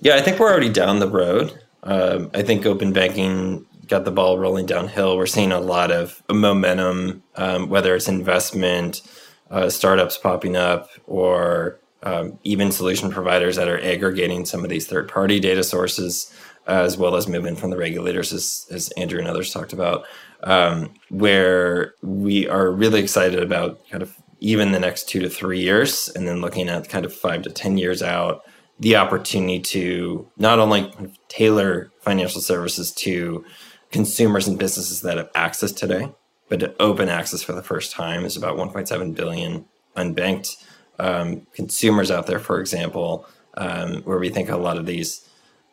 Yeah, 0.00 0.16
I 0.16 0.22
think 0.22 0.38
we're 0.38 0.50
already 0.50 0.70
down 0.70 1.00
the 1.00 1.08
road. 1.08 1.62
Um, 1.82 2.30
I 2.32 2.40
think 2.40 2.64
open 2.64 2.94
banking 2.94 3.66
got 3.88 4.06
the 4.06 4.10
ball 4.10 4.38
rolling 4.38 4.64
downhill. 4.64 5.18
We're 5.18 5.26
seeing 5.26 5.52
a 5.52 5.60
lot 5.60 5.92
of 5.92 6.22
momentum, 6.32 7.22
um, 7.34 7.68
whether 7.68 7.94
it's 7.94 8.08
investment, 8.08 9.02
uh, 9.50 9.68
startups 9.68 10.16
popping 10.16 10.56
up, 10.56 10.88
or 11.06 11.78
um, 12.02 12.38
even 12.42 12.72
solution 12.72 13.10
providers 13.10 13.56
that 13.56 13.68
are 13.68 13.82
aggregating 13.82 14.46
some 14.46 14.64
of 14.64 14.70
these 14.70 14.86
third 14.86 15.08
party 15.08 15.40
data 15.40 15.62
sources, 15.62 16.32
as 16.66 16.96
well 16.96 17.16
as 17.16 17.28
movement 17.28 17.58
from 17.58 17.70
the 17.70 17.76
regulators, 17.76 18.32
as, 18.32 18.66
as 18.70 18.88
Andrew 18.96 19.18
and 19.18 19.28
others 19.28 19.52
talked 19.52 19.72
about, 19.72 20.04
um, 20.42 20.92
where 21.10 21.94
we 22.02 22.48
are 22.48 22.70
really 22.70 23.00
excited 23.00 23.42
about 23.42 23.80
kind 23.88 24.02
of 24.02 24.16
even 24.40 24.72
the 24.72 24.80
next 24.80 25.08
two 25.08 25.20
to 25.20 25.30
three 25.30 25.60
years, 25.60 26.08
and 26.14 26.26
then 26.28 26.40
looking 26.40 26.68
at 26.68 26.88
kind 26.88 27.04
of 27.04 27.14
five 27.14 27.42
to 27.42 27.50
10 27.50 27.78
years 27.78 28.02
out 28.02 28.42
the 28.78 28.96
opportunity 28.96 29.58
to 29.58 30.30
not 30.36 30.58
only 30.58 30.92
tailor 31.28 31.90
financial 32.00 32.40
services 32.40 32.92
to 32.92 33.44
consumers 33.90 34.46
and 34.46 34.58
businesses 34.58 35.00
that 35.00 35.16
have 35.16 35.30
access 35.34 35.72
today, 35.72 36.12
but 36.48 36.60
to 36.60 36.74
open 36.80 37.08
access 37.08 37.42
for 37.42 37.52
the 37.52 37.62
first 37.62 37.92
time 37.92 38.24
is 38.24 38.36
about 38.36 38.56
1.7 38.56 39.14
billion 39.14 39.64
unbanked 39.96 40.56
um, 40.98 41.46
consumers 41.54 42.10
out 42.10 42.26
there, 42.26 42.38
for 42.38 42.60
example, 42.60 43.26
um, 43.56 44.02
where 44.02 44.18
we 44.18 44.28
think 44.28 44.50
a 44.50 44.56
lot 44.56 44.76
of 44.76 44.86
these 44.86 45.26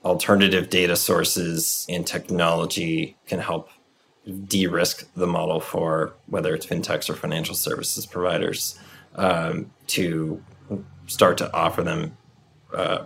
alternative 0.04 0.70
data 0.70 0.96
sources 0.96 1.86
and 1.90 2.06
technology 2.06 3.16
can 3.28 3.40
help 3.40 3.70
de-risk 4.48 5.08
the 5.16 5.28
model 5.28 5.60
for 5.60 6.14
whether 6.28 6.54
it's 6.56 6.66
fintechs 6.66 7.10
or 7.10 7.14
financial 7.14 7.56
services 7.56 8.06
providers 8.06 8.80
um, 9.16 9.70
to 9.88 10.42
start 11.08 11.38
to 11.38 11.54
offer 11.54 11.84
them 11.84 12.18
uh, 12.74 13.06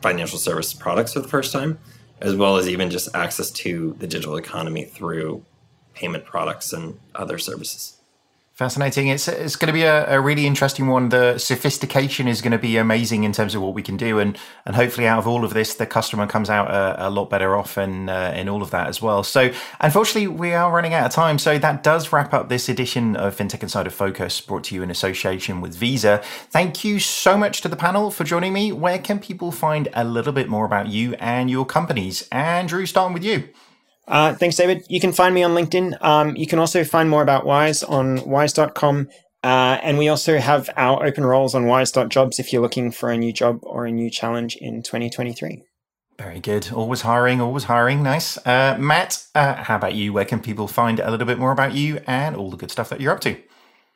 financial 0.00 0.38
service 0.38 0.72
products 0.72 1.12
for 1.12 1.20
the 1.20 1.28
first 1.28 1.52
time 1.52 1.78
as 2.22 2.36
well 2.36 2.56
as 2.56 2.68
even 2.68 2.88
just 2.88 3.14
access 3.14 3.50
to 3.50 3.96
the 3.98 4.06
digital 4.06 4.36
economy 4.36 4.84
through 4.84 5.44
payment 5.92 6.24
products 6.24 6.72
and 6.72 6.98
other 7.16 7.36
services. 7.36 7.98
Fascinating. 8.62 9.08
It's 9.08 9.26
it's 9.26 9.56
going 9.56 9.66
to 9.66 9.72
be 9.72 9.82
a, 9.82 10.08
a, 10.08 10.20
really 10.20 10.46
interesting 10.46 10.86
one. 10.86 11.08
The 11.08 11.36
sophistication 11.36 12.28
is 12.28 12.40
going 12.40 12.52
to 12.52 12.58
be 12.58 12.76
amazing 12.76 13.24
in 13.24 13.32
terms 13.32 13.56
of 13.56 13.60
what 13.60 13.74
we 13.74 13.82
can 13.82 13.96
do, 13.96 14.20
and 14.20 14.38
and 14.64 14.76
hopefully 14.76 15.08
out 15.08 15.18
of 15.18 15.26
all 15.26 15.44
of 15.44 15.52
this, 15.52 15.74
the 15.74 15.84
customer 15.84 16.28
comes 16.28 16.48
out 16.48 16.70
a, 16.70 17.08
a 17.08 17.10
lot 17.10 17.28
better 17.28 17.56
off 17.56 17.76
in 17.76 18.08
uh, 18.08 18.32
in 18.36 18.48
all 18.48 18.62
of 18.62 18.70
that 18.70 18.86
as 18.86 19.02
well. 19.02 19.24
So 19.24 19.50
unfortunately, 19.80 20.28
we 20.28 20.52
are 20.52 20.70
running 20.70 20.94
out 20.94 21.04
of 21.04 21.10
time. 21.10 21.40
So 21.40 21.58
that 21.58 21.82
does 21.82 22.12
wrap 22.12 22.32
up 22.32 22.50
this 22.50 22.68
edition 22.68 23.16
of 23.16 23.36
FinTech 23.36 23.64
Insider 23.64 23.90
Focus, 23.90 24.40
brought 24.40 24.62
to 24.64 24.76
you 24.76 24.84
in 24.84 24.92
association 24.92 25.60
with 25.60 25.74
Visa. 25.74 26.22
Thank 26.50 26.84
you 26.84 27.00
so 27.00 27.36
much 27.36 27.62
to 27.62 27.68
the 27.68 27.74
panel 27.74 28.12
for 28.12 28.22
joining 28.22 28.52
me. 28.52 28.70
Where 28.70 29.00
can 29.00 29.18
people 29.18 29.50
find 29.50 29.88
a 29.92 30.04
little 30.04 30.32
bit 30.32 30.48
more 30.48 30.64
about 30.64 30.86
you 30.86 31.14
and 31.14 31.50
your 31.50 31.66
companies? 31.66 32.28
Andrew, 32.30 32.86
starting 32.86 33.12
with 33.12 33.24
you. 33.24 33.48
Uh, 34.08 34.34
thanks, 34.34 34.56
David. 34.56 34.84
You 34.88 35.00
can 35.00 35.12
find 35.12 35.34
me 35.34 35.42
on 35.42 35.52
LinkedIn. 35.52 36.02
Um, 36.02 36.36
you 36.36 36.46
can 36.46 36.58
also 36.58 36.84
find 36.84 37.08
more 37.08 37.22
about 37.22 37.46
Wise 37.46 37.82
on 37.82 38.28
wise.com. 38.28 39.08
Uh, 39.44 39.78
and 39.82 39.98
we 39.98 40.08
also 40.08 40.38
have 40.38 40.70
our 40.76 41.04
open 41.04 41.24
roles 41.24 41.54
on 41.54 41.66
wise.jobs 41.66 42.38
if 42.38 42.52
you're 42.52 42.62
looking 42.62 42.92
for 42.92 43.10
a 43.10 43.16
new 43.16 43.32
job 43.32 43.58
or 43.62 43.86
a 43.86 43.90
new 43.90 44.08
challenge 44.08 44.56
in 44.56 44.82
2023. 44.82 45.62
Very 46.18 46.40
good. 46.40 46.70
Always 46.72 47.00
hiring, 47.00 47.40
always 47.40 47.64
hiring. 47.64 48.02
Nice. 48.02 48.38
Uh, 48.46 48.76
Matt, 48.78 49.24
uh, 49.34 49.54
how 49.54 49.76
about 49.76 49.94
you? 49.94 50.12
Where 50.12 50.24
can 50.24 50.40
people 50.40 50.68
find 50.68 51.00
a 51.00 51.10
little 51.10 51.26
bit 51.26 51.38
more 51.38 51.50
about 51.50 51.72
you 51.72 52.00
and 52.06 52.36
all 52.36 52.50
the 52.50 52.56
good 52.56 52.70
stuff 52.70 52.90
that 52.90 53.00
you're 53.00 53.12
up 53.12 53.20
to? 53.22 53.36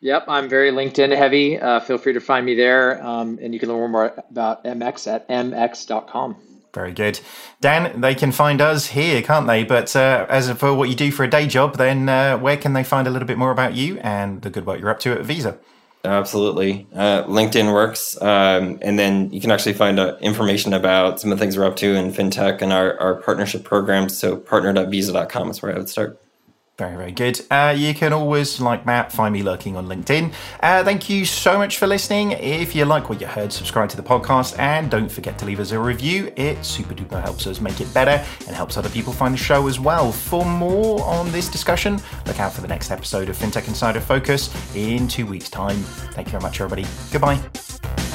Yep, 0.01 0.25
I'm 0.29 0.49
very 0.49 0.71
LinkedIn 0.73 1.17
heavy. 1.17 1.59
Uh, 1.59 1.81
feel 1.81 1.99
free 1.99 2.13
to 2.13 2.21
find 2.21 2.45
me 2.45 2.55
there. 2.55 3.05
Um, 3.05 3.39
and 3.41 3.55
you 3.55 3.61
can 3.61 3.69
learn 3.69 3.91
more 3.91 4.25
about 4.29 4.65
MX 4.65 5.13
at 5.13 5.29
mx.com. 5.29 6.37
Very 6.77 6.93
good. 6.93 7.21
Dan, 7.63 8.03
they 8.03 8.15
can 8.15 8.33
find 8.33 8.61
us 8.61 8.89
here, 8.89 9.23
can't 9.23 9.47
they? 9.47 9.65
But 9.65 9.97
uh, 9.97 10.27
as 10.29 10.53
for 10.53 10.75
what 10.75 10.91
you 10.91 10.95
do 10.95 11.11
for 11.11 11.25
a 11.25 11.31
day 11.31 11.47
job, 11.47 11.79
then 11.79 12.07
uh, 12.07 12.37
where 12.37 12.59
can 12.59 12.75
they 12.75 12.85
find 12.85 13.09
a 13.09 13.11
little 13.11 13.27
bit 13.27 13.39
more 13.39 13.51
about 13.51 13.73
you 13.73 13.99
and 14.01 14.43
the 14.43 14.51
good 14.51 14.67
work 14.67 14.79
you're 14.79 14.91
up 14.91 15.01
to 15.01 15.13
at 15.13 15.23
Visa? 15.23 15.57
Absolutely. 16.05 16.87
Uh, 16.95 17.25
LinkedIn 17.25 17.73
works. 17.73 18.21
Um, 18.21 18.79
and 18.83 18.99
then 18.99 19.33
you 19.33 19.41
can 19.41 19.51
actually 19.51 19.73
find 19.73 19.99
uh, 19.99 20.19
information 20.21 20.75
about 20.75 21.19
some 21.19 21.33
of 21.33 21.39
the 21.39 21.43
things 21.43 21.57
we're 21.57 21.65
up 21.65 21.77
to 21.77 21.95
in 21.95 22.13
FinTech 22.13 22.61
and 22.61 22.75
our, 22.75 23.01
our 23.01 23.15
partnership 23.23 23.65
programs. 23.65 24.19
So 24.19 24.37
partner.visa.com 24.37 25.51
is 25.51 25.63
where 25.63 25.75
I 25.75 25.79
would 25.79 25.89
start. 25.89 26.21
Very, 26.79 26.95
very 26.95 27.13
good. 27.13 27.41
Uh, 27.51 27.75
you 27.75 27.95
can 27.95 28.13
always, 28.13 28.61
like 28.61 28.85
Matt, 28.85 29.11
find 29.11 29.33
me 29.33 29.43
lurking 29.43 29.77
on 29.77 29.87
LinkedIn. 29.87 30.31
Uh, 30.61 30.85
thank 30.85 31.09
you 31.09 31.25
so 31.25 31.57
much 31.57 31.79
for 31.79 31.87
listening. 31.87 32.33
If 32.33 32.75
you 32.77 32.85
like 32.85 33.09
what 33.09 33.19
you 33.19 33.27
heard, 33.27 33.51
subscribe 33.51 33.89
to 33.91 33.97
the 33.97 34.03
podcast 34.03 34.59
and 34.59 34.91
don't 34.91 35.11
forget 35.11 35.39
to 35.39 35.47
leave 35.47 35.59
us 35.59 35.71
a 35.73 35.79
review. 35.79 36.31
It 36.37 36.63
super 36.63 36.93
duper 36.93 37.23
helps 37.23 37.47
us 37.47 37.63
make 37.63 37.81
it 37.81 37.93
better 37.95 38.23
and 38.47 38.55
helps 38.55 38.77
other 38.77 38.91
people 38.91 39.15
find 39.15 39.33
the 39.33 39.39
show 39.39 39.69
as 39.69 39.81
well. 39.81 40.13
For 40.13 40.45
more 40.45 41.03
on 41.05 41.33
this 41.33 41.49
discussion, 41.49 41.99
look 42.27 42.41
out 42.41 42.53
for 42.53 42.61
the 42.61 42.69
next 42.69 42.91
episode 42.91 43.31
of 43.31 43.39
FinTech 43.39 43.69
Insider 43.69 44.01
Focus 44.01 44.51
in 44.77 45.09
two 45.09 45.25
weeks' 45.25 45.49
time. 45.49 45.79
Thank 46.13 46.29
you 46.29 46.33
very 46.33 46.43
much, 46.43 46.61
everybody. 46.61 46.87
Goodbye. 47.11 48.06